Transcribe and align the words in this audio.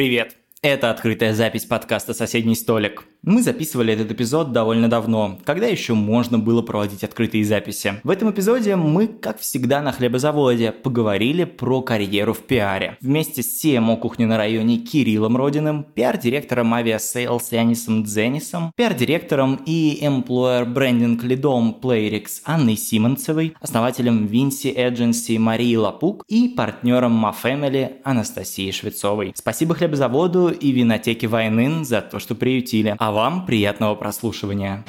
Привет! 0.00 0.38
Это 0.62 0.88
открытая 0.88 1.34
запись 1.34 1.66
подкаста 1.66 2.14
«Соседний 2.14 2.54
столик». 2.54 3.04
Мы 3.22 3.42
записывали 3.42 3.92
этот 3.92 4.10
эпизод 4.12 4.52
довольно 4.52 4.88
давно, 4.88 5.38
когда 5.44 5.66
еще 5.66 5.92
можно 5.92 6.38
было 6.38 6.62
проводить 6.62 7.04
открытые 7.04 7.44
записи. 7.44 8.00
В 8.02 8.08
этом 8.08 8.30
эпизоде 8.30 8.76
мы, 8.76 9.08
как 9.08 9.40
всегда 9.40 9.82
на 9.82 9.92
хлебозаводе, 9.92 10.72
поговорили 10.72 11.44
про 11.44 11.82
карьеру 11.82 12.32
в 12.32 12.38
пиаре. 12.38 12.96
Вместе 13.02 13.42
с 13.42 13.62
CMO 13.62 13.98
кухни 13.98 14.24
на 14.24 14.38
районе 14.38 14.78
Кириллом 14.78 15.36
Родиным, 15.36 15.84
пиар-директором 15.84 16.72
Aviasales 16.72 17.52
Янисом 17.52 18.04
Дзенисом, 18.04 18.72
пиар-директором 18.74 19.60
и 19.66 19.98
employer 20.02 20.64
branding 20.64 21.22
лидом 21.22 21.76
Playrix 21.80 22.40
Анной 22.44 22.76
Симонцевой, 22.76 23.54
основателем 23.60 24.24
Vinci 24.24 24.74
Agency 24.74 25.38
Марией 25.38 25.76
Лапук 25.76 26.24
и 26.26 26.48
партнером 26.48 27.22
Ma 27.22 27.34
Family 27.34 27.96
Анастасией 28.02 28.72
Швецовой. 28.72 29.34
Спасибо 29.36 29.74
хлебозаводу 29.74 30.48
и 30.48 30.72
винотеке 30.72 31.26
Вайнын 31.26 31.84
за 31.84 32.00
то, 32.00 32.18
что 32.18 32.34
приютили. 32.34 32.96
А 32.98 33.09
вам 33.10 33.46
приятного 33.46 33.94
прослушивания. 33.94 34.84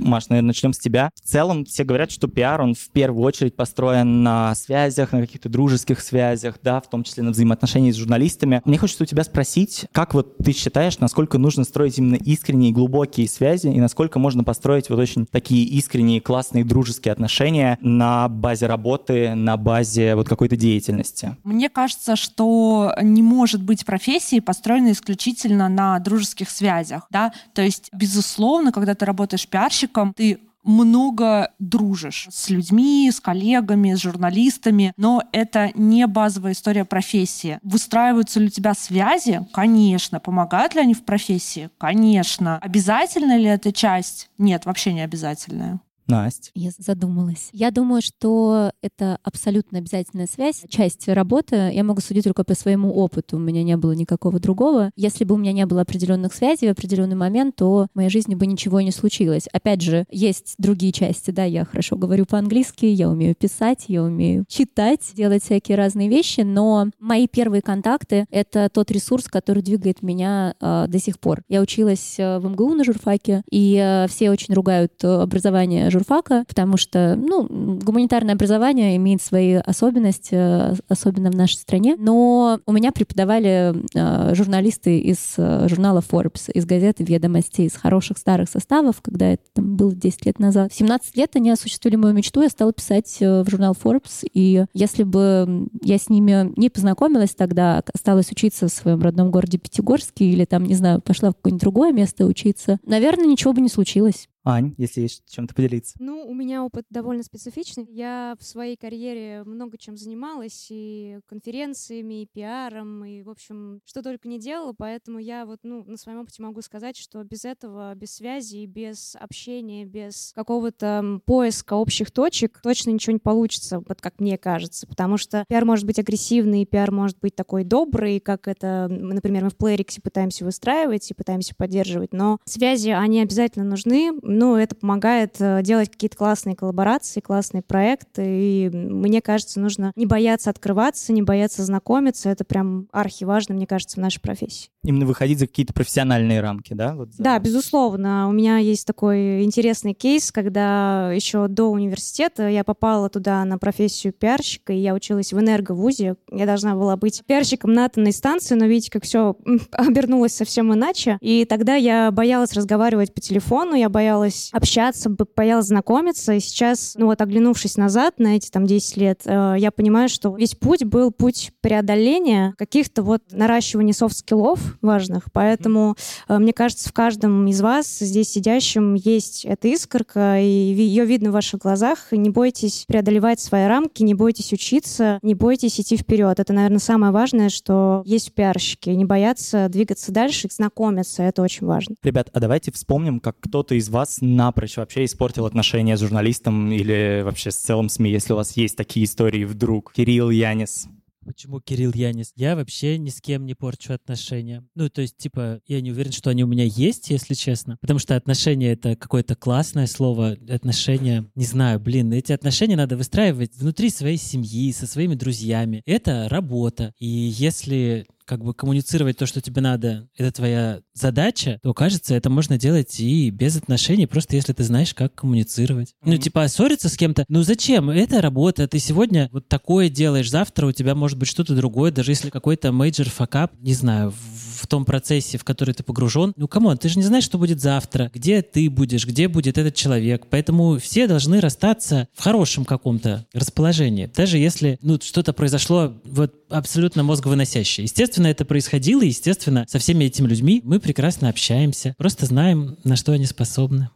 Маш, 0.00 0.28
наверное, 0.28 0.48
начнем 0.48 0.72
с 0.72 0.78
тебя. 0.78 1.10
В 1.14 1.20
целом, 1.26 1.64
все 1.64 1.84
говорят, 1.84 2.10
что 2.10 2.28
пиар, 2.28 2.60
он 2.60 2.74
в 2.74 2.88
первую 2.90 3.24
очередь 3.24 3.54
построен 3.54 4.22
на 4.22 4.54
связях, 4.54 5.12
на 5.12 5.20
каких-то 5.20 5.48
дружеских 5.48 6.00
связях, 6.00 6.58
да, 6.62 6.80
в 6.80 6.88
том 6.88 7.04
числе 7.04 7.22
на 7.22 7.30
взаимоотношениях 7.30 7.94
с 7.94 7.98
журналистами. 7.98 8.62
Мне 8.64 8.78
хочется 8.78 9.04
у 9.04 9.06
тебя 9.06 9.24
спросить, 9.24 9.86
как 9.92 10.14
вот 10.14 10.38
ты 10.38 10.52
считаешь, 10.52 10.98
насколько 10.98 11.38
нужно 11.38 11.64
строить 11.64 11.98
именно 11.98 12.16
искренние, 12.16 12.72
глубокие 12.72 13.28
связи, 13.28 13.68
и 13.68 13.80
насколько 13.80 14.18
можно 14.18 14.44
построить 14.44 14.88
вот 14.90 14.98
очень 14.98 15.26
такие 15.26 15.64
искренние, 15.64 16.20
классные, 16.20 16.64
дружеские 16.64 17.12
отношения 17.12 17.78
на 17.80 18.28
базе 18.28 18.66
работы, 18.66 19.34
на 19.34 19.56
базе 19.56 20.14
вот 20.14 20.28
какой-то 20.28 20.56
деятельности? 20.56 21.36
Мне 21.44 21.68
кажется, 21.68 22.16
что 22.16 22.94
не 23.02 23.22
может 23.22 23.62
быть 23.62 23.84
профессии, 23.84 24.40
построенной 24.40 24.92
исключительно 24.92 25.68
на 25.68 25.98
дружеских 25.98 26.50
связях, 26.50 27.06
да, 27.10 27.32
то 27.54 27.62
есть, 27.62 27.90
безусловно, 27.92 28.72
когда 28.72 28.94
ты 28.94 29.04
работаешь 29.04 29.46
пиарщиком, 29.46 29.89
пиарщиком 29.90 30.14
ты 30.14 30.38
много 30.62 31.52
дружишь 31.58 32.28
с 32.30 32.50
людьми, 32.50 33.10
с 33.10 33.18
коллегами, 33.18 33.94
с 33.94 34.00
журналистами, 34.00 34.92
но 34.98 35.22
это 35.32 35.70
не 35.74 36.06
базовая 36.06 36.52
история 36.52 36.84
профессии. 36.84 37.58
Выстраиваются 37.62 38.40
ли 38.40 38.46
у 38.46 38.50
тебя 38.50 38.74
связи? 38.74 39.40
Конечно. 39.54 40.20
Помогают 40.20 40.74
ли 40.74 40.82
они 40.82 40.92
в 40.92 41.04
профессии? 41.04 41.70
Конечно. 41.78 42.58
Обязательно 42.58 43.38
ли 43.38 43.46
эта 43.46 43.72
часть? 43.72 44.30
Нет, 44.36 44.66
вообще 44.66 44.92
не 44.92 45.00
обязательная. 45.00 45.80
Настя. 46.10 46.50
Я 46.54 46.70
задумалась. 46.76 47.48
Я 47.52 47.70
думаю, 47.70 48.02
что 48.02 48.72
это 48.82 49.18
абсолютно 49.22 49.78
обязательная 49.78 50.26
связь. 50.26 50.62
Часть 50.68 51.08
работы 51.08 51.70
я 51.72 51.84
могу 51.84 52.00
судить 52.00 52.24
только 52.24 52.44
по 52.44 52.54
своему 52.54 52.92
опыту. 52.92 53.36
У 53.36 53.40
меня 53.40 53.62
не 53.62 53.76
было 53.76 53.92
никакого 53.92 54.40
другого. 54.40 54.90
Если 54.96 55.24
бы 55.24 55.34
у 55.34 55.38
меня 55.38 55.52
не 55.52 55.66
было 55.66 55.82
определенных 55.82 56.34
связей 56.34 56.68
в 56.68 56.72
определенный 56.72 57.16
момент, 57.16 57.56
то 57.56 57.86
в 57.92 57.96
моей 57.96 58.10
жизни 58.10 58.34
бы 58.34 58.46
ничего 58.46 58.80
не 58.80 58.90
случилось. 58.90 59.46
Опять 59.52 59.82
же, 59.82 60.04
есть 60.10 60.54
другие 60.58 60.92
части, 60.92 61.30
да, 61.30 61.44
я 61.44 61.64
хорошо 61.64 61.96
говорю 61.96 62.26
по-английски, 62.26 62.86
я 62.86 63.08
умею 63.08 63.34
писать, 63.34 63.84
я 63.88 64.02
умею 64.02 64.44
читать, 64.48 65.12
делать 65.14 65.44
всякие 65.44 65.76
разные 65.76 66.08
вещи, 66.08 66.40
но 66.40 66.88
мои 66.98 67.28
первые 67.28 67.62
контакты— 67.62 68.26
это 68.30 68.68
тот 68.72 68.90
ресурс, 68.90 69.28
который 69.28 69.62
двигает 69.62 70.02
меня 70.02 70.54
э, 70.60 70.86
до 70.88 70.98
сих 70.98 71.18
пор. 71.18 71.42
Я 71.48 71.60
училась 71.60 72.16
э, 72.18 72.38
в 72.38 72.48
МГУ 72.48 72.74
на 72.74 72.84
журфаке, 72.84 73.42
и 73.50 73.76
э, 73.76 74.06
все 74.08 74.30
очень 74.30 74.54
ругают 74.54 75.04
образование 75.04 75.90
журфака 75.90 75.99
журфака, 76.00 76.44
потому 76.48 76.76
что, 76.76 77.14
ну, 77.16 77.46
гуманитарное 77.48 78.34
образование 78.34 78.96
имеет 78.96 79.22
свои 79.22 79.54
особенности, 79.54 80.34
э, 80.34 80.74
особенно 80.88 81.30
в 81.30 81.36
нашей 81.36 81.56
стране. 81.56 81.96
Но 81.98 82.60
у 82.66 82.72
меня 82.72 82.90
преподавали 82.92 83.74
э, 83.94 84.34
журналисты 84.34 84.98
из 84.98 85.34
э, 85.36 85.68
журнала 85.68 86.00
Forbes, 86.00 86.50
из 86.52 86.64
газеты 86.64 87.04
«Ведомости», 87.04 87.62
из 87.62 87.74
хороших 87.74 88.18
старых 88.18 88.48
составов, 88.48 89.00
когда 89.02 89.32
это 89.32 89.42
там 89.52 89.76
было 89.76 89.94
10 89.94 90.26
лет 90.26 90.38
назад. 90.38 90.72
В 90.72 90.76
17 90.76 91.16
лет 91.16 91.36
они 91.36 91.50
осуществили 91.50 91.96
мою 91.96 92.14
мечту, 92.14 92.42
я 92.42 92.48
стала 92.48 92.72
писать 92.72 93.18
в 93.20 93.44
журнал 93.48 93.76
Forbes, 93.80 94.26
и 94.32 94.64
если 94.72 95.02
бы 95.02 95.68
я 95.82 95.98
с 95.98 96.08
ними 96.08 96.52
не 96.58 96.70
познакомилась 96.70 97.34
тогда, 97.34 97.82
осталась 97.92 98.30
учиться 98.32 98.68
в 98.68 98.72
своем 98.72 99.02
родном 99.02 99.30
городе 99.30 99.58
Пятигорске 99.58 100.24
или 100.24 100.44
там, 100.44 100.64
не 100.64 100.74
знаю, 100.74 101.00
пошла 101.00 101.30
в 101.30 101.34
какое-нибудь 101.34 101.60
другое 101.60 101.92
место 101.92 102.24
учиться, 102.24 102.78
наверное, 102.86 103.26
ничего 103.26 103.52
бы 103.52 103.60
не 103.60 103.68
случилось. 103.68 104.29
Ань, 104.44 104.74
если 104.78 105.02
есть 105.02 105.22
чем-то 105.28 105.54
поделиться. 105.54 105.96
Ну, 105.98 106.26
у 106.26 106.34
меня 106.34 106.64
опыт 106.64 106.86
довольно 106.88 107.22
специфичный. 107.22 107.86
Я 107.90 108.36
в 108.38 108.44
своей 108.44 108.76
карьере 108.76 109.42
много 109.44 109.76
чем 109.76 109.96
занималась, 109.96 110.68
и 110.70 111.18
конференциями, 111.26 112.22
и 112.22 112.26
пиаром, 112.26 113.04
и, 113.04 113.22
в 113.22 113.28
общем, 113.28 113.80
что 113.84 114.02
только 114.02 114.28
не 114.28 114.38
делала, 114.38 114.74
поэтому 114.76 115.18
я 115.18 115.44
вот, 115.44 115.60
ну, 115.62 115.84
на 115.84 115.96
своем 115.96 116.20
опыте 116.20 116.42
могу 116.42 116.62
сказать, 116.62 116.96
что 116.96 117.22
без 117.22 117.44
этого, 117.44 117.94
без 117.94 118.14
связи, 118.14 118.64
без 118.66 119.14
общения, 119.16 119.84
без 119.84 120.32
какого-то 120.34 121.20
поиска 121.26 121.74
общих 121.74 122.10
точек 122.10 122.60
точно 122.62 122.90
ничего 122.90 123.12
не 123.12 123.18
получится, 123.18 123.82
вот 123.86 124.00
как 124.00 124.20
мне 124.20 124.38
кажется, 124.38 124.86
потому 124.86 125.18
что 125.18 125.44
пиар 125.48 125.64
может 125.64 125.84
быть 125.84 125.98
агрессивный, 125.98 126.64
пиар 126.64 126.90
может 126.90 127.18
быть 127.20 127.34
такой 127.34 127.64
добрый, 127.64 128.20
как 128.20 128.48
это, 128.48 128.88
например, 128.88 129.44
мы 129.44 129.50
в 129.50 129.56
Playrix 129.56 130.00
пытаемся 130.02 130.44
выстраивать 130.44 131.10
и 131.10 131.14
пытаемся 131.14 131.54
поддерживать, 131.54 132.12
но 132.12 132.38
связи, 132.44 132.90
они 132.90 133.20
обязательно 133.20 133.64
нужны, 133.64 134.12
ну, 134.30 134.56
это 134.56 134.74
помогает 134.76 135.36
э, 135.40 135.60
делать 135.62 135.90
какие-то 135.90 136.16
классные 136.16 136.56
коллаборации, 136.56 137.20
классные 137.20 137.62
проекты, 137.62 138.22
и 138.24 138.70
мне 138.70 139.20
кажется, 139.20 139.60
нужно 139.60 139.92
не 139.96 140.06
бояться 140.06 140.50
открываться, 140.50 141.12
не 141.12 141.22
бояться 141.22 141.64
знакомиться, 141.64 142.30
это 142.30 142.44
прям 142.44 142.88
архиважно, 142.92 143.54
мне 143.54 143.66
кажется, 143.66 143.96
в 143.96 144.02
нашей 144.02 144.20
профессии. 144.20 144.70
Именно 144.82 145.04
выходить 145.04 145.38
за 145.38 145.46
какие-то 145.46 145.74
профессиональные 145.74 146.40
рамки, 146.40 146.72
да? 146.72 146.94
Вот 146.94 147.12
за... 147.12 147.22
Да, 147.22 147.38
безусловно. 147.38 148.28
У 148.28 148.32
меня 148.32 148.56
есть 148.56 148.86
такой 148.86 149.42
интересный 149.44 149.92
кейс, 149.92 150.32
когда 150.32 151.12
еще 151.12 151.48
до 151.48 151.64
университета 151.64 152.48
я 152.48 152.64
попала 152.64 153.10
туда 153.10 153.44
на 153.44 153.58
профессию 153.58 154.14
пиарщика, 154.14 154.72
и 154.72 154.78
я 154.78 154.94
училась 154.94 155.34
в 155.34 155.38
энерговузе. 155.38 156.16
Я 156.32 156.46
должна 156.46 156.74
была 156.74 156.96
быть 156.96 157.22
пиарщиком 157.26 157.74
на 157.74 157.84
атомной 157.84 158.12
станции, 158.12 158.54
но 158.54 158.64
видите, 158.64 158.90
как 158.90 159.04
все 159.04 159.36
обернулось 159.72 160.34
совсем 160.34 160.72
иначе. 160.72 161.18
И 161.20 161.44
тогда 161.44 161.74
я 161.74 162.10
боялась 162.10 162.54
разговаривать 162.54 163.12
по 163.12 163.20
телефону, 163.20 163.74
я 163.74 163.90
боялась 163.90 164.19
боялась 164.20 164.50
общаться, 164.52 165.10
боялась 165.36 165.66
знакомиться. 165.66 166.34
И 166.34 166.40
сейчас, 166.40 166.94
ну 166.96 167.06
вот 167.06 167.20
оглянувшись 167.20 167.76
назад 167.76 168.18
на 168.18 168.36
эти 168.36 168.50
там 168.50 168.66
10 168.66 168.96
лет, 168.96 169.22
э, 169.24 169.56
я 169.58 169.70
понимаю, 169.70 170.08
что 170.08 170.34
весь 170.36 170.54
путь 170.54 170.84
был 170.84 171.10
путь 171.10 171.52
преодоления 171.60 172.54
каких-то 172.58 173.02
вот 173.02 173.22
наращивания 173.30 173.92
soft 173.92 174.23
skill 174.23 174.62
ов 174.62 174.78
важных. 174.82 175.32
Поэтому, 175.32 175.96
э, 176.28 176.38
мне 176.38 176.52
кажется, 176.52 176.88
в 176.88 176.92
каждом 176.92 177.46
из 177.46 177.60
вас, 177.60 177.98
здесь 177.98 178.30
сидящем, 178.30 178.94
есть 178.94 179.44
эта 179.44 179.68
искорка, 179.68 180.38
и 180.40 180.46
ее 180.46 181.04
видно 181.04 181.30
в 181.30 181.34
ваших 181.34 181.60
глазах. 181.60 182.12
Не 182.12 182.30
бойтесь 182.30 182.84
преодолевать 182.86 183.40
свои 183.40 183.66
рамки, 183.66 184.02
не 184.02 184.14
бойтесь 184.14 184.52
учиться, 184.52 185.18
не 185.22 185.34
бойтесь 185.34 185.80
идти 185.80 185.96
вперед. 185.96 186.38
Это, 186.38 186.52
наверное, 186.52 186.78
самое 186.78 187.12
важное, 187.12 187.48
что 187.48 188.02
есть 188.04 188.30
в 188.30 188.32
пиарщике. 188.32 188.94
Не 188.94 189.04
бояться 189.04 189.68
двигаться 189.68 190.12
дальше, 190.12 190.48
знакомиться. 190.50 191.22
Это 191.22 191.42
очень 191.42 191.66
важно. 191.66 191.94
Ребят, 192.02 192.28
а 192.32 192.40
давайте 192.40 192.72
вспомним, 192.72 193.20
как 193.20 193.36
кто-то 193.40 193.74
из 193.74 193.88
вас 193.88 194.09
напрочь 194.20 194.76
вообще 194.76 195.04
испортил 195.04 195.46
отношения 195.46 195.96
с 195.96 196.00
журналистом 196.00 196.70
или 196.72 197.22
вообще 197.24 197.50
с 197.50 197.56
целым 197.56 197.88
СМИ, 197.88 198.10
если 198.10 198.32
у 198.32 198.36
вас 198.36 198.56
есть 198.56 198.76
такие 198.76 199.06
истории 199.06 199.44
вдруг? 199.44 199.92
Кирилл, 199.92 200.30
Янис. 200.30 200.88
Почему 201.24 201.60
Кирилл 201.60 201.92
Янис? 201.94 202.32
Я 202.34 202.56
вообще 202.56 202.96
ни 202.98 203.10
с 203.10 203.20
кем 203.20 203.44
не 203.44 203.54
порчу 203.54 203.92
отношения. 203.92 204.64
Ну, 204.74 204.88
то 204.88 205.02
есть, 205.02 205.16
типа, 205.18 205.60
я 205.66 205.80
не 205.80 205.92
уверен, 205.92 206.12
что 206.12 206.30
они 206.30 206.44
у 206.44 206.46
меня 206.46 206.64
есть, 206.64 207.10
если 207.10 207.34
честно. 207.34 207.76
Потому 207.80 207.98
что 207.98 208.16
отношения— 208.16 208.72
это 208.72 208.96
какое-то 208.96 209.36
классное 209.36 209.86
слово. 209.86 210.36
Отношения, 210.48 211.30
не 211.34 211.44
знаю, 211.44 211.78
блин, 211.78 212.12
эти 212.12 212.32
отношения 212.32 212.76
надо 212.76 212.96
выстраивать 212.96 213.54
внутри 213.54 213.90
своей 213.90 214.16
семьи, 214.16 214.72
со 214.72 214.86
своими 214.86 215.14
друзьями. 215.14 215.82
Это 215.84 216.26
работа. 216.28 216.94
И 216.98 217.06
если 217.06 218.06
как 218.30 218.44
бы 218.44 218.54
коммуницировать 218.54 219.18
то, 219.18 219.26
что 219.26 219.40
тебе 219.40 219.60
надо, 219.60 220.08
это 220.16 220.30
твоя 220.30 220.82
задача, 220.94 221.58
то, 221.64 221.74
кажется, 221.74 222.14
это 222.14 222.30
можно 222.30 222.56
делать 222.56 223.00
и 223.00 223.28
без 223.30 223.56
отношений, 223.56 224.06
просто 224.06 224.36
если 224.36 224.52
ты 224.52 224.62
знаешь, 224.62 224.94
как 224.94 225.16
коммуницировать. 225.16 225.88
Mm-hmm. 225.88 226.10
Ну, 226.12 226.16
типа, 226.16 226.46
ссориться 226.46 226.88
с 226.88 226.96
кем-то, 226.96 227.24
ну 227.28 227.42
зачем? 227.42 227.90
Это 227.90 228.20
работа, 228.20 228.68
ты 228.68 228.78
сегодня 228.78 229.28
вот 229.32 229.48
такое 229.48 229.88
делаешь, 229.88 230.30
завтра 230.30 230.68
у 230.68 230.72
тебя 230.72 230.94
может 230.94 231.18
быть 231.18 231.28
что-то 231.28 231.56
другое, 231.56 231.90
даже 231.90 232.12
если 232.12 232.30
какой-то 232.30 232.70
major 232.70 233.10
fuckup, 233.10 233.52
не 233.58 233.74
знаю, 233.74 234.12
в 234.12 234.49
том 234.66 234.84
процессе, 234.84 235.38
в 235.38 235.44
который 235.44 235.74
ты 235.74 235.82
погружен. 235.82 236.32
Ну, 236.36 236.48
come 236.48 236.65
on, 236.65 236.78
ты 236.78 236.88
же 236.88 236.98
не 236.98 237.04
знаешь, 237.04 237.24
что 237.24 237.38
будет 237.38 237.60
завтра, 237.60 238.10
где 238.14 238.42
ты 238.42 238.68
будешь, 238.70 239.06
где 239.06 239.28
будет 239.28 239.58
этот 239.58 239.74
человек. 239.74 240.26
Поэтому 240.30 240.78
все 240.78 241.06
должны 241.06 241.40
расстаться 241.40 242.08
в 242.14 242.22
хорошем 242.22 242.64
каком-то 242.64 243.26
расположении. 243.32 244.10
Даже 244.14 244.38
если, 244.38 244.78
ну, 244.82 244.98
что-то 245.00 245.32
произошло 245.32 245.94
вот 246.04 246.34
абсолютно 246.48 247.02
мозговыносящее. 247.02 247.84
Естественно, 247.84 248.26
это 248.26 248.44
происходило, 248.44 249.02
и, 249.02 249.08
естественно, 249.08 249.64
со 249.68 249.78
всеми 249.78 250.04
этими 250.04 250.26
людьми 250.26 250.60
мы 250.64 250.80
прекрасно 250.80 251.28
общаемся, 251.28 251.94
просто 251.98 252.26
знаем, 252.26 252.76
на 252.84 252.96
что 252.96 253.12
они 253.12 253.26
способны. 253.26 253.90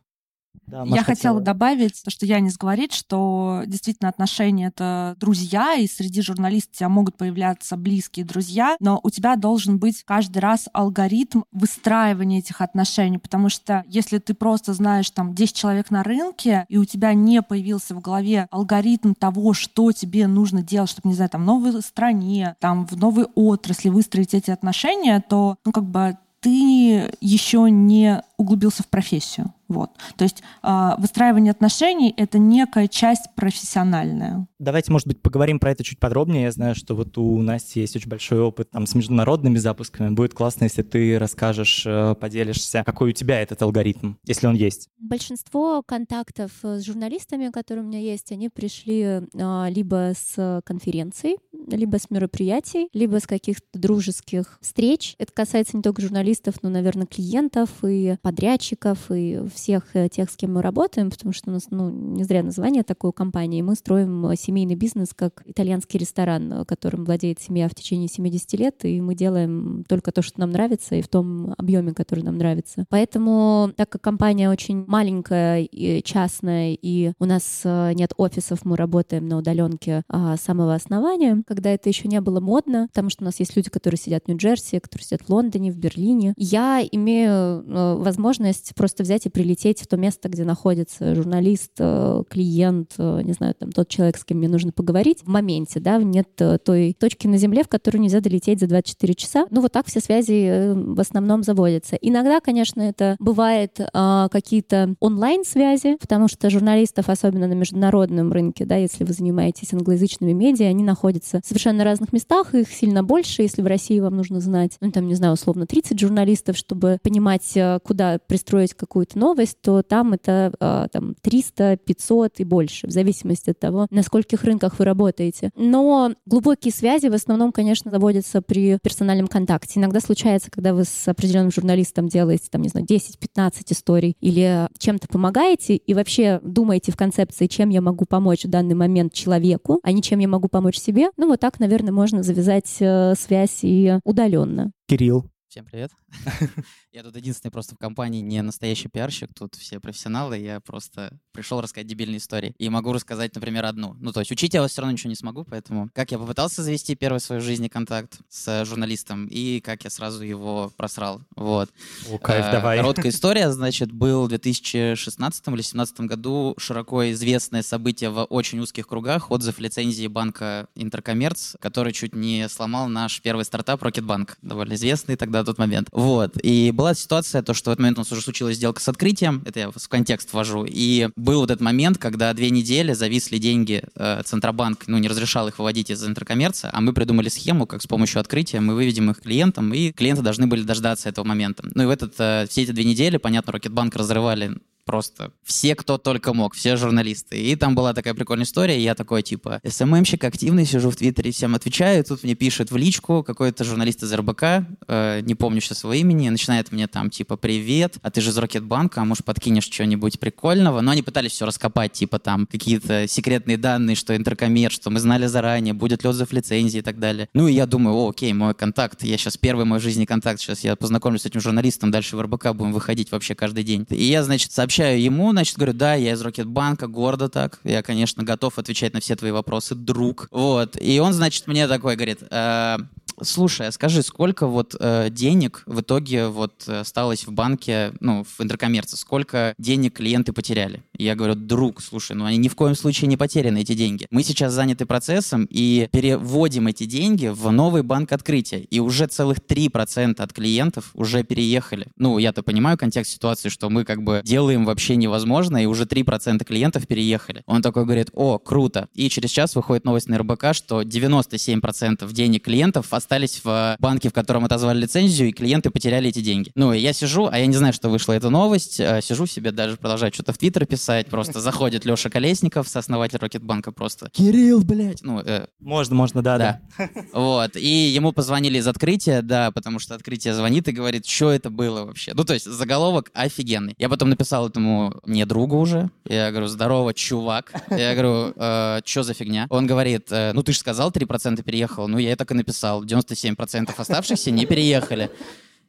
Да, 0.66 0.84
Я 0.86 1.02
хотела 1.02 1.40
добавить, 1.40 2.02
то, 2.02 2.10
что 2.10 2.26
Янис 2.26 2.56
говорит, 2.56 2.92
что 2.92 3.62
действительно 3.66 4.08
отношения— 4.08 4.66
это 4.74 5.16
друзья, 5.20 5.74
и 5.74 5.86
среди 5.86 6.22
журналистов 6.22 6.74
у 6.74 6.78
тебя 6.78 6.88
могут 6.88 7.16
появляться 7.16 7.76
близкие 7.76 8.24
друзья, 8.24 8.76
но 8.80 8.98
у 9.02 9.10
тебя 9.10 9.36
должен 9.36 9.78
быть 9.78 10.02
каждый 10.04 10.38
раз 10.38 10.68
алгоритм 10.72 11.42
выстраивания 11.52 12.38
этих 12.38 12.60
отношений, 12.60 13.18
потому 13.18 13.48
что 13.48 13.84
если 13.86 14.18
ты 14.18 14.34
просто 14.34 14.72
знаешь 14.72 15.10
там 15.10 15.34
10 15.34 15.54
человек 15.54 15.90
на 15.90 16.02
рынке, 16.02 16.66
и 16.68 16.78
у 16.78 16.84
тебя 16.84 17.14
не 17.14 17.42
появился 17.42 17.94
в 17.94 18.00
голове 18.00 18.48
алгоритм 18.50 19.14
того, 19.14 19.52
что 19.52 19.92
тебе 19.92 20.26
нужно 20.26 20.62
делать, 20.62 20.90
чтобы, 20.90 21.08
не 21.08 21.14
знаю, 21.14 21.30
там, 21.30 21.42
в 21.42 21.46
новой 21.46 21.82
стране, 21.82 22.56
там, 22.60 22.86
в 22.86 22.96
новой 22.96 23.26
отрасли 23.34 23.88
выстроить 23.90 24.34
эти 24.34 24.50
отношения, 24.50 25.22
то, 25.28 25.56
ну, 25.64 25.72
как 25.72 25.84
бы 25.84 26.16
ты 26.40 27.10
еще 27.22 27.70
не 27.70 28.22
углубился 28.36 28.82
в 28.82 28.88
профессию. 28.88 29.54
Вот. 29.68 29.90
То 30.16 30.24
есть 30.24 30.42
э, 30.62 30.90
выстраивание 30.98 31.50
отношений— 31.50 32.12
это 32.16 32.38
некая 32.38 32.88
часть 32.88 33.34
профессиональная. 33.34 34.46
Давайте, 34.58 34.92
может 34.92 35.08
быть, 35.08 35.20
поговорим 35.20 35.58
про 35.58 35.70
это 35.70 35.84
чуть 35.84 35.98
подробнее. 35.98 36.44
Я 36.44 36.52
знаю, 36.52 36.74
что 36.74 36.94
вот 36.94 37.16
у 37.18 37.40
Насти 37.42 37.80
есть 37.80 37.96
очень 37.96 38.08
большой 38.08 38.40
опыт 38.40 38.70
там, 38.70 38.86
с 38.86 38.94
международными 38.94 39.56
запусками. 39.56 40.14
Будет 40.14 40.34
классно, 40.34 40.64
если 40.64 40.82
ты 40.82 41.18
расскажешь, 41.18 41.84
э, 41.86 42.14
поделишься, 42.14 42.82
какой 42.84 43.10
у 43.10 43.12
тебя 43.12 43.40
этот 43.40 43.62
алгоритм, 43.62 44.14
если 44.24 44.46
он 44.46 44.54
есть. 44.54 44.88
Большинство 44.98 45.82
контактов 45.82 46.52
с 46.62 46.82
журналистами, 46.84 47.50
которые 47.50 47.84
у 47.84 47.88
меня 47.88 48.00
есть, 48.00 48.32
они 48.32 48.48
пришли 48.48 49.02
э, 49.02 49.66
либо 49.70 50.12
с 50.16 50.62
конференций, 50.64 51.36
либо 51.68 51.98
с 51.98 52.10
мероприятий, 52.10 52.88
либо 52.92 53.20
с 53.20 53.26
каких-то 53.26 53.66
дружеских 53.78 54.58
встреч. 54.60 55.14
Это 55.18 55.32
касается 55.32 55.76
не 55.76 55.82
только 55.82 56.02
журналистов, 56.02 56.56
но, 56.62 56.68
наверное, 56.68 57.06
клиентов 57.06 57.70
и 57.82 58.16
подрядчиков, 58.22 59.10
и 59.10 59.40
всех 59.54 59.84
э, 59.94 60.08
тех, 60.08 60.30
с 60.30 60.36
кем 60.36 60.54
мы 60.54 60.62
работаем, 60.62 61.10
потому 61.10 61.32
что 61.32 61.50
у 61.50 61.52
нас, 61.52 61.66
ну, 61.70 61.88
не 61.88 62.24
зря 62.24 62.42
название 62.42 62.82
такой 62.82 63.12
компании. 63.12 63.62
Мы 63.62 63.74
строим 63.74 64.26
э, 64.26 64.36
семейный 64.36 64.74
бизнес 64.74 65.14
как 65.14 65.42
итальянский 65.46 65.98
ресторан, 65.98 66.52
э, 66.52 66.64
которым 66.64 67.04
владеет 67.04 67.40
семья 67.40 67.68
в 67.68 67.74
течение 67.74 68.08
70 68.08 68.52
лет, 68.54 68.84
и 68.84 69.00
мы 69.00 69.14
делаем 69.14 69.84
только 69.88 70.12
то, 70.12 70.22
что 70.22 70.40
нам 70.40 70.50
нравится, 70.50 70.96
и 70.96 71.02
в 71.02 71.08
том 71.08 71.54
объеме, 71.56 71.92
который 71.94 72.24
нам 72.24 72.36
нравится. 72.36 72.84
Поэтому, 72.90 73.72
так 73.76 73.88
как 73.88 74.02
компания 74.02 74.50
очень 74.50 74.84
маленькая 74.86 75.62
и 75.62 76.02
частная, 76.02 76.76
и 76.80 77.12
у 77.18 77.24
нас 77.24 77.62
нет 77.64 78.12
офисов, 78.16 78.64
мы 78.64 78.76
работаем 78.76 79.28
на 79.28 79.38
удаленке 79.38 80.02
а, 80.08 80.36
самого 80.36 80.74
основания, 80.74 81.42
когда 81.46 81.70
это 81.70 81.88
еще 81.88 82.08
не 82.08 82.20
было 82.20 82.40
модно, 82.40 82.88
потому 82.88 83.10
что 83.10 83.22
у 83.22 83.26
нас 83.26 83.38
есть 83.40 83.56
люди, 83.56 83.70
которые 83.70 83.98
сидят 83.98 84.24
в 84.24 84.28
Нью-Джерси, 84.28 84.80
которые 84.80 85.04
сидят 85.04 85.22
в 85.22 85.30
Лондоне, 85.30 85.72
в 85.72 85.76
Берлине. 85.76 86.34
Я 86.36 86.82
имею 86.90 87.64
возможность 87.98 88.74
просто 88.74 89.02
взять 89.02 89.26
и 89.26 89.30
прилететь 89.44 89.82
в 89.82 89.86
то 89.86 89.98
место, 89.98 90.30
где 90.30 90.42
находится 90.42 91.14
журналист, 91.14 91.72
э, 91.78 92.22
клиент, 92.30 92.92
э, 92.96 93.20
не 93.22 93.34
знаю, 93.34 93.54
там 93.54 93.72
тот 93.72 93.88
человек, 93.88 94.16
с 94.16 94.24
кем 94.24 94.38
мне 94.38 94.48
нужно 94.48 94.72
поговорить 94.72 95.20
в 95.22 95.28
моменте, 95.28 95.80
да, 95.80 95.98
нет 95.98 96.28
э, 96.38 96.56
той 96.56 96.96
точки 96.98 97.26
на 97.26 97.36
Земле, 97.36 97.62
в 97.62 97.68
которую 97.68 98.00
нельзя 98.00 98.20
долететь 98.20 98.60
за 98.60 98.68
24 98.68 99.14
часа. 99.14 99.46
Ну 99.50 99.60
вот 99.60 99.70
так 99.70 99.86
все 99.86 100.00
связи 100.00 100.72
в 100.72 100.98
основном 100.98 101.42
заводятся. 101.42 101.96
Иногда, 101.96 102.40
конечно, 102.40 102.80
это 102.80 103.16
бывает 103.18 103.78
а, 103.92 104.28
какие-то 104.30 104.94
онлайн-связи, 105.00 105.98
потому 106.00 106.28
что 106.28 106.48
журналистов, 106.48 107.10
особенно 107.10 107.46
на 107.46 107.52
международном 107.52 108.32
рынке, 108.32 108.64
да, 108.64 108.76
если 108.76 109.04
вы 109.04 109.12
занимаетесь 109.12 109.74
англоязычными 109.74 110.32
медиа, 110.32 110.68
они 110.68 110.82
находятся 110.82 111.42
в 111.44 111.46
совершенно 111.46 111.84
разных 111.84 112.14
местах, 112.14 112.54
их 112.54 112.72
сильно 112.72 113.04
больше, 113.04 113.42
если 113.42 113.60
в 113.60 113.66
России 113.66 114.00
вам 114.00 114.16
нужно 114.16 114.40
знать, 114.40 114.78
ну 114.80 114.90
там, 114.90 115.06
не 115.06 115.14
знаю, 115.14 115.34
условно 115.34 115.66
30 115.66 116.00
журналистов, 116.00 116.56
чтобы 116.56 116.98
понимать, 117.02 117.58
куда 117.84 118.18
пристроить 118.26 118.72
какую-то 118.72 119.18
новость, 119.18 119.33
то 119.60 119.82
там 119.82 120.12
это 120.12 120.52
а, 120.60 120.88
там 120.88 121.14
300, 121.22 121.78
500 121.78 122.40
и 122.40 122.44
больше, 122.44 122.86
в 122.86 122.90
зависимости 122.90 123.50
от 123.50 123.58
того, 123.58 123.86
на 123.90 124.02
скольких 124.02 124.44
рынках 124.44 124.78
вы 124.78 124.84
работаете. 124.84 125.50
Но 125.56 126.12
глубокие 126.26 126.72
связи 126.72 127.06
в 127.08 127.14
основном, 127.14 127.52
конечно, 127.52 127.90
заводятся 127.90 128.42
при 128.42 128.78
персональном 128.82 129.26
контакте. 129.26 129.80
Иногда 129.80 130.00
случается, 130.00 130.50
когда 130.50 130.74
вы 130.74 130.84
с 130.84 131.08
определенным 131.08 131.50
журналистом 131.50 132.08
делаете, 132.08 132.48
там, 132.50 132.62
не 132.62 132.68
знаю, 132.68 132.86
10-15 132.86 133.52
историй 133.70 134.16
или 134.20 134.68
чем-то 134.78 135.08
помогаете 135.08 135.76
и 135.76 135.94
вообще 135.94 136.40
думаете 136.42 136.92
в 136.92 136.96
концепции, 136.96 137.46
чем 137.46 137.68
я 137.68 137.80
могу 137.80 138.04
помочь 138.04 138.44
в 138.44 138.50
данный 138.50 138.74
момент 138.74 139.12
человеку, 139.12 139.80
а 139.82 139.92
не 139.92 140.02
чем 140.02 140.18
я 140.18 140.28
могу 140.28 140.48
помочь 140.48 140.78
себе, 140.78 141.08
ну 141.16 141.28
вот 141.28 141.40
так, 141.40 141.60
наверное, 141.60 141.92
можно 141.92 142.22
завязать 142.22 142.76
э, 142.80 143.14
связь 143.18 143.60
и 143.62 143.98
удаленно. 144.04 144.72
Кирилл, 144.86 145.24
Всем 145.54 145.66
привет. 145.66 145.92
Я 146.92 147.04
тут 147.04 147.14
единственный 147.14 147.52
просто 147.52 147.76
в 147.76 147.78
компании 147.78 148.20
не 148.20 148.42
настоящий 148.42 148.88
пиарщик, 148.88 149.30
тут 149.32 149.54
все 149.54 149.78
профессионалы, 149.78 150.36
я 150.36 150.58
просто 150.58 151.16
пришел 151.30 151.60
рассказать 151.60 151.86
дебильные 151.86 152.18
истории. 152.18 152.56
И 152.58 152.68
могу 152.68 152.92
рассказать, 152.92 153.32
например, 153.36 153.64
одну. 153.64 153.94
Ну, 154.00 154.10
то 154.10 154.18
есть 154.18 154.32
учить 154.32 154.52
я 154.54 154.62
вас 154.62 154.72
все 154.72 154.80
равно 154.80 154.92
ничего 154.92 155.10
не 155.10 155.14
смогу, 155.14 155.44
поэтому 155.44 155.90
как 155.92 156.10
я 156.10 156.18
попытался 156.18 156.64
завести 156.64 156.96
первый 156.96 157.18
в 157.18 157.22
своей 157.22 157.40
жизни 157.40 157.68
контакт 157.68 158.18
с 158.28 158.64
журналистом, 158.64 159.28
и 159.28 159.60
как 159.60 159.84
я 159.84 159.90
сразу 159.90 160.24
его 160.24 160.72
просрал. 160.76 161.20
Вот. 161.36 161.70
О, 162.10 162.18
кайф, 162.18 162.50
давай. 162.50 162.78
Короткая 162.78 163.10
история, 163.12 163.52
значит, 163.52 163.92
был 163.92 164.24
в 164.24 164.28
2016 164.30 165.46
или 165.46 165.54
2017 165.54 166.00
году 166.00 166.54
широко 166.58 167.08
известное 167.12 167.62
событие 167.62 168.10
в 168.10 168.24
очень 168.24 168.58
узких 168.58 168.88
кругах, 168.88 169.30
отзыв 169.30 169.60
лицензии 169.60 170.08
банка 170.08 170.66
Интеркоммерц, 170.74 171.54
который 171.60 171.92
чуть 171.92 172.16
не 172.16 172.48
сломал 172.48 172.88
наш 172.88 173.20
первый 173.20 173.44
стартап 173.44 173.84
Рокетбанк, 173.84 174.36
довольно 174.42 174.74
известный 174.74 175.14
тогда 175.14 175.43
на 175.44 175.52
тот 175.52 175.58
момент. 175.58 175.88
Вот. 175.92 176.36
И 176.42 176.70
был 176.70 176.84
была 176.84 176.92
ситуация, 176.92 177.42
то, 177.42 177.54
что 177.54 177.70
в 177.70 177.72
этот 177.72 177.80
момент 177.80 177.96
у 177.96 178.02
нас 178.02 178.12
уже 178.12 178.20
случилась 178.20 178.56
сделка 178.56 178.78
с 178.78 178.88
открытием, 178.88 179.42
это 179.46 179.58
я 179.58 179.70
в 179.70 179.88
контекст 179.88 180.34
ввожу, 180.34 180.66
и 180.68 181.08
был 181.16 181.40
вот 181.40 181.50
этот 181.50 181.62
момент, 181.62 181.96
когда 181.96 182.30
две 182.34 182.50
недели 182.50 182.92
зависли 182.92 183.38
деньги, 183.38 183.82
э, 183.94 184.20
Центробанк, 184.22 184.86
ну, 184.86 184.98
не 184.98 185.08
разрешал 185.08 185.48
их 185.48 185.58
выводить 185.58 185.88
из 185.88 186.04
интеркоммерца, 186.04 186.68
а 186.70 186.82
мы 186.82 186.92
придумали 186.92 187.30
схему, 187.30 187.66
как 187.66 187.80
с 187.80 187.86
помощью 187.86 188.20
открытия 188.20 188.60
мы 188.60 188.74
выведем 188.74 189.10
их 189.10 189.22
клиентам, 189.22 189.72
и 189.72 189.92
клиенты 189.92 190.20
должны 190.20 190.46
были 190.46 190.62
дождаться 190.62 191.08
этого 191.08 191.24
момента. 191.24 191.64
Ну 191.74 191.84
и 191.84 191.86
в 191.86 191.90
этот, 191.90 192.16
э, 192.18 192.46
все 192.50 192.64
эти 192.64 192.72
две 192.72 192.84
недели, 192.84 193.16
понятно, 193.16 193.54
Рокетбанк 193.54 193.96
разрывали 193.96 194.58
просто 194.84 195.32
все, 195.42 195.74
кто 195.74 195.98
только 195.98 196.32
мог, 196.32 196.54
все 196.54 196.76
журналисты. 196.76 197.40
И 197.40 197.56
там 197.56 197.74
была 197.74 197.94
такая 197.94 198.14
прикольная 198.14 198.44
история, 198.44 198.82
я 198.82 198.94
такой, 198.94 199.22
типа, 199.22 199.60
СММщик 199.66 200.24
активный, 200.24 200.66
сижу 200.66 200.90
в 200.90 200.96
Твиттере, 200.96 201.32
всем 201.32 201.54
отвечаю, 201.54 202.04
тут 202.04 202.22
мне 202.22 202.34
пишет 202.34 202.70
в 202.70 202.76
личку 202.76 203.22
какой-то 203.22 203.64
журналист 203.64 204.02
из 204.02 204.12
РБК, 204.12 204.42
э, 204.86 205.20
не 205.22 205.34
помню 205.34 205.60
сейчас 205.60 205.84
его 205.84 205.94
имени, 205.94 206.28
начинает 206.28 206.72
мне 206.72 206.86
там, 206.86 207.10
типа, 207.10 207.36
привет, 207.36 207.96
а 208.02 208.10
ты 208.10 208.20
же 208.20 208.30
из 208.30 208.38
Рокетбанка, 208.38 209.02
а 209.02 209.04
может 209.04 209.24
подкинешь 209.24 209.64
что-нибудь 209.64 210.20
прикольного? 210.20 210.80
Но 210.80 210.90
они 210.90 211.02
пытались 211.02 211.32
все 211.32 211.46
раскопать, 211.46 211.92
типа, 211.92 212.18
там, 212.18 212.46
какие-то 212.46 213.06
секретные 213.08 213.56
данные, 213.56 213.96
что 213.96 214.16
интеркоммер, 214.16 214.70
что 214.70 214.90
мы 214.90 215.00
знали 215.00 215.26
заранее, 215.26 215.74
будет 215.74 216.04
ли 216.04 216.10
отзыв 216.10 216.32
лицензии 216.32 216.78
и 216.78 216.82
так 216.82 216.98
далее. 216.98 217.28
Ну, 217.34 217.48
и 217.48 217.52
я 217.52 217.66
думаю, 217.66 217.96
о, 217.96 218.10
окей, 218.10 218.32
мой 218.32 218.54
контакт, 218.54 219.02
я 219.02 219.16
сейчас 219.16 219.36
первый 219.36 219.64
в 219.64 219.68
моей 219.68 219.82
жизни 219.82 220.04
контакт, 220.04 220.40
сейчас 220.40 220.60
я 220.64 220.76
познакомлюсь 220.76 221.22
с 221.22 221.26
этим 221.26 221.40
журналистом, 221.40 221.90
дальше 221.90 222.16
в 222.16 222.22
РБК 222.22 222.52
будем 222.52 222.72
выходить 222.72 223.10
вообще 223.10 223.34
каждый 223.34 223.64
день. 223.64 223.86
И 223.90 224.04
я, 224.04 224.22
значит, 224.22 224.52
сообщаю 224.52 224.73
сообщаю 224.74 225.00
ему, 225.00 225.30
значит, 225.30 225.56
говорю, 225.56 225.72
да, 225.72 225.94
я 225.94 226.12
из 226.12 226.20
Рокетбанка, 226.20 226.88
гордо 226.88 227.28
так, 227.28 227.60
я, 227.62 227.82
конечно, 227.82 228.24
готов 228.24 228.58
отвечать 228.58 228.92
на 228.92 229.00
все 229.00 229.14
твои 229.14 229.30
вопросы, 229.30 229.76
друг. 229.76 230.26
Вот, 230.32 230.76
и 230.80 230.98
он, 230.98 231.12
значит, 231.12 231.46
мне 231.46 231.68
такой 231.68 231.94
говорит, 231.94 232.18
э, 232.28 232.78
Слушай, 233.22 233.68
а 233.68 233.72
скажи, 233.72 234.02
сколько 234.02 234.46
вот 234.46 234.74
э, 234.78 235.08
денег 235.10 235.62
в 235.66 235.80
итоге 235.80 236.28
вот 236.28 236.64
э, 236.66 236.80
осталось 236.80 237.26
в 237.26 237.32
банке, 237.32 237.92
ну, 238.00 238.24
в 238.24 238.40
интеркоммерце? 238.42 238.96
Сколько 238.96 239.54
денег 239.58 239.94
клиенты 239.94 240.32
потеряли? 240.32 240.82
я 240.98 241.14
говорю, 241.14 241.34
друг, 241.34 241.82
слушай, 241.82 242.16
ну 242.16 242.24
они 242.24 242.36
ни 242.38 242.48
в 242.48 242.54
коем 242.54 242.74
случае 242.74 243.08
не 243.08 243.16
потеряны, 243.16 243.58
эти 243.58 243.74
деньги. 243.74 244.06
Мы 244.10 244.22
сейчас 244.22 244.52
заняты 244.52 244.86
процессом 244.86 245.46
и 245.50 245.88
переводим 245.92 246.66
эти 246.66 246.84
деньги 246.84 247.28
в 247.28 247.50
новый 247.50 247.82
банк 247.82 248.12
открытия. 248.12 248.60
И 248.60 248.80
уже 248.80 249.06
целых 249.06 249.38
3% 249.38 250.20
от 250.20 250.32
клиентов 250.32 250.90
уже 250.94 251.22
переехали. 251.22 251.86
Ну, 251.96 252.18
я-то 252.18 252.42
понимаю 252.42 252.78
контекст 252.78 253.12
ситуации, 253.12 253.48
что 253.48 253.70
мы 253.70 253.84
как 253.84 254.02
бы 254.02 254.20
делаем 254.24 254.64
вообще 254.64 254.96
невозможно, 254.96 255.62
и 255.62 255.66
уже 255.66 255.84
3% 255.84 256.44
клиентов 256.44 256.86
переехали. 256.86 257.42
Он 257.46 257.62
такой 257.62 257.84
говорит, 257.84 258.10
о, 258.12 258.38
круто. 258.38 258.88
И 258.94 259.08
через 259.08 259.30
час 259.30 259.54
выходит 259.56 259.84
новость 259.84 260.08
на 260.08 260.18
РБК, 260.18 260.52
что 260.52 260.82
97% 260.82 262.10
денег 262.12 262.44
клиентов 262.44 262.86
остались 263.04 263.40
в 263.44 263.76
банке, 263.78 264.08
в 264.08 264.12
котором 264.12 264.46
отозвали 264.46 264.80
лицензию, 264.80 265.28
и 265.28 265.32
клиенты 265.32 265.70
потеряли 265.70 266.08
эти 266.08 266.20
деньги. 266.20 266.50
Ну, 266.54 266.72
и 266.72 266.78
я 266.78 266.94
сижу, 266.94 267.28
а 267.30 267.38
я 267.38 267.46
не 267.46 267.54
знаю, 267.54 267.74
что 267.74 267.90
вышла 267.90 268.14
эта 268.14 268.30
новость, 268.30 268.80
а 268.80 269.00
сижу 269.02 269.26
себе 269.26 269.52
даже 269.52 269.76
продолжаю 269.76 270.12
что-то 270.12 270.32
в 270.32 270.38
Твиттер 270.38 270.64
писать, 270.64 271.08
просто 271.08 271.40
заходит 271.40 271.84
Леша 271.84 272.08
Колесников, 272.08 272.66
сооснователь 272.66 273.18
Рокетбанка, 273.18 273.72
просто 273.72 274.08
«Кирилл, 274.10 274.62
блядь!» 274.62 275.02
Ну, 275.02 275.20
э, 275.20 275.46
можно, 275.60 275.94
можно, 275.94 276.22
да, 276.22 276.38
да. 276.38 276.60
да. 276.78 276.88
Вот, 277.12 277.56
и 277.56 277.68
ему 277.68 278.12
позвонили 278.12 278.58
из 278.58 278.66
открытия, 278.66 279.20
да, 279.20 279.50
потому 279.50 279.78
что 279.78 279.94
открытие 279.94 280.32
звонит 280.32 280.66
и 280.68 280.72
говорит, 280.72 281.04
что 281.06 281.30
это 281.30 281.50
было 281.50 281.84
вообще. 281.84 282.12
Ну, 282.14 282.24
то 282.24 282.32
есть 282.32 282.46
заголовок 282.46 283.10
офигенный. 283.12 283.74
Я 283.78 283.88
потом 283.90 284.08
написал 284.08 284.48
этому 284.48 284.94
не 285.04 285.26
другу 285.26 285.58
уже, 285.58 285.90
я 286.06 286.30
говорю, 286.30 286.46
здорово, 286.46 286.94
чувак. 286.94 287.52
Я 287.70 287.92
говорю, 287.94 288.32
э, 288.36 288.80
что 288.84 289.02
за 289.02 289.12
фигня? 289.12 289.46
Он 289.50 289.66
говорит, 289.66 290.06
э, 290.10 290.32
ну, 290.32 290.42
ты 290.42 290.52
же 290.52 290.58
сказал, 290.58 290.90
3% 290.90 291.42
переехал. 291.42 291.86
Ну, 291.86 291.98
я 291.98 292.16
так 292.16 292.30
и 292.30 292.34
написал. 292.34 292.84
97% 292.94 293.72
оставшихся 293.76 294.30
не 294.30 294.46
переехали. 294.46 295.10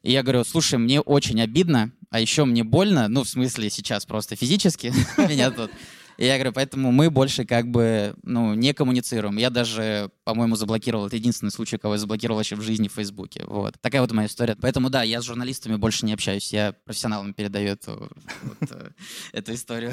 И 0.03 0.11
я 0.11 0.21
говорю, 0.21 0.43
слушай, 0.43 0.77
мне 0.77 1.01
очень 1.01 1.41
обидно, 1.41 1.91
а 2.11 2.19
еще 2.19 2.45
мне 2.45 2.63
больно, 2.63 3.07
ну, 3.07 3.23
в 3.23 3.27
смысле, 3.27 3.69
сейчас 3.69 4.05
просто 4.05 4.35
физически 4.35 4.93
меня 5.17 5.51
тут. 5.51 5.71
И 6.17 6.25
я 6.25 6.35
говорю, 6.35 6.53
поэтому 6.53 6.91
мы 6.91 7.09
больше 7.09 7.43
как 7.43 7.67
бы, 7.69 8.15
ну, 8.23 8.53
не 8.53 8.73
коммуницируем. 8.73 9.35
Я 9.37 9.49
даже, 9.49 10.11
по-моему, 10.23 10.55
заблокировал. 10.55 11.07
Это 11.07 11.17
единственный 11.17 11.51
случай, 11.51 11.77
кого 11.77 11.95
я 11.95 11.97
заблокировал 11.97 12.37
вообще 12.37 12.55
в 12.55 12.61
жизни 12.61 12.87
в 12.87 12.93
Фейсбуке. 12.93 13.43
Вот. 13.47 13.75
Такая 13.81 14.01
вот 14.01 14.11
моя 14.13 14.27
история. 14.27 14.55
Поэтому, 14.55 14.89
да, 14.89 15.03
я 15.03 15.21
с 15.21 15.25
журналистами 15.25 15.75
больше 15.75 16.05
не 16.05 16.13
общаюсь. 16.13 16.53
Я 16.53 16.73
профессионалам 16.85 17.33
передаю 17.33 17.69
эту, 17.71 18.09
вот, 18.43 18.71
э, 18.71 18.89
эту 19.33 19.53
историю. 19.53 19.91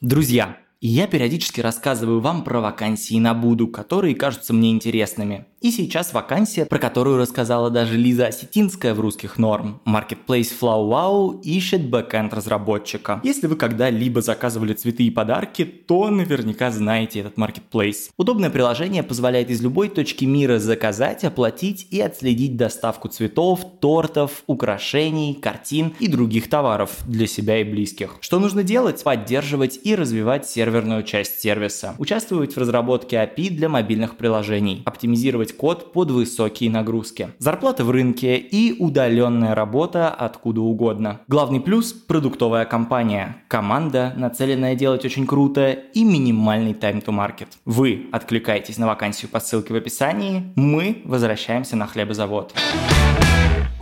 Друзья, 0.00 0.58
я 0.88 1.06
периодически 1.06 1.60
рассказываю 1.60 2.20
вам 2.20 2.42
про 2.42 2.60
вакансии 2.60 3.18
на 3.20 3.34
Буду, 3.34 3.68
которые 3.68 4.16
кажутся 4.16 4.52
мне 4.52 4.72
интересными. 4.72 5.46
И 5.60 5.70
сейчас 5.70 6.12
вакансия, 6.12 6.66
про 6.66 6.80
которую 6.80 7.18
рассказала 7.18 7.70
даже 7.70 7.96
Лиза 7.96 8.26
Осетинская 8.26 8.94
в 8.94 9.00
русских 9.00 9.38
норм. 9.38 9.80
Marketplace 9.86 10.50
FlowWow 10.60 11.40
ищет 11.42 11.88
бэкэнд 11.88 12.34
разработчика. 12.34 13.20
Если 13.22 13.46
вы 13.46 13.54
когда-либо 13.54 14.22
заказывали 14.22 14.72
цветы 14.72 15.04
и 15.04 15.10
подарки, 15.10 15.64
то 15.64 16.10
наверняка 16.10 16.72
знаете 16.72 17.20
этот 17.20 17.38
Marketplace. 17.38 18.10
Удобное 18.16 18.50
приложение 18.50 19.04
позволяет 19.04 19.50
из 19.50 19.62
любой 19.62 19.88
точки 19.88 20.24
мира 20.24 20.58
заказать, 20.58 21.22
оплатить 21.22 21.86
и 21.92 22.00
отследить 22.00 22.56
доставку 22.56 23.06
цветов, 23.06 23.64
тортов, 23.80 24.42
украшений, 24.48 25.34
картин 25.34 25.94
и 26.00 26.08
других 26.08 26.50
товаров 26.50 26.90
для 27.06 27.28
себя 27.28 27.60
и 27.60 27.64
близких. 27.64 28.16
Что 28.20 28.40
нужно 28.40 28.64
делать? 28.64 29.04
Поддерживать 29.04 29.78
и 29.84 29.94
развивать 29.94 30.44
серверную 30.72 31.02
часть 31.02 31.40
сервиса. 31.40 31.94
Участвовать 31.98 32.56
в 32.56 32.58
разработке 32.58 33.16
API 33.16 33.50
для 33.50 33.68
мобильных 33.68 34.16
приложений. 34.16 34.82
Оптимизировать 34.86 35.54
код 35.54 35.92
под 35.92 36.10
высокие 36.10 36.70
нагрузки. 36.70 37.28
Зарплата 37.38 37.84
в 37.84 37.90
рынке 37.90 38.38
и 38.38 38.74
удаленная 38.78 39.54
работа 39.54 40.08
откуда 40.08 40.62
угодно. 40.62 41.20
Главный 41.28 41.60
плюс– 41.60 41.92
продуктовая 42.08 42.64
компания. 42.64 43.36
Команда, 43.48 44.14
нацеленная 44.16 44.74
делать 44.74 45.04
очень 45.04 45.26
круто 45.26 45.72
и 45.72 46.04
минимальный 46.04 46.72
time 46.72 47.04
to 47.04 47.12
market. 47.12 47.48
Вы 47.66 48.06
откликаетесь 48.10 48.78
на 48.78 48.86
вакансию 48.86 49.30
по 49.30 49.40
ссылке 49.40 49.74
в 49.74 49.76
описании, 49.76 50.52
мы 50.56 51.02
возвращаемся 51.04 51.76
на 51.76 51.86
хлебозавод. 51.86 52.54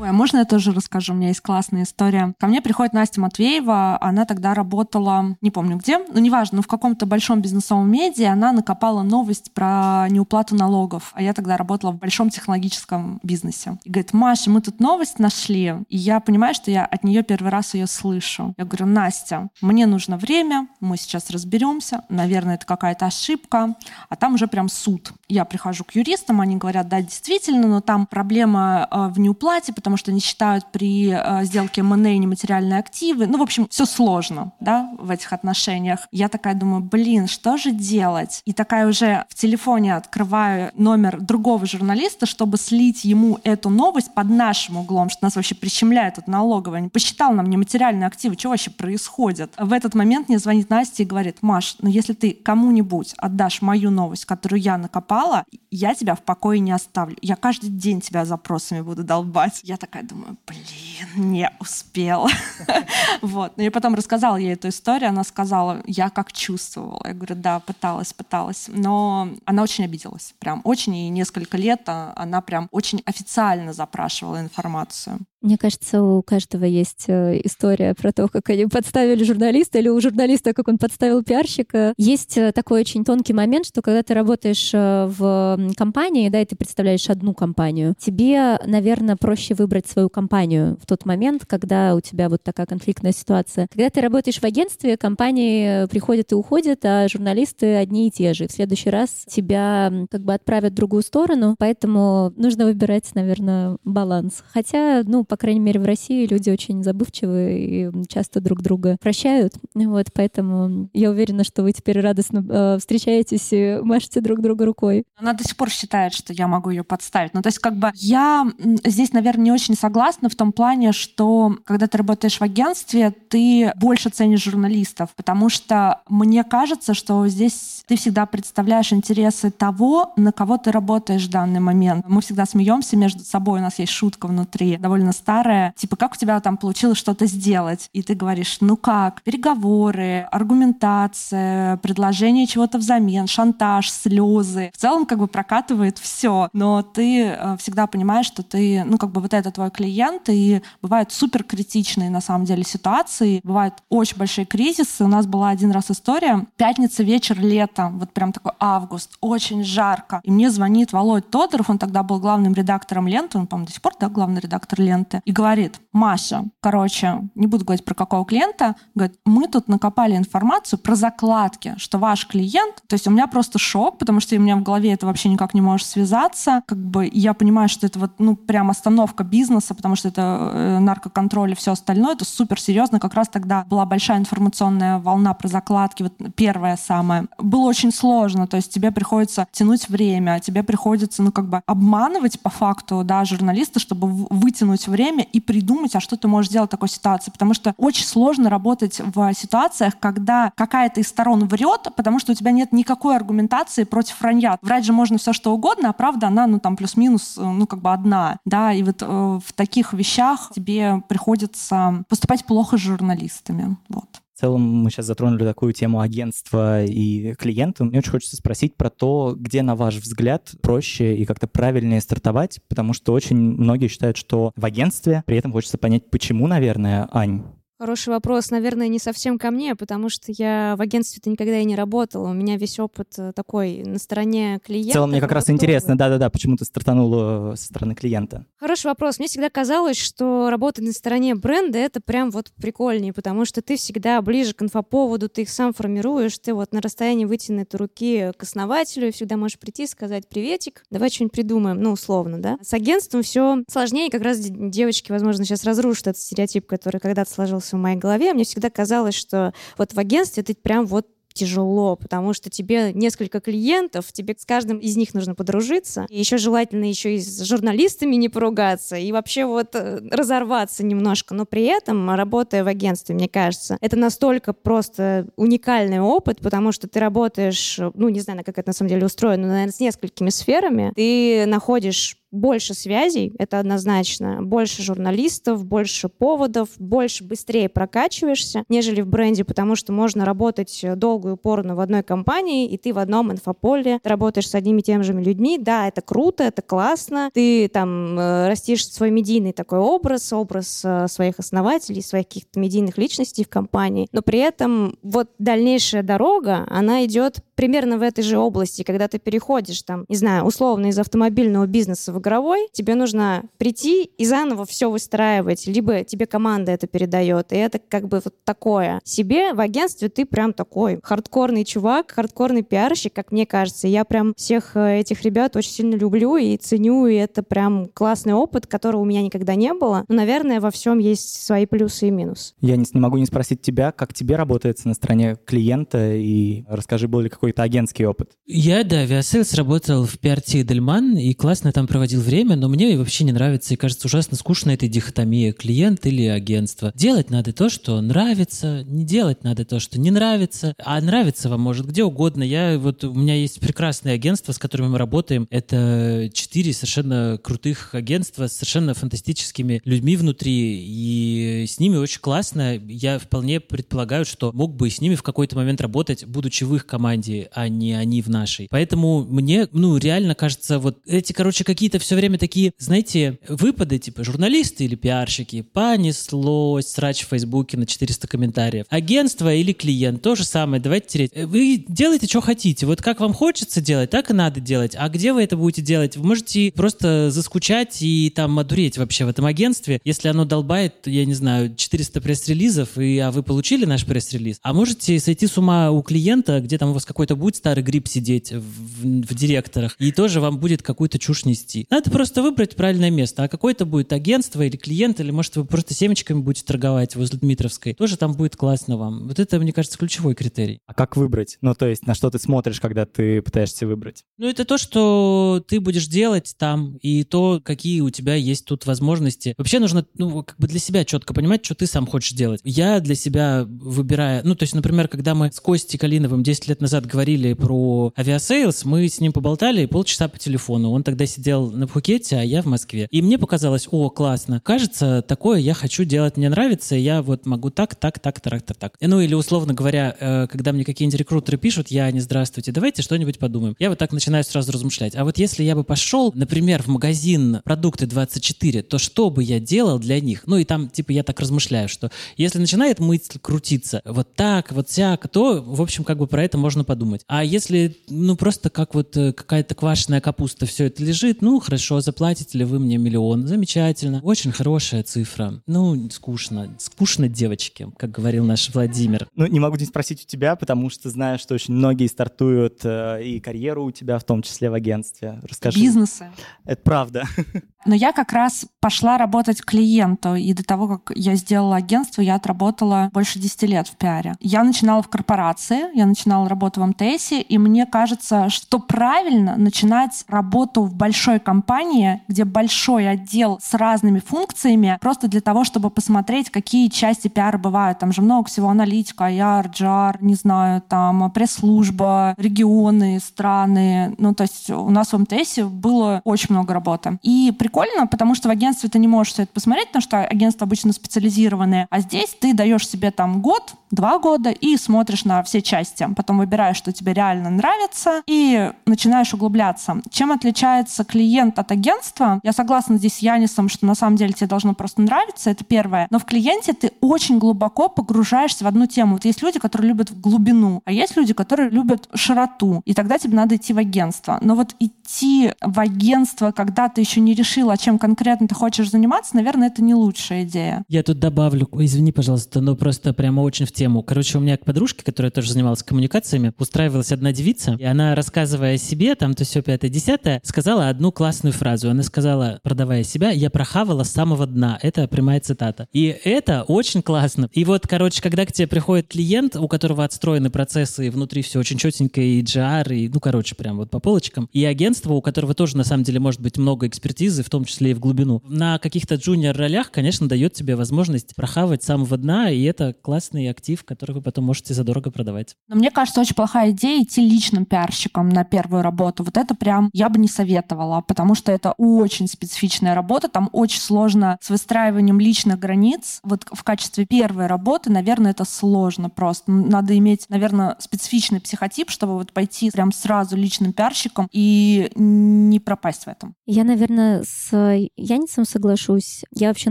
Ой, 0.01 0.09
а 0.09 0.13
можно 0.15 0.39
я 0.39 0.45
тоже 0.47 0.73
расскажу? 0.73 1.13
У 1.13 1.17
меня 1.17 1.29
есть 1.29 1.43
классная 1.43 1.83
история. 1.83 2.33
Ко 2.39 2.47
мне 2.47 2.63
приходит 2.63 2.95
Настя 2.95 3.21
Матвеева, 3.21 3.99
она 4.01 4.25
тогда 4.25 4.55
работала, 4.55 5.37
не 5.43 5.51
помню 5.51 5.77
где, 5.77 5.99
но 5.99 6.19
неважно, 6.21 6.57
но 6.57 6.63
в 6.63 6.67
каком-то 6.67 7.05
большом 7.05 7.43
бизнесовом 7.43 7.91
медиа 7.91 8.33
она 8.33 8.53
накопала 8.53 9.03
новость 9.03 9.53
про 9.53 10.07
неуплату 10.09 10.55
налогов. 10.57 11.11
А 11.13 11.21
я 11.23 11.35
тогда 11.35 11.59
работала 11.59 11.91
в 11.91 11.99
большом 11.99 12.31
технологическом 12.31 13.21
бизнесе. 13.23 13.79
И 13.85 13.91
говорит, 13.91 14.15
Маша, 14.15 14.49
мы 14.49 14.63
тут 14.63 14.81
новость 14.81 15.19
нашли, 15.19 15.75
и 15.91 15.99
я 15.99 16.21
понимаю, 16.21 16.55
что 16.55 16.71
я 16.71 16.87
от 16.87 17.05
нее 17.05 17.23
первый 17.23 17.51
раз 17.51 17.75
ее 17.75 17.87
слышу. 17.87 18.55
Я 18.57 18.65
говорю, 18.65 18.87
Настя, 18.87 19.51
мне 19.61 19.85
нужно 19.85 20.17
время, 20.17 20.67
мы 20.81 20.97
сейчас 20.97 21.29
разберемся, 21.29 22.05
наверное, 22.09 22.55
это 22.55 22.65
какая-то 22.65 23.05
ошибка, 23.05 23.77
а 24.09 24.17
там 24.17 24.33
уже 24.33 24.47
прям 24.47 24.71
суд. 24.71 25.13
Я 25.29 25.45
прихожу 25.45 25.85
к 25.85 25.95
юристам, 25.95 26.41
они 26.41 26.57
говорят, 26.57 26.89
да, 26.89 27.03
действительно, 27.03 27.69
но 27.69 27.83
там 27.83 28.07
проблема 28.07 28.89
э, 28.91 29.09
в 29.09 29.21
неуплате, 29.21 29.75
потому 29.75 29.90
потому 29.91 29.99
что 29.99 30.13
они 30.13 30.21
считают 30.21 30.67
при 30.71 31.11
э, 31.11 31.45
сделке 31.45 31.81
M&A 31.81 32.17
нематериальные 32.17 32.79
активы. 32.79 33.27
Ну, 33.27 33.39
в 33.39 33.43
общем, 33.43 33.67
все 33.69 33.85
сложно, 33.85 34.53
да, 34.61 34.89
в 34.99 35.11
этих 35.11 35.33
отношениях. 35.33 36.07
Я 36.13 36.29
такая 36.29 36.55
думаю, 36.55 36.81
блин, 36.81 37.27
что 37.27 37.57
же 37.57 37.73
делать? 37.73 38.41
И 38.45 38.53
такая 38.53 38.87
уже 38.87 39.25
в 39.29 39.35
телефоне 39.35 39.97
открываю 39.97 40.71
номер 40.75 41.21
другого 41.21 41.67
журналиста, 41.67 42.27
чтобы 42.27 42.57
слить 42.57 43.05
ему 43.05 43.41
эту 43.43 43.69
новость 43.69 44.15
под 44.15 44.31
нашим 44.31 44.77
углом, 44.77 45.11
что 45.11 45.25
нас 45.25 45.35
вообще 45.35 45.57
прищемляет 45.57 46.19
от 46.19 46.29
налоговой. 46.29 46.89
Посчитал 46.89 47.33
нам 47.33 47.51
нематериальные 47.51 48.07
активы, 48.07 48.37
что 48.39 48.51
вообще 48.51 48.71
происходит? 48.71 49.53
В 49.59 49.73
этот 49.73 49.97
момент 49.97 50.29
мне 50.29 50.39
звонит 50.39 50.71
Настя 50.71 51.03
и 51.03 51.07
говорит, 51.07 51.39
Маш, 51.41 51.75
ну 51.81 51.89
если 51.89 52.13
ты 52.13 52.31
кому-нибудь 52.31 53.15
отдашь 53.17 53.61
мою 53.61 53.91
новость, 53.91 54.25
которую 54.25 54.61
я 54.61 54.79
накопала, 54.79 55.45
я 55.73 55.97
тебя 55.97 56.15
в 56.15 56.23
покое 56.23 56.61
не 56.61 56.71
оставлю. 56.71 57.17
Я 57.23 57.35
каждый 57.35 57.71
день 57.71 58.01
тебя 58.01 58.25
запросами 58.25 58.83
буду 58.83 59.03
долбать. 59.03 59.61
Я 59.65 59.80
такая 59.81 60.03
думаю, 60.03 60.37
блин, 60.47 61.31
не 61.31 61.51
успела. 61.59 62.29
вот. 63.23 63.57
Но 63.57 63.63
я 63.63 63.71
потом 63.71 63.95
рассказала 63.95 64.37
ей 64.37 64.53
эту 64.53 64.69
историю, 64.69 65.09
она 65.09 65.25
сказала, 65.25 65.83
я 65.87 66.11
как 66.11 66.33
чувствовала. 66.33 67.01
Я 67.05 67.15
говорю, 67.15 67.35
да, 67.37 67.61
пыталась, 67.61 68.13
пыталась. 68.13 68.67
Но 68.69 69.31
она 69.45 69.63
очень 69.63 69.85
обиделась. 69.85 70.35
Прям 70.39 70.61
очень. 70.65 70.95
И 70.95 71.09
несколько 71.09 71.57
лет 71.57 71.83
а, 71.87 72.13
она 72.17 72.41
прям 72.41 72.69
очень 72.71 73.03
официально 73.07 73.73
запрашивала 73.73 74.41
информацию. 74.41 75.19
Мне 75.43 75.57
кажется, 75.57 76.03
у 76.03 76.23
каждого 76.23 76.65
есть 76.67 77.05
э, 77.09 77.41
история 77.45 77.95
про 77.95 78.13
то, 78.13 78.29
как 78.29 78.51
они 78.51 78.67
подставили 78.67 79.25
журналиста, 79.25 79.79
или 79.79 79.89
у 79.89 79.99
журналиста, 79.99 80.53
как 80.53 80.69
он 80.69 80.77
подставил 80.77 81.23
пиарщика. 81.23 81.95
Есть 81.97 82.37
э, 82.37 82.53
такой 82.53 82.81
очень 82.81 83.05
тонкий 83.07 83.33
момент, 83.33 83.65
что 83.65 83.81
когда 83.81 84.03
ты 84.03 84.13
работаешь 84.13 84.71
э, 84.75 85.07
в 85.07 85.59
компании, 85.79 86.29
да, 86.29 86.43
и 86.43 86.45
ты 86.45 86.57
представляешь 86.57 87.09
одну 87.09 87.33
компанию, 87.33 87.95
тебе, 87.99 88.59
наверное, 88.67 89.17
проще 89.17 89.55
выбрать 89.55 89.87
свою 89.87 90.11
компанию 90.11 90.77
в 90.83 90.87
тот 90.87 91.07
момент, 91.07 91.47
когда 91.47 91.95
у 91.95 92.03
тебя 92.03 92.29
вот 92.29 92.43
такая 92.43 92.67
конфликтная 92.67 93.13
ситуация. 93.13 93.67
Когда 93.73 93.89
ты 93.89 94.03
работаешь 94.03 94.41
в 94.41 94.45
агентстве, 94.45 94.99
компании 94.99 95.87
приходят 95.87 96.33
и 96.33 96.35
уходят, 96.35 96.85
а 96.85 97.09
журналисты 97.09 97.77
одни 97.77 98.09
и 98.09 98.11
те 98.11 98.35
же. 98.35 98.47
В 98.47 98.53
следующий 98.53 98.91
раз 98.91 99.25
тебя 99.27 99.91
как 100.11 100.21
бы 100.21 100.35
отправят 100.35 100.73
в 100.73 100.77
другую 100.77 101.03
сторону, 101.03 101.55
поэтому 101.59 102.35
нужно 102.37 102.67
выбирать, 102.67 103.09
наверное, 103.15 103.79
баланс. 103.85 104.45
Хотя, 104.53 105.03
ну, 105.05 105.25
по 105.31 105.37
крайней 105.37 105.61
мере, 105.61 105.79
в 105.79 105.85
России 105.85 106.27
люди 106.27 106.51
очень 106.51 106.83
забывчивы 106.83 107.55
и 107.57 108.07
часто 108.09 108.41
друг 108.41 108.63
друга 108.63 108.97
прощают. 109.01 109.55
Вот, 109.75 110.09
поэтому 110.13 110.91
я 110.93 111.11
уверена, 111.11 111.45
что 111.45 111.63
вы 111.63 111.71
теперь 111.71 112.01
радостно 112.01 112.45
э, 112.49 112.79
встречаетесь 112.81 113.49
и 113.53 113.79
машете 113.81 114.21
друг 114.21 114.41
друга 114.41 114.65
рукой. 114.65 115.05
Она 115.17 115.33
до 115.33 115.45
сих 115.45 115.57
пор 115.57 115.71
считает, 115.71 116.15
что 116.15 116.33
я 116.33 116.49
могу 116.49 116.71
ее 116.71 116.83
подставить. 116.83 117.33
Ну, 117.33 117.43
то 117.43 117.47
есть, 117.47 117.61
как 117.61 117.77
бы 117.77 117.93
я 117.95 118.45
здесь, 118.85 119.13
наверное, 119.13 119.45
не 119.45 119.53
очень 119.53 119.77
согласна 119.77 120.29
в 120.29 120.35
том 120.35 120.51
плане, 120.51 120.91
что 120.91 121.57
когда 121.65 121.87
ты 121.87 121.99
работаешь 121.99 122.39
в 122.39 122.43
агентстве, 122.43 123.15
ты 123.29 123.73
больше 123.77 124.11
ценишь 124.11 124.43
журналистов, 124.43 125.11
потому 125.15 125.49
что 125.49 126.01
мне 126.09 126.43
кажется, 126.43 126.93
что 126.93 127.29
здесь 127.29 127.85
ты 127.87 127.97
всегда 127.97 128.27
представляешь 128.27 128.93
интересы 128.93 129.53
того, 129.53 130.13
на 130.17 130.33
кого 130.33 130.59
ты 130.59 130.73
работаешь 130.73 131.27
в 131.27 131.31
данный 131.31 131.61
момент. 131.61 132.05
Мы 132.09 132.21
всегда 132.21 132.47
смеемся 132.47 132.97
между 132.97 133.21
собой, 133.21 133.61
у 133.61 133.63
нас 133.63 133.79
есть 133.79 133.93
шутка 133.93 134.27
внутри, 134.27 134.77
довольно 134.77 135.13
старая, 135.21 135.75
типа, 135.77 135.97
как 135.97 136.15
у 136.15 136.17
тебя 136.17 136.41
там 136.41 136.57
получилось 136.57 136.99
что-то 136.99 137.27
сделать? 137.27 137.89
И 137.93 138.03
ты 138.03 138.15
говоришь, 138.15 138.59
ну 138.61 138.77
как? 138.77 139.23
Переговоры, 139.23 140.27
аргументация, 140.31 141.77
предложение 141.79 142.47
чего-то 142.47 142.79
взамен, 142.79 143.27
шантаж, 143.27 143.91
слезы. 143.91 144.71
В 144.75 144.79
целом, 144.79 145.07
как 145.07 145.19
бы 145.19 145.27
прокатывает 145.27 145.99
все, 145.99 146.49
но 146.53 146.83
ты 146.83 147.25
э, 147.25 147.57
всегда 147.59 147.87
понимаешь, 147.87 148.27
что 148.27 148.43
ты, 148.43 148.83
ну, 148.85 148.99
как 148.99 149.11
бы 149.11 149.21
вот 149.21 149.35
это 149.35 149.51
твой 149.51 149.71
клиент, 149.71 150.29
и 150.29 150.63
бывают 150.83 151.13
супер 151.13 151.45
критичные, 151.45 152.11
на 152.11 152.21
самом 152.21 152.45
деле, 152.45 152.65
ситуации, 152.65 153.41
бывают 153.45 153.75
очень 153.89 154.17
большие 154.17 154.45
кризисы. 154.45 155.05
У 155.05 155.09
нас 155.09 155.27
была 155.27 155.51
один 155.51 155.71
раз 155.71 155.91
история, 155.91 156.47
пятница 156.57 157.03
вечер, 157.03 157.39
лето, 157.39 157.91
вот 157.93 158.13
прям 158.13 158.33
такой 158.33 158.53
август, 158.59 159.17
очень 159.21 159.65
жарко. 159.65 160.21
И 160.25 160.31
мне 160.31 160.51
звонит 160.51 160.93
Володь 160.93 161.29
Тодоров, 161.31 161.71
он 161.71 161.79
тогда 161.79 162.03
был 162.03 162.19
главным 162.21 162.55
редактором 162.55 163.07
ленты, 163.07 163.39
он, 163.39 163.47
по-моему, 163.47 163.67
до 163.67 163.73
сих 163.73 163.83
пор, 163.83 163.93
да, 164.01 164.09
главный 164.09 164.41
редактор 164.41 164.81
ленты, 164.81 165.10
клиента 165.11 165.23
и 165.25 165.33
говорит, 165.33 165.81
Маша, 165.93 166.45
короче, 166.61 167.29
не 167.35 167.47
буду 167.47 167.65
говорить 167.65 167.85
про 167.85 167.95
какого 167.95 168.25
клиента, 168.25 168.77
говорит, 168.95 169.19
мы 169.25 169.49
тут 169.49 169.69
накопали 169.69 170.17
информацию 170.17 170.79
про 170.79 170.95
закладки, 170.95 171.75
что 171.79 171.99
ваш 171.99 172.27
клиент, 172.27 172.83
то 172.87 172.95
есть 172.95 173.07
у 173.07 173.11
меня 173.11 173.27
просто 173.27 173.59
шок, 173.59 173.99
потому 173.99 174.21
что 174.21 174.37
у 174.37 174.39
меня 174.39 174.57
в 174.57 174.63
голове 174.63 174.93
это 174.93 175.07
вообще 175.07 175.29
никак 175.29 175.55
не 175.55 175.61
может 175.61 175.87
связаться, 175.87 176.63
как 176.67 176.79
бы 176.79 177.09
я 177.13 177.35
понимаю, 177.35 177.69
что 177.69 177.87
это 177.87 177.99
вот, 177.99 178.13
ну, 178.19 178.37
прям 178.37 178.71
остановка 178.71 179.25
бизнеса, 179.25 179.75
потому 179.75 179.97
что 179.97 180.09
это 180.09 180.53
э, 180.53 180.79
наркоконтроль 180.79 181.53
и 181.53 181.55
все 181.55 181.73
остальное, 181.73 182.15
это 182.15 182.25
супер 182.25 182.61
серьезно, 182.61 183.01
как 183.01 183.15
раз 183.15 183.29
тогда 183.29 183.65
была 183.69 183.85
большая 183.87 184.19
информационная 184.19 184.99
волна 184.99 185.35
про 185.35 185.49
закладки, 185.49 186.03
вот 186.05 186.15
первая 186.37 186.77
самая. 186.77 187.27
Было 187.39 187.69
очень 187.69 187.93
сложно, 187.93 188.47
то 188.47 188.57
есть 188.57 188.73
тебе 188.73 188.91
приходится 188.93 189.47
тянуть 189.53 189.89
время, 189.89 190.41
тебе 190.41 190.63
приходится, 190.63 191.23
ну, 191.23 191.33
как 191.33 191.49
бы 191.49 191.63
обманывать 191.67 192.41
по 192.41 192.51
факту, 192.51 193.03
да, 193.05 193.25
журналиста, 193.25 193.81
чтобы 193.81 194.27
вытянуть 194.31 194.87
время 194.87 195.00
и 195.09 195.41
придумать, 195.41 195.97
а 195.97 196.01
что 196.01 196.17
ты 196.17 196.29
можешь 196.29 196.51
сделать 196.51 196.71
в 196.71 196.73
такой 196.73 196.89
ситуации. 196.89 197.31
Потому 197.31 197.55
что 197.55 197.75
очень 197.77 198.05
сложно 198.05 198.51
работать 198.51 199.01
в 199.01 199.33
ситуациях, 199.35 199.95
когда 199.99 200.53
какая-то 200.57 201.01
из 201.01 201.09
сторон 201.09 201.47
врет, 201.47 201.89
потому 201.97 202.19
что 202.19 202.33
у 202.33 202.35
тебя 202.35 202.51
нет 202.51 202.73
никакой 202.73 203.17
аргументации 203.17 203.85
против 203.85 204.21
вранья. 204.21 204.59
Врать 204.63 204.85
же 204.85 204.93
можно 204.93 205.19
все 205.19 205.33
что 205.33 205.53
угодно, 205.53 205.91
а 205.91 205.93
правда 205.93 206.29
она, 206.29 206.47
ну, 206.47 206.59
там, 206.61 206.77
плюс-минус, 206.77 207.37
э, 207.39 207.43
ну, 207.43 207.67
как 207.67 207.81
бы 207.81 207.93
одна. 207.93 208.39
Да, 208.45 208.73
и 208.73 208.83
вот 208.83 209.03
э, 209.03 209.07
в 209.45 209.53
таких 209.55 209.93
вещах 209.93 210.51
тебе 210.55 211.03
приходится 211.09 212.05
поступать 212.09 212.45
плохо 212.45 212.77
с 212.77 212.81
журналистами. 212.81 213.77
Вот. 213.89 214.21
В 214.41 214.43
целом 214.43 214.63
мы 214.63 214.91
сейчас 214.91 215.05
затронули 215.05 215.45
такую 215.45 215.75
тему 215.75 216.01
агентства 216.01 216.83
и 216.83 217.35
клиента. 217.35 217.85
Мне 217.85 217.99
очень 217.99 218.13
хочется 218.13 218.37
спросить 218.37 218.75
про 218.75 218.89
то, 218.89 219.37
где, 219.39 219.61
на 219.61 219.77
ваш 219.77 219.97
взгляд, 219.97 220.53
проще 220.63 221.15
и 221.15 221.27
как-то 221.27 221.47
правильнее 221.47 222.01
стартовать, 222.01 222.59
потому 222.67 222.95
что 222.95 223.13
очень 223.13 223.37
многие 223.37 223.89
считают, 223.89 224.17
что 224.17 224.53
в 224.57 224.65
агентстве, 224.65 225.25
при 225.27 225.37
этом 225.37 225.53
хочется 225.53 225.77
понять, 225.77 226.09
почему, 226.09 226.47
наверное, 226.47 227.07
Ань, 227.13 227.43
Хороший 227.81 228.11
вопрос. 228.11 228.51
Наверное, 228.51 228.89
не 228.89 228.99
совсем 228.99 229.39
ко 229.39 229.51
мне, 229.51 229.75
потому 229.75 230.11
что 230.11 230.33
я 230.37 230.75
в 230.77 230.83
агентстве-то 230.83 231.31
никогда 231.31 231.61
и 231.61 231.65
не 231.65 231.75
работала. 231.75 232.29
У 232.29 232.35
меня 232.35 232.59
весь 232.59 232.79
опыт 232.79 233.15
э, 233.17 233.33
такой 233.35 233.83
на 233.87 233.99
стороне 233.99 234.61
клиента. 234.63 234.91
В 234.91 234.93
целом, 234.93 235.11
мне 235.13 235.21
как 235.23 235.33
раз 235.33 235.49
интересно, 235.49 235.97
да-да-да, 235.97 236.29
почему 236.29 236.59
ты 236.59 236.67
стартанула 236.67 237.55
со 237.57 237.65
стороны 237.65 237.95
клиента? 237.95 238.45
Хороший 238.59 238.89
вопрос. 238.89 239.19
Мне 239.19 239.29
всегда 239.29 239.49
казалось, 239.49 239.97
что 239.97 240.51
работать 240.51 240.85
на 240.85 240.93
стороне 240.93 241.35
бренда— 241.35 241.79
это 241.81 242.03
прям 242.03 242.31
вот 242.31 242.53
прикольнее, 242.61 243.15
потому 243.15 243.47
что 243.47 243.63
ты 243.63 243.79
всегда 243.79 244.21
ближе 244.21 244.53
к 244.53 244.61
инфоповоду, 244.61 245.31
ты 245.31 245.43
их 245.43 245.49
сам 245.49 245.73
формируешь, 245.73 246.39
ты 246.39 246.53
вот 246.53 246.75
на 246.75 246.83
расстоянии 246.83 247.25
вытянутой 247.25 247.79
руки 247.79 248.33
к 248.37 248.43
основателю 248.43 249.11
всегда 249.11 249.39
можешь 249.39 249.59
прийти 249.59 249.85
и 249.85 249.87
сказать 249.87 250.29
«приветик, 250.29 250.83
давай 250.91 251.09
что-нибудь 251.09 251.33
придумаем», 251.33 251.81
ну, 251.81 251.93
условно, 251.93 252.43
да. 252.43 252.59
С 252.61 252.75
агентством 252.75 253.23
все 253.23 253.65
сложнее, 253.71 254.11
как 254.11 254.21
раз 254.21 254.39
девочки, 254.41 255.11
возможно, 255.11 255.47
сейчас 255.47 255.65
разрушат 255.65 256.09
этот 256.09 256.21
стереотип, 256.21 256.67
который 256.67 257.01
когда-то 257.01 257.33
сложился 257.33 257.70
в 257.77 257.81
моей 257.81 257.97
голове, 257.97 258.33
мне 258.35 258.45
всегда 258.45 258.71
казалось, 258.71 259.15
что 259.15 259.53
вот 259.79 259.93
в 259.93 259.99
агентстве 259.99 260.43
ты 260.43 260.55
прям 260.55 260.87
вот 260.87 261.07
тяжело, 261.33 261.97
потому 261.97 262.33
что 262.33 262.51
тебе 262.51 262.93
несколько 262.93 263.41
клиентов, 263.41 264.13
тебе 264.13 264.35
с 264.39 264.45
каждым 264.45 264.79
из 264.79 264.97
них 264.97 265.15
нужно 265.15 265.35
подружиться. 265.35 266.07
И 266.09 266.19
еще 266.19 266.39
желательно 266.39 266.85
еще 266.85 267.15
и 267.15 267.21
с 267.21 267.43
журналистами 267.45 268.17
не 268.17 268.29
поругаться, 268.29 268.97
и 268.97 269.13
вообще 269.13 269.45
вот 269.45 269.75
э, 269.75 270.01
разорваться 270.11 270.85
немножко. 270.85 271.35
Но 271.35 271.47
при 271.47 271.65
этом, 271.65 272.11
работая 272.15 272.65
в 272.65 272.67
агентстве, 272.67 273.15
мне 273.15 273.29
кажется, 273.29 273.79
это 273.81 273.97
настолько 273.97 274.53
просто 274.53 275.27
уникальный 275.37 276.01
опыт, 276.01 276.39
потому 276.41 276.73
что 276.73 276.89
ты 276.89 277.01
работаешь, 277.01 277.79
ну, 277.95 278.09
не 278.09 278.21
знаю, 278.21 278.45
как 278.45 278.59
это 278.59 278.69
на 278.69 278.73
самом 278.73 278.91
деле 278.91 279.07
устроено, 279.07 279.47
но, 279.47 279.53
наверное, 279.53 279.73
с 279.73 279.81
несколькими 279.81 280.31
сферами. 280.31 280.93
Ты 280.95 281.45
находишь 281.47 282.17
больше 282.31 282.75
связей, 282.75 283.33
это 283.39 283.59
однозначно, 283.59 284.43
больше 284.43 284.83
журналистов, 284.83 285.65
больше 285.65 286.09
поводов, 286.09 286.69
больше, 286.79 287.25
быстрее 287.25 287.69
прокачиваешься, 287.69 288.65
нежели 288.69 289.01
в 289.01 289.07
бренде, 289.07 289.45
потому 289.45 289.77
что 289.77 289.93
можно 289.93 290.25
работать 290.25 290.85
долго 290.97 291.31
и 291.31 291.33
упорно 291.33 291.75
в 291.75 291.81
одной 291.81 292.03
компании, 292.03 292.69
и 292.69 292.77
ты 292.77 292.93
в 292.93 292.99
одном 292.99 293.33
инфополе, 293.33 294.01
работаешь 294.05 294.49
с 294.49 294.55
одними 294.55 294.81
и 294.81 294.83
теми 294.83 295.03
же 295.03 295.13
людьми, 295.13 295.59
да, 295.59 295.89
это 295.89 296.01
круто, 296.01 296.45
это 296.45 296.63
классно, 296.63 297.31
ты 297.35 297.69
там 297.69 298.19
э, 298.19 298.49
растишь 298.49 298.89
свой 298.89 299.11
медийный 299.11 299.53
такой 299.53 299.79
образ, 299.79 300.33
образ 300.33 300.83
э, 300.85 301.09
своих 301.09 301.39
основателей, 301.39 302.03
своих 302.03 302.27
каких-то 302.27 302.61
медийных 302.61 302.97
личностей 302.99 303.45
в 303.45 303.49
компании, 303.49 304.09
но 304.13 304.23
при 304.23 304.39
этом 304.39 304.97
вот 305.03 305.31
дальнейшая 305.39 306.03
дорога, 306.03 306.67
она 306.69 307.05
идет 307.05 307.41
примерно 307.57 307.99
в 307.99 308.03
этой 308.03 308.23
же 308.23 308.39
области, 308.39 308.83
когда 308.83 309.09
ты 309.09 309.19
переходишь 309.19 309.83
там, 309.83 310.05
не 310.09 310.17
знаю, 310.17 310.45
условно 310.45 310.87
из 310.87 310.99
автомобильного 310.99 311.67
бизнеса 311.67 312.13
в 312.13 312.20
игровой, 312.21 312.69
тебе 312.73 312.95
нужно 312.95 313.43
прийти 313.59 314.05
и 314.05 314.25
заново 314.25 314.65
все 314.65 314.91
выстраивать, 314.91 315.67
либо 315.67 316.05
тебе 316.05 316.27
команда 316.27 316.73
это 316.73 316.87
передает, 316.87 317.53
и 317.53 317.57
это 317.57 317.79
как 317.79 318.09
бы 318.09 318.21
вот 318.25 318.35
такое. 318.45 319.01
Себе 319.05 319.53
в 319.53 319.61
агентстве 319.61 320.09
ты 320.09 320.25
прям 320.25 320.53
такой 320.53 321.01
хардкорный 321.03 321.65
чувак, 321.65 322.13
хардкорный 322.13 322.63
пиарщик, 322.63 323.13
как 323.13 323.33
мне 323.33 323.47
кажется. 323.47 323.89
Я 323.89 324.05
прям 324.05 324.35
всех 324.37 324.77
э, 324.77 325.01
этих 325.01 325.23
ребят 325.23 325.57
очень 325.57 325.73
сильно 325.73 325.95
люблю 325.95 326.37
и 326.37 326.57
ценю, 326.57 327.07
и 327.07 327.15
это 327.15 327.43
прям 327.43 327.87
классный 327.87 328.35
опыт, 328.35 328.67
которого 328.67 329.03
у 329.03 329.05
меня 329.05 329.23
никогда 329.23 329.55
не 329.55 329.73
было. 329.73 330.05
Но, 330.09 330.15
наверное, 330.17 330.61
во 330.61 330.71
всем 330.71 330.99
есть 330.99 331.43
свои 331.45 331.67
плюсы 331.67 332.09
и 332.09 332.11
минусы. 332.11 332.55
Я 332.61 332.77
не, 332.77 332.85
не 332.93 333.01
могу 333.01 333.17
не 333.17 333.27
спросить 333.27 333.63
тебя, 333.63 333.93
как 333.93 334.13
тебе 334.13 334.37
работается 334.37 334.89
на 334.89 334.95
стороне 334.95 335.37
клиента, 335.45 336.15
и 336.15 336.65
расскажи, 336.69 337.09
был 337.09 337.21
ли 337.21 337.29
какой-то 337.29 337.63
агентский 337.63 338.05
опыт? 338.05 338.33
Я, 338.47 338.85
да, 338.85 339.05
Viasales 339.05 339.57
работал 339.57 340.05
в 340.05 340.17
PRT 340.17 340.63
Дельман, 340.65 341.17
и 341.17 341.33
классно 341.35 341.73
там 341.73 341.87
проводил 341.87 342.10
проводил 342.11 342.21
время, 342.21 342.57
но 342.57 342.69
мне 342.69 342.97
вообще 342.97 343.25
не 343.25 343.33
нравится 343.33 343.75
и 343.75 343.77
кажется 343.77 344.09
ужасно 344.09 344.37
скучно 344.37 344.71
эта 344.71 344.89
дихотомия 344.89 345.53
клиент 345.53 346.05
или 346.07 346.27
агентство. 346.27 346.93
Делать 346.95 347.31
надо 347.31 347.53
то, 347.53 347.69
что 347.69 348.01
нравится, 348.01 348.83
не 348.85 349.05
делать 349.05 349.45
надо 349.45 349.65
то, 349.65 349.79
что 349.79 350.01
не 350.01 350.11
нравится. 350.11 350.75
А 350.85 351.01
нравится 351.01 351.49
вам 351.49 351.61
может 351.61 351.87
где 351.87 352.03
угодно. 352.03 352.43
Я 352.43 352.79
вот 352.79 353.05
у 353.05 353.15
меня 353.15 353.35
есть 353.35 353.61
прекрасные 353.61 354.15
агентства, 354.15 354.53
с 354.53 354.59
которыми 354.59 354.89
мы 354.89 354.99
работаем. 354.99 355.47
Это 355.51 356.31
четыре 356.33 356.73
совершенно 356.73 357.39
крутых 357.43 357.95
агентства 357.95 358.49
с 358.49 358.55
совершенно 358.55 358.95
фантастическими 358.95 359.81
людьми 359.85 360.17
внутри. 360.17 360.85
И 360.85 361.67
с 361.69 361.79
ними 361.79 361.97
очень 361.97 362.21
классно. 362.21 362.77
Я 362.89 363.19
вполне 363.19 363.61
предполагаю, 363.61 364.25
что 364.25 364.51
мог 364.53 364.75
бы 364.75 364.91
с 364.91 365.01
ними 365.01 365.15
в 365.15 365.23
какой-то 365.23 365.57
момент 365.57 365.81
работать, 365.81 366.25
будучи 366.25 366.65
в 366.65 366.75
их 366.75 366.87
команде, 366.87 367.51
а 367.55 367.69
не 367.69 367.93
они 367.95 368.21
в 368.23 368.29
нашей. 368.29 368.67
Поэтому 368.71 369.25
мне, 369.25 369.69
ну, 369.73 369.97
реально 369.97 370.35
кажется, 370.35 370.79
вот 370.79 370.99
эти, 371.07 371.33
короче, 371.33 371.65
какие-то 371.65 372.00
все 372.01 372.17
время 372.17 372.39
такие, 372.39 372.73
знаете, 372.79 373.39
выпады, 373.49 373.99
типа 373.99 374.25
журналисты 374.25 374.85
или 374.85 374.95
пиарщики, 374.95 375.63
понеслось, 375.63 376.89
срач 376.89 377.25
в 377.25 377.29
Фейсбуке 377.29 377.77
на 377.77 377.87
400 377.87 378.27
комментариев. 378.27 378.87
Агентство 378.91 379.53
или 379.55 379.73
клиент, 379.73 380.23
то 380.23 380.35
же 380.35 380.45
самое, 380.45 380.83
давайте 380.83 381.07
тереть. 381.09 381.33
Вы 381.35 381.85
делаете, 381.89 382.27
что 382.27 382.41
хотите. 382.41 382.87
Вот 382.87 383.03
как 383.03 383.21
вам 383.21 383.33
хочется 383.33 383.81
делать, 383.81 384.11
так 384.11 384.31
и 384.31 384.35
надо 384.35 384.61
делать. 384.61 384.95
А 384.97 385.09
где 385.09 385.33
вы 385.33 385.43
это 385.43 385.57
будете 385.57 385.83
делать? 385.83 386.17
Вы 386.17 386.27
можете 386.27 386.73
просто 386.73 387.31
заскучать 387.31 388.03
и 388.03 388.33
там 388.35 388.59
одуреть 388.59 388.99
вообще 388.99 389.25
в 389.25 389.29
этом 389.29 389.47
агентстве, 389.47 390.01
если 390.05 390.29
оно 390.29 390.45
долбает, 390.45 390.95
я 391.07 391.25
не 391.25 391.35
знаю, 391.35 391.75
400 391.75 392.21
пресс-релизов, 392.21 392.99
и, 392.99 393.19
а 393.19 393.31
вы 393.31 393.43
получили 393.43 393.85
наш 393.85 394.05
пресс-релиз. 394.05 394.59
А 394.63 394.73
можете 394.73 395.19
сойти 395.21 395.47
с 395.47 395.57
ума 395.59 395.91
у 395.91 396.03
клиента, 396.03 396.61
где 396.61 396.79
там 396.79 396.91
у 396.91 396.93
вас 396.93 397.05
какой-то 397.05 397.37
будет 397.37 397.57
старый 397.57 397.83
грипп 397.83 398.09
сидеть 398.09 398.53
в, 398.53 399.23
в 399.23 399.35
директорах, 399.35 399.97
и 399.99 400.13
тоже 400.13 400.41
вам 400.41 400.59
будет 400.59 400.83
какую-то 400.83 401.19
чушь 401.19 401.45
нести. 401.45 401.87
Надо 401.91 402.09
просто 402.11 402.43
выбрать 402.43 402.77
правильное 402.77 403.11
место. 403.11 403.45
А 403.45 403.49
какое 403.49 403.73
это 403.73 403.85
будет 403.85 404.13
агентство 404.13 404.63
или 404.63 404.77
клиент, 404.77 405.19
или 405.19 405.33
может 405.33 405.57
вы 405.57 405.65
просто 405.65 405.93
семечками 405.93 406.41
будете 406.41 406.65
торговать 406.65 407.17
возле 407.17 407.39
Дмитровской. 407.39 407.95
Тоже 407.95 408.17
там 408.17 408.35
будет 408.35 408.55
классно 408.55 408.97
вам. 408.97 409.27
Вот 409.27 409.41
это, 409.41 409.59
мне 409.59 409.73
кажется, 409.73 409.99
ключевой 409.99 410.37
критерий. 410.37 410.81
А 410.87 410.95
как 410.95 411.17
выбрать? 411.17 411.59
Ну, 411.61 411.75
то 411.75 411.87
есть 411.87 412.07
на 412.07 412.15
что 412.15 412.31
ты 412.31 412.39
смотришь, 412.39 412.81
когда 412.81 413.07
ты 413.07 413.43
пытаешься 413.43 413.89
выбрать? 413.89 414.25
Ну, 414.39 414.49
это 414.49 414.65
то, 414.65 414.79
что 414.79 415.65
ты 415.67 415.81
будешь 415.81 416.07
делать 416.07 416.55
там, 416.57 416.97
и 417.03 417.25
то, 417.25 417.61
какие 417.63 418.01
у 418.03 418.11
тебя 418.11 418.35
есть 418.35 418.67
тут 418.67 418.87
возможности. 418.87 419.55
Вообще 419.59 419.81
нужно, 419.81 420.07
ну, 420.17 420.45
как 420.45 420.59
бы 420.59 420.69
для 420.69 420.79
себя 420.79 421.05
четко 421.05 421.35
понимать, 421.35 421.65
что 421.65 421.75
ты 421.75 421.87
сам 421.87 422.07
хочешь 422.07 422.33
делать. 422.33 422.61
Я 422.63 423.01
для 423.01 423.17
себя 423.17 423.67
выбираю, 423.67 424.43
ну, 424.47 424.55
то 424.55 424.63
есть, 424.63 424.77
например, 424.77 425.09
когда 425.09 425.35
мы 425.35 425.51
с 425.51 425.59
Костей 425.59 425.99
Калиновым 425.99 426.45
10 426.45 426.69
лет 426.69 426.81
назад 426.81 427.07
говорили 427.07 427.55
про 427.55 428.13
Aviasales, 428.17 428.85
мы 428.85 429.09
с 429.09 429.21
ним 429.21 429.33
поболтали 429.33 429.87
полчаса 429.87 430.29
по 430.29 430.39
телефону. 430.39 430.91
Он 430.91 431.03
тогда 431.03 431.27
сидел 431.27 431.80
на 431.81 431.87
Пхукете, 431.87 432.37
а 432.37 432.43
я 432.43 432.63
в 432.63 432.67
Москве. 432.67 433.09
И 433.11 433.23
мне 433.23 433.39
показалось, 433.39 433.89
о, 433.91 434.11
классно. 434.11 434.61
Кажется, 434.61 435.23
такое 435.23 435.59
я 435.59 435.75
хочу 435.75 436.05
делать, 436.05 436.37
мне 436.37 436.49
нравится, 436.49 436.95
я 436.95 437.23
вот 437.23 437.47
могу 437.47 437.71
так, 437.71 437.95
так, 437.95 438.19
так, 438.19 438.41
так, 438.41 438.63
так, 438.63 438.77
так. 438.77 438.95
Ну 439.01 439.21
или 439.21 439.35
условно 439.35 439.75
говоря, 439.75 440.17
э, 440.19 440.47
когда 440.47 440.73
мне 440.73 440.85
какие-нибудь 440.85 441.19
рекрутеры 441.19 441.59
пишут, 441.59 441.89
я 441.89 442.11
не 442.11 442.21
здравствуйте, 442.21 442.73
давайте 442.73 443.03
что-нибудь 443.03 443.39
подумаем. 443.39 443.75
Я 443.79 443.91
вот 443.91 443.99
так 443.99 444.13
начинаю 444.13 444.45
сразу 444.45 444.73
размышлять. 444.73 445.17
А 445.17 445.25
вот 445.25 445.39
если 445.39 445.65
я 445.65 445.75
бы 445.75 445.85
пошел, 445.85 446.33
например, 446.35 446.83
в 446.83 446.89
магазин 446.89 447.61
продукты 447.65 448.07
24, 448.07 448.83
то 448.83 448.99
что 448.99 449.31
бы 449.31 449.43
я 449.43 449.61
делал 449.61 449.99
для 449.99 450.21
них? 450.21 450.45
Ну 450.47 450.57
и 450.57 450.65
там, 450.65 450.89
типа, 450.89 451.13
я 451.13 451.23
так 451.23 451.41
размышляю, 451.41 451.89
что 451.89 452.11
если 452.37 452.59
начинает 452.59 452.99
мысль 452.99 453.39
крутиться 453.41 454.03
вот 454.05 454.35
так, 454.35 454.73
вот 454.73 454.89
всяко, 454.89 455.29
то, 455.29 455.63
в 455.63 455.81
общем, 455.81 456.05
как 456.05 456.19
бы 456.19 456.27
про 456.27 456.45
это 456.45 456.59
можно 456.59 456.85
подумать. 456.85 457.23
А 457.27 457.45
если, 457.45 457.97
ну, 458.09 458.37
просто 458.37 458.71
как 458.71 458.95
вот 458.95 459.17
э, 459.17 459.33
какая-то 459.33 459.75
квашеная 459.75 460.21
капуста 460.21 460.67
все 460.67 460.87
это 460.87 461.03
лежит, 461.03 461.43
ну, 461.43 461.60
хорошо, 461.61 462.01
заплатите 462.01 462.59
ли 462.59 462.65
вы 462.65 462.79
мне 462.79 462.97
миллион? 462.99 463.47
Замечательно. 463.47 464.21
Очень 464.23 464.53
хорошая 464.53 465.03
цифра. 465.03 465.63
Ну, 465.67 466.11
скучно. 466.11 466.75
Скучно 466.79 467.29
девочки, 467.29 467.89
как 467.97 468.11
говорил 468.11 468.45
наш 468.45 468.73
Владимир. 468.75 469.29
Ну, 469.35 469.47
не 469.47 469.61
могу 469.61 469.77
не 469.77 469.85
спросить 469.85 470.25
у 470.25 470.27
тебя, 470.27 470.57
потому 470.57 470.91
что 470.91 471.11
знаю, 471.11 471.39
что 471.39 471.55
очень 471.55 471.75
многие 471.75 472.07
стартуют 472.07 472.81
э, 472.85 473.23
и 473.25 473.41
карьеру 473.41 473.85
у 473.85 473.91
тебя, 473.91 474.19
в 474.19 474.25
том 474.25 474.43
числе 474.43 474.71
в 474.71 474.75
агентстве. 474.75 475.41
Расскажи. 475.43 475.81
Бизнесы. 475.81 476.31
Это 476.65 476.83
правда. 476.83 477.25
Но 477.87 477.95
я 477.95 478.13
как 478.13 478.33
раз 478.33 478.67
пошла 478.81 479.19
работать 479.19 479.63
клиенту, 479.65 480.35
и 480.35 480.53
до 480.53 480.65
того, 480.65 480.99
как 480.99 481.13
я 481.17 481.35
сделала 481.35 481.77
агентство, 481.77 482.23
я 482.23 482.35
отработала 482.35 483.11
больше 483.13 483.39
10 483.39 483.63
лет 483.65 483.89
в 483.89 483.97
пиаре. 483.97 484.35
Я 484.41 484.65
начинала 484.65 485.03
в 485.03 485.09
корпорации, 485.09 485.97
я 485.97 486.07
начинала 486.07 486.49
работу 486.49 486.81
в 486.81 486.87
МТСе, 486.87 487.41
и 487.41 487.59
мне 487.59 487.87
кажется, 487.87 488.49
что 488.49 488.79
правильно 488.79 489.57
начинать 489.57 490.25
работу 490.29 490.83
в 490.83 490.95
большой 490.95 491.41
компании, 491.41 492.23
где 492.29 492.45
большой 492.45 493.09
отдел 493.09 493.59
с 493.63 493.75
разными 493.75 494.19
функциями, 494.19 494.99
просто 495.01 495.29
для 495.29 495.41
того, 495.41 495.65
чтобы 495.65 495.91
посмотреть, 495.91 496.51
какие 496.51 496.89
части 496.89 497.29
пиара 497.29 497.59
бывают. 497.59 497.99
Там 497.99 498.13
же 498.13 498.23
много 498.23 498.49
всего 498.49 498.69
аналитика, 498.69 499.25
IR, 499.25 499.73
GR, 499.73 500.17
не 500.21 500.35
знаю, 500.35 500.83
там 500.83 501.31
пресс-служба, 501.31 502.35
регионы, 502.37 503.21
страны. 503.21 504.15
Ну, 504.19 504.35
то 504.35 504.45
есть 504.45 504.71
у 504.71 504.91
нас 504.91 505.13
в 505.13 505.19
МТСе 505.19 505.65
было 505.65 506.21
очень 506.25 506.49
много 506.51 506.75
работы. 506.75 507.19
И 507.23 507.55
при 507.59 507.69
прикольно, 507.71 508.07
потому 508.07 508.35
что 508.35 508.49
в 508.49 508.51
агентстве 508.51 508.89
ты 508.89 508.99
не 508.99 509.07
можешь 509.07 509.33
все 509.33 509.43
это 509.45 509.53
посмотреть, 509.53 509.89
потому 509.89 510.03
что 510.03 510.25
агентства 510.25 510.67
обычно 510.67 510.93
специализированные, 510.93 511.87
а 511.89 512.01
здесь 512.01 512.37
ты 512.41 512.53
даешь 512.53 512.89
себе 512.89 513.11
там 513.13 513.41
год, 513.41 513.75
два 513.91 514.19
года 514.19 514.51
и 514.51 514.77
смотришь 514.77 515.25
на 515.25 515.43
все 515.43 515.63
части. 515.63 516.07
Потом 516.17 516.39
выбираешь, 516.39 516.77
что 516.77 516.93
тебе 516.93 517.13
реально 517.13 517.51
нравится, 517.51 518.23
и 518.27 518.73
начинаешь 518.87 519.35
углубляться. 519.35 520.01
Чем 520.11 520.33
отличается 520.33 521.05
клиент 521.05 521.59
от 521.59 521.71
агентства? 521.71 522.41
Я 522.43 522.53
согласна 522.53 522.99
здесь 522.99 523.15
с 523.15 523.19
Янисом, 523.19 523.69
что 523.69 523.87
на 523.87 523.95
самом 523.95 524.17
деле 524.17 524.33
тебе 524.33 524.47
должно 524.47 524.75
просто 524.75 525.03
нравиться, 525.03 525.51
это 525.51 525.65
первое. 525.65 526.07
Но 526.11 526.19
в 526.19 526.25
клиенте 526.25 526.73
ты 526.73 526.93
очень 527.01 527.39
глубоко 527.39 527.89
погружаешься 527.89 528.65
в 528.65 528.67
одну 528.67 528.87
тему. 528.87 529.15
Вот 529.15 529.25
есть 529.25 529.43
люди, 529.43 529.59
которые 529.59 529.89
любят 529.89 530.19
глубину, 530.19 530.83
а 530.85 530.93
есть 530.93 531.17
люди, 531.17 531.35
которые 531.35 531.71
любят 531.71 532.09
широту. 532.15 532.83
И 532.85 532.95
тогда 532.95 533.19
тебе 533.19 533.37
надо 533.37 533.57
идти 533.57 533.73
в 533.73 533.79
агентство. 533.79 534.39
Но 534.41 534.55
вот 534.55 534.75
идти 534.79 535.53
в 535.61 535.79
агентство, 535.79 536.53
когда 536.53 536.89
ты 536.89 537.01
еще 537.01 537.21
не 537.21 537.35
решила, 537.61 537.77
чем 537.77 537.99
конкретно 537.99 538.49
ты 538.49 538.55
хочешь 538.55 538.91
заниматься, 538.91 539.37
наверное, 539.37 539.69
это 539.69 539.83
не 539.83 539.95
лучшая 539.95 540.45
идея. 540.45 540.85
Я 540.89 541.03
тут 541.03 541.19
добавлю, 541.19 541.69
извини, 541.73 542.13
пожалуйста, 542.13 542.61
но 542.61 542.75
просто 542.75 543.13
прямо 543.13 543.43
очень 543.43 543.67
в 543.67 543.73
тему. 543.73 544.03
Короче, 544.03 544.39
у 544.39 544.41
меня 544.41 544.57
к 544.57 544.65
подружке, 544.65 545.05
которая 545.05 545.31
тоже 545.31 545.53
занималась 545.53 545.83
коммуникациями, 545.83 546.53
устраивалась 546.59 547.13
одна 547.13 547.33
девица, 547.33 547.77
и 547.79 547.85
она, 547.85 548.15
рассказывая 548.15 548.75
о 548.75 548.79
себе, 548.79 549.15
там 549.15 549.35
то 549.35 549.45
все 549.45 549.63
пятое, 549.63 549.91
десятое, 549.91 550.41
сказала 550.43 550.89
одну 550.89 551.13
классную 551.13 551.53
фразу. 551.53 551.91
Она 551.91 552.03
сказала, 552.03 552.61
продавая 552.63 553.05
себя, 553.05 553.31
я 553.31 553.51
прохавала 553.51 554.05
с 554.05 554.11
самого 554.11 554.47
дна. 554.47 554.79
Это 554.83 555.07
прямая 555.07 555.41
цитата. 555.41 555.87
И 555.93 556.17
это 556.25 556.63
очень 556.63 557.03
классно. 557.03 557.49
И 557.53 557.65
вот, 557.65 557.87
короче, 557.87 558.23
когда 558.23 558.47
к 558.47 558.53
тебе 558.53 558.69
приходит 558.69 559.09
клиент, 559.09 559.57
у 559.57 559.69
которого 559.69 560.05
отстроены 560.05 560.51
процессы, 560.51 561.07
и 561.07 561.11
внутри 561.11 561.43
все 561.43 561.59
очень 561.59 561.79
четенько, 561.79 562.21
и 562.21 562.43
GR, 562.43 562.95
и, 562.95 563.09
ну, 563.09 563.21
короче, 563.21 563.55
прям 563.55 563.77
вот 563.77 563.91
по 563.91 564.01
полочкам, 564.01 564.49
и 564.53 564.65
агентство, 564.65 565.13
у 565.13 565.21
которого 565.21 565.55
тоже, 565.55 565.77
на 565.77 565.85
самом 565.85 566.05
деле, 566.05 566.21
может 566.21 566.41
быть 566.41 566.57
много 566.57 566.87
экспертизы, 566.87 567.43
в 567.43 567.50
том 567.51 567.65
числе 567.65 567.91
и 567.91 567.95
в 567.95 568.01
глубину, 568.01 568.43
на 568.45 568.79
каких-то 568.79 569.17
джуниор-ролях, 569.17 569.91
конечно, 569.91 570.29
дает 570.29 570.55
тебе 570.55 570.77
возможность 570.77 571.35
прохавать 571.35 571.83
с 571.83 571.87
самого 571.87 572.17
дна, 572.17 572.51
и 572.51 572.63
это 572.63 572.95
классный 572.95 573.49
актив, 573.49 573.83
который 573.85 574.13
вы 574.13 574.23
потом 574.23 574.45
можете 574.45 574.75
задорого 574.75 575.11
продавать. 575.11 575.57
Но 575.69 575.77
мне 575.77 575.91
кажется, 575.91 576.21
очень 576.21 576.35
плохая 576.35 576.71
идея 576.71 577.03
идти 577.03 577.21
личным 577.21 577.65
пиарщиком 577.65 578.29
на 578.29 578.45
первую 578.45 578.83
работу. 578.83 579.25
Вот 579.25 579.37
это 579.37 579.55
прям 579.55 579.91
я 579.93 580.09
бы 580.09 580.19
не 580.19 580.29
советовала, 580.29 581.01
потому 581.01 581.35
что 581.35 581.53
это 581.53 581.75
очень 581.77 582.29
специфичная 582.29 582.95
работа, 582.95 583.29
там 583.29 583.51
очень 583.53 583.81
сложно 583.81 584.39
с 584.41 584.51
выстраиванием 584.51 585.19
личных 585.21 585.59
границ. 585.59 586.21
Вот 586.23 586.47
в 586.51 586.63
качестве 586.63 587.07
первой 587.07 587.47
работы, 587.47 587.91
наверное, 587.91 588.31
это 588.31 588.45
сложно 588.45 589.11
просто. 589.11 589.51
Надо 589.51 589.97
иметь, 589.99 590.27
наверное, 590.29 590.77
специфичный 590.79 591.41
психотип, 591.41 591.91
чтобы 591.91 592.15
вот 592.15 592.33
пойти 592.33 592.71
прям 592.71 592.93
сразу 592.93 593.37
личным 593.37 593.73
пиарщиком 593.73 594.29
и 594.33 594.91
не 594.95 595.61
пропасть 595.61 596.05
в 596.05 596.09
этом. 596.09 596.35
Я, 596.47 596.65
наверное, 596.65 597.23
с 597.41 597.89
Янисом 597.97 598.45
соглашусь. 598.45 599.25
Я 599.35 599.49
вообще 599.49 599.71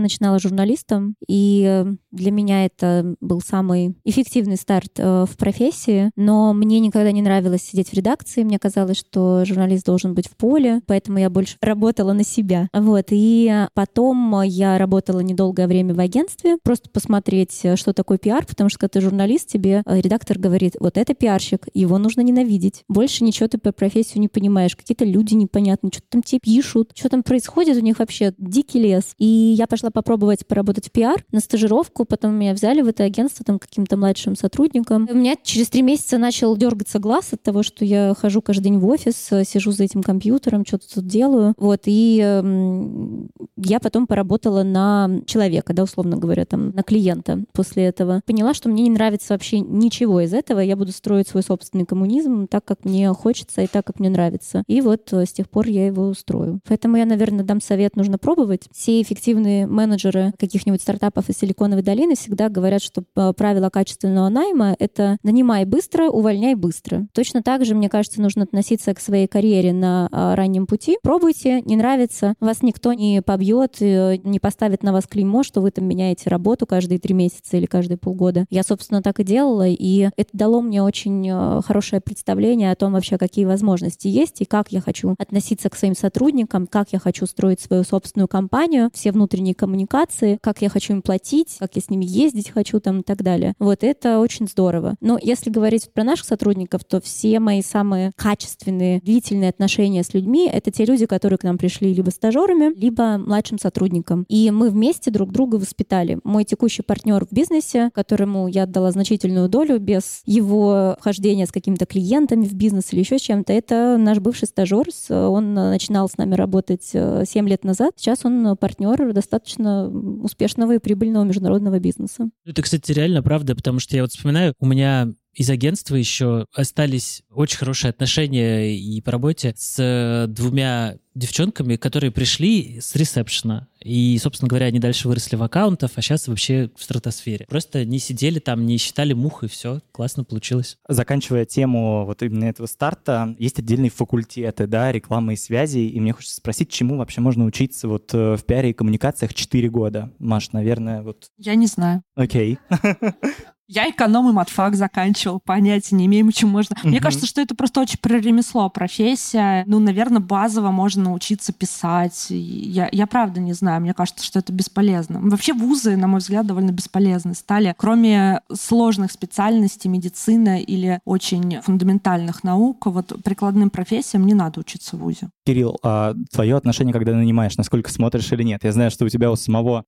начинала 0.00 0.38
журналистом, 0.38 1.14
и 1.28 1.84
для 2.10 2.30
меня 2.30 2.66
это 2.66 3.14
был 3.20 3.40
самый 3.40 3.94
эффективный 4.04 4.56
старт 4.56 4.92
э, 4.98 5.26
в 5.28 5.36
профессии, 5.36 6.10
но 6.16 6.52
мне 6.52 6.80
никогда 6.80 7.12
не 7.12 7.22
нравилось 7.22 7.62
сидеть 7.62 7.90
в 7.90 7.94
редакции, 7.94 8.42
мне 8.42 8.58
казалось, 8.58 8.98
что 8.98 9.44
журналист 9.44 9.86
должен 9.86 10.14
быть 10.14 10.26
в 10.26 10.36
поле, 10.36 10.80
поэтому 10.86 11.18
я 11.18 11.30
больше 11.30 11.56
работала 11.62 12.12
на 12.12 12.24
себя. 12.24 12.68
Вот, 12.72 13.06
и 13.10 13.66
потом 13.74 14.42
я 14.42 14.76
работала 14.78 15.20
недолгое 15.20 15.68
время 15.68 15.94
в 15.94 16.00
агентстве, 16.00 16.58
просто 16.62 16.90
посмотреть, 16.90 17.64
что 17.76 17.92
такое 17.92 18.18
пиар, 18.18 18.44
потому 18.46 18.68
что 18.68 18.80
когда 18.80 18.98
ты 18.98 19.00
журналист, 19.00 19.48
тебе 19.48 19.82
э, 19.84 20.00
редактор 20.00 20.38
говорит, 20.38 20.76
вот 20.80 20.98
это 20.98 21.14
пиарщик, 21.14 21.68
его 21.74 21.98
нужно 21.98 22.22
ненавидеть. 22.22 22.82
Больше 22.88 23.22
ничего 23.22 23.48
ты 23.48 23.58
по 23.58 23.72
профессию 23.72 24.20
не 24.20 24.28
понимаешь, 24.28 24.74
какие-то 24.74 25.04
люди 25.04 25.34
непонятные, 25.34 25.92
что 25.92 26.02
там 26.08 26.22
тебе 26.22 26.40
пишут, 26.40 26.92
что 26.94 27.08
там 27.08 27.22
происходит 27.22 27.59
у 27.68 27.80
них 27.80 27.98
вообще, 27.98 28.34
дикий 28.38 28.78
лес. 28.78 29.14
И 29.18 29.24
я 29.24 29.66
пошла 29.66 29.90
попробовать 29.90 30.46
поработать 30.46 30.88
в 30.88 30.90
пиар 30.90 31.24
на 31.32 31.40
стажировку, 31.40 32.04
потом 32.04 32.34
меня 32.34 32.52
взяли 32.54 32.82
в 32.82 32.88
это 32.88 33.04
агентство 33.04 33.44
там 33.44 33.58
каким-то 33.58 33.96
младшим 33.96 34.36
сотрудником. 34.36 35.08
У 35.10 35.14
меня 35.14 35.34
через 35.42 35.68
три 35.68 35.82
месяца 35.82 36.18
начал 36.18 36.56
дергаться 36.56 36.98
глаз 36.98 37.32
от 37.32 37.42
того, 37.42 37.62
что 37.62 37.84
я 37.84 38.14
хожу 38.18 38.42
каждый 38.42 38.64
день 38.64 38.78
в 38.78 38.86
офис, 38.86 39.30
сижу 39.44 39.72
за 39.72 39.84
этим 39.84 40.02
компьютером, 40.02 40.64
что-то 40.66 40.94
тут 40.94 41.06
делаю. 41.06 41.54
Вот, 41.56 41.82
и 41.86 42.20
э, 42.22 43.26
я 43.56 43.80
потом 43.80 44.06
поработала 44.06 44.62
на 44.62 45.20
человека, 45.26 45.72
да, 45.72 45.82
условно 45.82 46.16
говоря, 46.16 46.44
там, 46.44 46.70
на 46.70 46.82
клиента 46.82 47.44
после 47.52 47.84
этого. 47.84 48.20
Поняла, 48.26 48.54
что 48.54 48.68
мне 48.68 48.84
не 48.84 48.90
нравится 48.90 49.34
вообще 49.34 49.60
ничего 49.60 50.20
из 50.20 50.32
этого. 50.32 50.60
Я 50.60 50.76
буду 50.76 50.92
строить 50.92 51.28
свой 51.28 51.42
собственный 51.42 51.86
коммунизм 51.86 52.46
так, 52.46 52.64
как 52.64 52.84
мне 52.84 53.12
хочется 53.12 53.62
и 53.62 53.66
так, 53.66 53.86
как 53.86 54.00
мне 54.00 54.10
нравится. 54.10 54.62
И 54.66 54.80
вот 54.80 55.12
э, 55.12 55.26
с 55.26 55.32
тех 55.32 55.48
пор 55.48 55.66
я 55.66 55.86
его 55.86 56.06
устрою. 56.06 56.60
Поэтому 56.66 56.96
я, 56.96 57.06
наверное, 57.06 57.44
дам 57.50 57.60
совет, 57.60 57.96
нужно 57.96 58.16
пробовать. 58.16 58.68
Все 58.72 59.02
эффективные 59.02 59.66
менеджеры 59.66 60.32
каких-нибудь 60.38 60.80
стартапов 60.80 61.28
из 61.28 61.38
Силиконовой 61.38 61.82
долины 61.82 62.14
всегда 62.14 62.48
говорят, 62.48 62.80
что 62.80 63.02
э, 63.16 63.32
правило 63.36 63.70
качественного 63.70 64.28
найма— 64.28 64.76
это 64.78 65.16
нанимай 65.24 65.64
быстро, 65.64 66.04
увольняй 66.04 66.54
быстро. 66.54 67.08
Точно 67.12 67.42
так 67.42 67.64
же, 67.64 67.74
мне 67.74 67.88
кажется, 67.88 68.22
нужно 68.22 68.44
относиться 68.44 68.94
к 68.94 69.00
своей 69.00 69.26
карьере 69.26 69.72
на 69.72 70.08
а, 70.12 70.36
раннем 70.36 70.68
пути. 70.68 70.96
Пробуйте, 71.02 71.60
не 71.62 71.74
нравится, 71.74 72.34
вас 72.38 72.62
никто 72.62 72.92
не 72.92 73.20
побьет, 73.20 73.78
э, 73.80 74.18
не 74.22 74.38
поставит 74.38 74.84
на 74.84 74.92
вас 74.92 75.08
клеймо, 75.08 75.42
что 75.42 75.60
вы 75.60 75.72
там 75.72 75.86
меняете 75.86 76.30
работу 76.30 76.66
каждые 76.66 77.00
три 77.00 77.14
месяца 77.14 77.56
или 77.56 77.66
каждые 77.66 77.98
полгода. 77.98 78.46
Я, 78.48 78.62
собственно, 78.62 79.02
так 79.02 79.18
и 79.18 79.24
делала, 79.24 79.66
и 79.66 80.08
это 80.16 80.30
дало 80.32 80.62
мне 80.62 80.84
очень 80.84 81.28
э, 81.28 81.62
хорошее 81.66 82.00
представление 82.00 82.70
о 82.70 82.76
том 82.76 82.92
вообще, 82.92 83.18
какие 83.18 83.44
возможности 83.44 84.06
есть 84.06 84.40
и 84.40 84.44
как 84.44 84.70
я 84.70 84.80
хочу 84.80 85.16
относиться 85.18 85.68
к 85.68 85.74
своим 85.74 85.96
сотрудникам, 85.96 86.68
как 86.68 86.92
я 86.92 87.00
хочу 87.00 87.26
строить 87.26 87.39
свою 87.60 87.84
собственную 87.84 88.28
компанию, 88.28 88.90
все 88.92 89.12
внутренние 89.12 89.54
коммуникации, 89.54 90.38
как 90.40 90.62
я 90.62 90.68
хочу 90.68 90.92
им 90.92 91.02
платить, 91.02 91.56
как 91.58 91.74
я 91.74 91.82
с 91.82 91.90
ними 91.90 92.04
ездить 92.04 92.50
хочу 92.50 92.80
там 92.80 93.00
и 93.00 93.02
так 93.02 93.22
далее. 93.22 93.54
Вот 93.58 93.82
это 93.82 94.18
очень 94.18 94.46
здорово. 94.46 94.96
Но 95.00 95.18
если 95.20 95.50
говорить 95.50 95.92
про 95.92 96.04
наших 96.04 96.26
сотрудников, 96.26 96.84
то 96.84 97.00
все 97.00 97.40
мои 97.40 97.62
самые 97.62 98.12
качественные, 98.16 99.00
длительные 99.00 99.50
отношения 99.50 100.02
с 100.02 100.14
людьми— 100.14 100.48
это 100.52 100.70
те 100.70 100.84
люди, 100.84 101.06
которые 101.06 101.38
к 101.38 101.42
нам 101.44 101.58
пришли 101.58 101.92
либо 101.94 102.10
стажерами, 102.10 102.74
либо 102.74 103.18
младшим 103.18 103.58
сотрудником. 103.58 104.24
И 104.28 104.50
мы 104.50 104.70
вместе 104.70 105.10
друг 105.10 105.32
друга 105.32 105.56
воспитали. 105.56 106.18
Мой 106.24 106.44
текущий 106.44 106.82
партнер 106.82 107.24
в 107.24 107.32
бизнесе, 107.32 107.90
которому 107.94 108.48
я 108.48 108.64
отдала 108.64 108.90
значительную 108.90 109.48
долю 109.48 109.78
без 109.78 110.22
его 110.26 110.96
вхождения 111.00 111.46
с 111.46 111.52
какими-то 111.52 111.86
клиентами 111.86 112.44
в 112.44 112.54
бизнес 112.54 112.92
или 112.92 113.00
еще 113.00 113.18
чем-то, 113.18 113.52
это 113.52 113.96
наш 113.98 114.18
бывший 114.18 114.48
стажер. 114.48 114.86
Он 115.10 115.54
начинал 115.54 116.08
с 116.08 116.16
нами 116.16 116.34
работать 116.34 116.90
7 117.24 117.46
э, 117.46 117.50
лет 117.50 117.64
назад. 117.64 117.92
Сейчас 117.96 118.24
он 118.24 118.56
партнер 118.56 119.12
достаточно 119.12 119.88
успешного 119.88 120.74
и 120.74 120.78
прибыльного 120.78 121.24
международного 121.24 121.78
бизнеса. 121.78 122.30
Это, 122.44 122.62
кстати, 122.62 122.92
реально 122.92 123.22
правда, 123.22 123.54
потому 123.54 123.80
что 123.80 123.96
я 123.96 124.02
вот 124.02 124.12
вспоминаю, 124.12 124.54
у 124.58 124.66
меня 124.66 125.08
из 125.34 125.48
агентства 125.50 125.94
еще 125.94 126.46
остались 126.54 127.22
очень 127.30 127.58
хорошие 127.58 127.90
отношения 127.90 128.76
и 128.76 129.00
по 129.00 129.12
работе 129.12 129.54
с 129.56 129.76
э, 129.78 130.26
двумя 130.28 130.96
девчонками, 131.14 131.76
которые 131.76 132.10
пришли 132.10 132.80
с 132.80 132.94
ресепшена. 132.94 133.68
И, 133.82 134.18
собственно 134.22 134.48
говоря, 134.48 134.66
они 134.66 134.78
дальше 134.78 135.08
выросли 135.08 135.36
в 135.36 135.42
аккаунтов, 135.42 135.92
а 135.96 136.02
сейчас 136.02 136.28
вообще 136.28 136.70
в 136.76 136.82
стратосфере. 136.82 137.46
Просто 137.48 137.84
не 137.84 137.98
сидели 137.98 138.38
там, 138.38 138.66
не 138.66 138.76
считали 138.78 139.12
мух, 139.12 139.42
и 139.42 139.48
все. 139.48 139.80
Классно 139.92 140.24
получилось. 140.24 140.78
Заканчивая 140.88 141.44
тему 141.46 142.04
вот 142.04 142.22
именно 142.22 142.44
этого 142.44 142.66
старта, 142.66 143.34
есть 143.38 143.58
отдельные 143.58 143.90
факультеты, 143.90 144.66
да, 144.66 144.92
рекламы 144.92 145.34
и 145.34 145.36
связи, 145.36 145.78
и 145.78 146.00
мне 146.00 146.12
хочется 146.12 146.36
спросить, 146.36 146.70
чему 146.70 146.96
вообще 146.96 147.20
можно 147.20 147.44
учиться 147.44 147.88
вот 147.88 148.12
э, 148.12 148.36
в 148.36 148.44
пиаре 148.44 148.70
и 148.70 148.74
коммуникациях 148.74 149.34
4 149.34 149.68
года? 149.70 150.12
Маш, 150.18 150.52
наверное, 150.52 151.02
вот... 151.02 151.30
Я 151.38 151.54
не 151.54 151.66
знаю. 151.66 152.02
Окей. 152.14 152.58
Я 153.72 153.88
эконом 153.88 154.28
и 154.28 154.32
матфак 154.32 154.74
заканчивал, 154.74 155.38
понятия 155.38 155.94
не 155.94 156.06
имею, 156.06 156.32
чем 156.32 156.48
можно. 156.48 156.74
Мне 156.82 156.98
кажется, 156.98 157.24
что 157.24 157.40
это 157.40 157.54
просто 157.54 157.80
очень 157.80 158.00
про 158.00 158.18
ремесло, 158.18 158.68
профессия. 158.68 159.62
Ну, 159.68 159.78
наверное, 159.78 160.18
базово 160.18 160.72
можно 160.72 161.04
научиться 161.04 161.52
писать. 161.52 162.26
Я, 162.30 162.88
я 162.90 163.06
правда 163.06 163.38
не 163.38 163.52
знаю, 163.52 163.80
мне 163.80 163.94
кажется, 163.94 164.24
что 164.24 164.40
это 164.40 164.52
бесполезно. 164.52 165.20
Вообще 165.20 165.52
вузы, 165.52 165.96
на 165.96 166.08
мой 166.08 166.18
взгляд, 166.18 166.48
довольно 166.48 166.72
бесполезны 166.72 167.34
стали. 167.34 167.72
Кроме 167.78 168.40
сложных 168.52 169.12
специальностей, 169.12 169.88
медицины 169.88 170.60
или 170.60 170.98
очень 171.04 171.60
фундаментальных 171.60 172.42
наук, 172.42 172.86
вот 172.86 173.22
прикладным 173.22 173.70
профессиям 173.70 174.26
не 174.26 174.34
надо 174.34 174.58
учиться 174.58 174.96
в 174.96 174.98
вузе. 174.98 175.30
Кирилл, 175.46 175.78
а 175.84 176.14
твое 176.32 176.56
отношение, 176.56 176.92
когда 176.92 177.14
нанимаешь, 177.14 177.56
насколько 177.56 177.92
смотришь 177.92 178.32
или 178.32 178.42
нет? 178.42 178.64
Я 178.64 178.72
знаю, 178.72 178.90
что 178.90 179.04
у 179.04 179.08
тебя 179.08 179.30
у 179.30 179.36
самого 179.36 179.84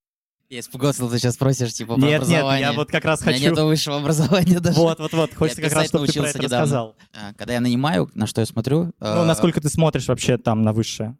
я 0.52 0.60
испугался, 0.60 1.08
ты 1.08 1.18
сейчас 1.18 1.34
спросишь, 1.34 1.72
типа, 1.72 1.94
про 1.94 2.06
нет. 2.06 2.28
Нет, 2.28 2.44
я 2.60 2.74
вот 2.74 2.90
как 2.90 3.06
раз 3.06 3.22
хочу... 3.22 3.38
У 3.38 3.40
меня 3.40 3.50
нет 3.50 3.58
высшего 3.60 3.96
образования 3.96 4.60
даже. 4.60 4.78
Вот, 4.78 4.98
вот, 4.98 5.12
вот. 5.14 5.34
Хочется 5.34 5.62
как 5.62 5.72
раз, 5.72 5.88
чтобы 5.88 6.06
ты 6.06 6.12
про 6.12 6.28
это 6.28 6.38
недавно. 6.38 6.58
рассказал. 6.58 6.96
А, 7.14 7.32
когда 7.34 7.54
я 7.54 7.60
нанимаю, 7.60 8.10
на 8.12 8.26
что 8.26 8.42
я 8.42 8.46
смотрю... 8.46 8.92
Ну, 9.00 9.06
э... 9.06 9.24
насколько 9.24 9.62
ты 9.62 9.70
смотришь 9.70 10.08
вообще 10.08 10.36
там 10.36 10.60
на 10.60 10.74
высшее? 10.74 11.16